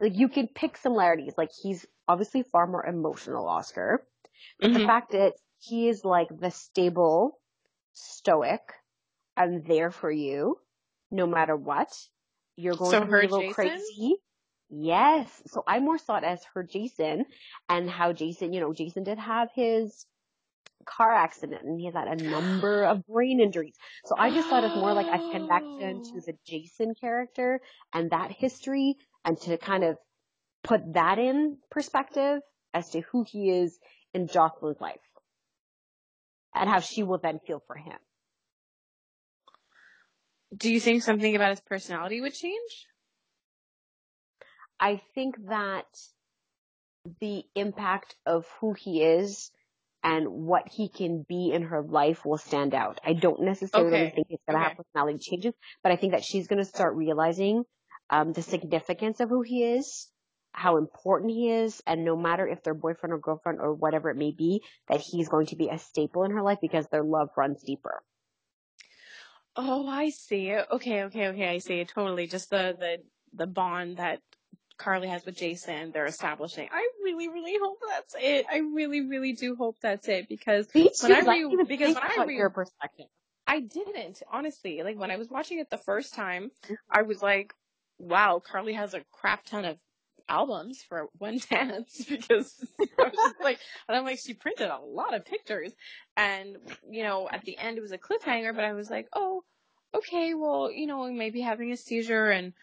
like 0.01 0.17
you 0.17 0.29
can 0.29 0.47
pick 0.49 0.77
similarities. 0.77 1.35
Like 1.37 1.51
he's 1.63 1.85
obviously 2.07 2.43
far 2.43 2.67
more 2.67 2.85
emotional, 2.85 3.47
Oscar. 3.47 4.07
But 4.61 4.73
the 4.73 4.79
Mhm. 4.79 4.81
fact 4.81 5.11
that 5.13 5.33
he 5.59 5.89
is 5.89 6.05
like 6.05 6.29
the 6.29 6.51
stable, 6.51 7.39
stoic, 7.93 8.61
I'm 9.37 9.63
there 9.63 9.91
for 9.91 10.11
you 10.11 10.57
no 11.11 11.27
matter 11.27 11.55
what. 11.55 11.89
You're 12.57 12.75
going 12.75 12.99
So 12.99 13.05
to 13.05 13.07
be 13.07 13.23
a 13.25 13.29
little 13.29 13.43
Jason? 13.43 13.85
crazy. 13.85 14.15
Yes. 14.69 15.43
So 15.47 15.63
I 15.67 15.79
more 15.79 15.97
saw 15.97 16.17
it 16.17 16.23
as 16.23 16.43
her 16.53 16.63
Jason 16.63 17.25
and 17.69 17.89
how 17.89 18.13
Jason, 18.13 18.53
you 18.53 18.61
know, 18.61 18.73
Jason 18.73 19.03
did 19.03 19.19
have 19.19 19.49
his 19.55 20.05
car 20.85 21.13
accident 21.13 21.63
and 21.63 21.79
he 21.79 21.85
had 21.87 22.07
a 22.07 22.15
number 22.15 22.83
of 22.85 23.05
brain 23.07 23.39
injuries. 23.39 23.75
So 24.05 24.15
I 24.17 24.31
just 24.31 24.49
thought 24.49 24.63
it 24.63 24.67
was 24.67 24.75
more 24.75 24.93
like 24.93 25.09
a 25.11 25.21
connection 25.31 26.01
to 26.11 26.21
the 26.25 26.37
Jason 26.45 26.95
character 26.95 27.61
and 27.93 28.11
that 28.11 28.31
history 28.31 28.97
and 29.25 29.39
to 29.41 29.57
kind 29.57 29.83
of 29.83 29.97
put 30.63 30.93
that 30.93 31.19
in 31.19 31.57
perspective 31.69 32.41
as 32.73 32.89
to 32.91 33.01
who 33.01 33.23
he 33.23 33.49
is 33.49 33.79
in 34.13 34.27
Josslyn's 34.27 34.79
life 34.81 34.99
and 36.53 36.69
how 36.69 36.79
she 36.79 37.03
will 37.03 37.17
then 37.17 37.39
feel 37.45 37.61
for 37.67 37.75
him. 37.75 37.97
Do 40.55 40.71
you 40.71 40.79
think 40.79 41.03
something 41.03 41.35
about 41.35 41.51
his 41.51 41.61
personality 41.61 42.19
would 42.21 42.33
change? 42.33 42.87
I 44.79 45.01
think 45.15 45.35
that 45.47 45.85
the 47.19 47.43
impact 47.55 48.15
of 48.25 48.45
who 48.59 48.73
he 48.73 49.03
is 49.03 49.51
and 50.03 50.27
what 50.29 50.67
he 50.67 50.89
can 50.89 51.23
be 51.27 51.51
in 51.51 51.63
her 51.63 51.81
life 51.83 52.25
will 52.25 52.37
stand 52.37 52.73
out. 52.73 52.99
I 53.05 53.13
don't 53.13 53.41
necessarily 53.41 54.07
Okay. 54.07 54.11
think 54.13 54.27
it's 54.29 54.43
going 54.47 54.59
to 54.59 54.63
have 54.63 54.75
personality 54.75 55.19
changes, 55.19 55.53
but 55.83 55.91
I 55.91 55.95
think 55.95 56.13
that 56.13 56.23
she's 56.23 56.47
going 56.47 56.59
to 56.59 56.65
start 56.65 56.95
realizing 56.95 57.63
um, 58.11 58.33
the 58.33 58.43
significance 58.43 59.19
of 59.21 59.29
who 59.29 59.41
he 59.41 59.63
is, 59.63 60.09
how 60.53 60.77
important 60.77 61.31
he 61.31 61.49
is, 61.49 61.81
and 61.87 62.05
no 62.05 62.15
matter 62.17 62.47
if 62.47 62.63
they're 62.63 62.73
boyfriend 62.75 63.13
or 63.13 63.19
girlfriend 63.19 63.59
or 63.61 63.73
whatever 63.73 64.09
it 64.11 64.17
may 64.17 64.31
be, 64.31 64.63
that 64.89 65.01
he's 65.01 65.29
going 65.29 65.47
to 65.47 65.55
be 65.55 65.69
a 65.69 65.79
staple 65.79 66.23
in 66.23 66.31
her 66.31 66.43
life 66.43 66.59
because 66.61 66.87
their 66.87 67.03
love 67.03 67.29
runs 67.37 67.63
deeper. 67.63 68.03
Oh, 69.55 69.87
I 69.87 70.09
see. 70.09 70.53
Okay, 70.53 71.03
okay, 71.05 71.27
okay. 71.27 71.49
I 71.49 71.57
see. 71.59 71.83
Totally. 71.85 72.27
Just 72.27 72.49
the 72.49 72.75
the 72.77 72.97
the 73.33 73.47
bond 73.47 73.97
that 73.97 74.21
Carly 74.77 75.07
has 75.09 75.25
with 75.25 75.35
Jason. 75.37 75.91
They're 75.91 76.05
establishing. 76.05 76.69
I 76.71 76.89
really, 77.03 77.27
really 77.27 77.57
hope 77.61 77.79
that's 77.87 78.15
it. 78.19 78.45
I 78.51 78.57
really, 78.59 79.01
really 79.01 79.33
do 79.33 79.55
hope 79.55 79.77
that's 79.81 80.07
it 80.07 80.27
because 80.29 80.67
Me 80.73 80.89
When 81.01 81.11
I 81.13 81.19
re- 81.19 81.63
because 81.67 81.95
when 81.95 82.03
I 82.03 82.25
re- 82.25 82.37
your 82.37 82.49
perspective. 82.49 83.07
I 83.47 83.59
didn't 83.61 84.23
honestly. 84.31 84.83
Like 84.83 84.97
when 84.97 85.11
I 85.11 85.17
was 85.17 85.29
watching 85.29 85.59
it 85.59 85.69
the 85.69 85.77
first 85.77 86.13
time, 86.13 86.51
I 86.89 87.01
was 87.03 87.21
like, 87.21 87.53
"Wow, 88.01 88.41
Carly 88.43 88.73
has 88.73 88.93
a 88.93 89.03
crap 89.11 89.45
ton 89.45 89.65
of 89.65 89.77
albums 90.27 90.83
for 90.83 91.07
one 91.17 91.39
dance." 91.49 92.05
Because 92.05 92.65
like, 93.41 93.59
and 93.87 93.97
I'm 93.97 94.05
like, 94.05 94.19
she 94.19 94.33
printed 94.33 94.69
a 94.69 94.79
lot 94.79 95.13
of 95.13 95.25
pictures, 95.25 95.71
and 96.17 96.57
you 96.89 97.03
know, 97.03 97.29
at 97.31 97.43
the 97.45 97.57
end 97.57 97.77
it 97.77 97.81
was 97.81 97.91
a 97.91 97.97
cliffhanger. 97.97 98.55
But 98.55 98.65
I 98.65 98.73
was 98.73 98.89
like, 98.89 99.07
"Oh, 99.13 99.43
okay, 99.93 100.33
well, 100.33 100.71
you 100.71 100.87
know, 100.87 101.05
he 101.05 101.13
may 101.13 101.29
be 101.29 101.41
having 101.41 101.71
a 101.71 101.77
seizure, 101.77 102.31
and 102.31 102.53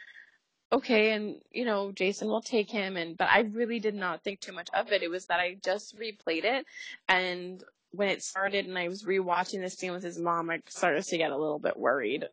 okay, 0.73 1.13
and 1.13 1.41
you 1.51 1.65
know, 1.65 1.93
Jason 1.93 2.29
will 2.29 2.43
take 2.43 2.71
him." 2.71 2.97
And 2.97 3.17
but 3.17 3.29
I 3.31 3.41
really 3.41 3.81
did 3.81 3.95
not 3.95 4.25
think 4.25 4.41
too 4.41 4.53
much 4.53 4.69
of 4.75 4.93
it. 4.93 5.03
It 5.03 5.11
was 5.11 5.27
that 5.27 5.41
I 5.41 5.57
just 5.65 5.97
replayed 5.99 6.45
it, 6.45 6.67
and 7.09 7.63
when 7.93 8.09
it 8.09 8.23
started 8.23 8.67
and 8.67 8.79
I 8.79 8.89
was 8.89 9.05
rewatching 9.05 9.61
this 9.61 9.75
scene 9.75 9.93
with 9.93 10.03
his 10.03 10.19
mom, 10.19 10.51
I 10.51 10.61
started 10.69 11.05
to 11.05 11.19
get 11.19 11.31
a 11.31 11.37
little 11.37 11.59
bit 11.59 11.77
worried. 11.77 12.27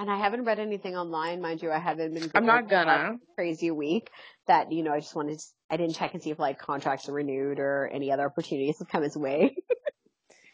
And 0.00 0.10
I 0.10 0.16
haven't 0.16 0.44
read 0.44 0.58
anything 0.58 0.96
online, 0.96 1.42
mind 1.42 1.60
you. 1.60 1.70
I 1.70 1.78
haven't 1.78 2.14
been. 2.14 2.30
I'm 2.34 2.46
not 2.46 2.64
busy. 2.64 2.74
I've 2.74 2.86
had 2.86 3.02
gonna. 3.02 3.18
Crazy 3.34 3.70
week 3.70 4.10
that 4.46 4.72
you 4.72 4.82
know. 4.82 4.92
I 4.92 5.00
just 5.00 5.14
wanted. 5.14 5.38
To, 5.38 5.44
I 5.68 5.76
didn't 5.76 5.94
check 5.94 6.14
and 6.14 6.22
see 6.22 6.30
if 6.30 6.38
like 6.38 6.58
contracts 6.58 7.06
are 7.10 7.12
renewed 7.12 7.58
or 7.58 7.86
any 7.92 8.10
other 8.10 8.24
opportunities 8.24 8.78
have 8.78 8.88
come 8.88 9.02
his 9.02 9.16
way. 9.16 9.54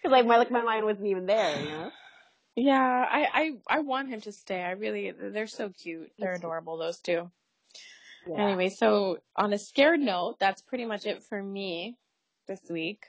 Because 0.03 0.13
like 0.13 0.27
my 0.27 0.37
like 0.37 0.51
my 0.51 0.63
mind 0.63 0.85
wasn't 0.85 1.07
even 1.07 1.27
there. 1.27 1.61
You 1.61 1.69
know. 1.69 1.91
Yeah, 2.55 2.81
I, 2.81 3.27
I 3.33 3.53
I 3.69 3.81
want 3.81 4.09
him 4.09 4.21
to 4.23 4.33
stay. 4.33 4.63
I 4.63 4.73
really 4.73 5.13
they're 5.13 5.47
so 5.47 5.71
cute. 5.71 6.11
They're 6.19 6.35
adorable 6.35 6.77
those 6.77 6.99
two. 7.01 7.31
Yeah. 8.29 8.45
Anyway, 8.45 8.69
so 8.69 9.19
on 9.35 9.53
a 9.53 9.59
scared 9.59 10.01
note, 10.01 10.37
that's 10.39 10.63
pretty 10.63 10.85
much 10.85 11.07
it 11.07 11.23
for 11.25 11.43
me 11.43 11.97
this 12.47 12.61
week. 12.69 13.07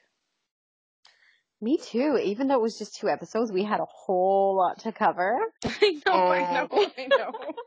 Me 1.59 1.77
too. 1.77 2.19
Even 2.23 2.47
though 2.47 2.55
it 2.55 2.61
was 2.61 2.77
just 2.77 2.95
two 2.95 3.09
episodes, 3.09 3.51
we 3.51 3.63
had 3.63 3.79
a 3.79 3.85
whole 3.85 4.55
lot 4.55 4.79
to 4.79 4.91
cover. 4.91 5.39
I 5.65 6.01
know, 6.05 6.13
I 6.13 6.53
know, 6.53 6.91
I 6.97 7.07
know. 7.07 7.31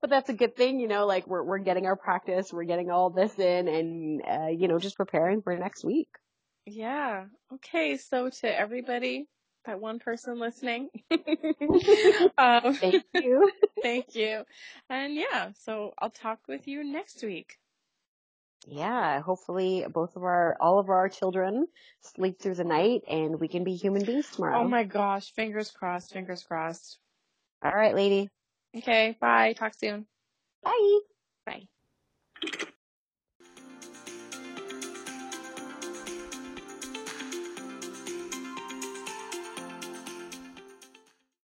But 0.00 0.10
that's 0.10 0.30
a 0.30 0.34
good 0.34 0.56
thing, 0.56 0.80
you 0.80 0.88
know. 0.88 1.06
Like 1.06 1.26
we're 1.26 1.42
we're 1.42 1.58
getting 1.58 1.86
our 1.86 1.94
practice, 1.94 2.52
we're 2.52 2.64
getting 2.64 2.90
all 2.90 3.10
this 3.10 3.38
in, 3.38 3.68
and 3.68 4.22
uh, 4.26 4.46
you 4.48 4.66
know, 4.66 4.78
just 4.78 4.96
preparing 4.96 5.42
for 5.42 5.54
next 5.56 5.84
week. 5.84 6.08
Yeah. 6.64 7.26
Okay, 7.54 7.98
so 7.98 8.30
to 8.30 8.58
everybody, 8.58 9.26
that 9.66 9.80
one 9.80 9.98
person 9.98 10.38
listening, 10.38 10.88
um, 12.38 12.74
Thank 12.74 13.04
you. 13.14 13.50
thank 13.82 14.14
you. 14.14 14.44
And 14.88 15.14
yeah, 15.14 15.50
so 15.64 15.92
I'll 15.98 16.10
talk 16.10 16.40
with 16.48 16.66
you 16.66 16.82
next 16.82 17.22
week. 17.22 17.59
Yeah, 18.66 19.20
hopefully 19.20 19.86
both 19.88 20.16
of 20.16 20.22
our, 20.22 20.56
all 20.60 20.78
of 20.78 20.88
our 20.90 21.08
children 21.08 21.66
sleep 22.00 22.40
through 22.40 22.54
the 22.54 22.64
night 22.64 23.02
and 23.08 23.40
we 23.40 23.48
can 23.48 23.64
be 23.64 23.74
human 23.74 24.04
beings 24.04 24.28
oh 24.30 24.36
tomorrow. 24.36 24.60
Oh 24.60 24.68
my 24.68 24.84
gosh, 24.84 25.32
fingers 25.32 25.70
crossed, 25.70 26.12
fingers 26.12 26.42
crossed. 26.42 26.98
All 27.62 27.72
right, 27.72 27.94
lady. 27.94 28.28
Okay, 28.76 29.16
bye. 29.20 29.52
Talk 29.54 29.74
soon. 29.74 30.06
Bye. 30.62 30.98
Bye. 31.46 31.68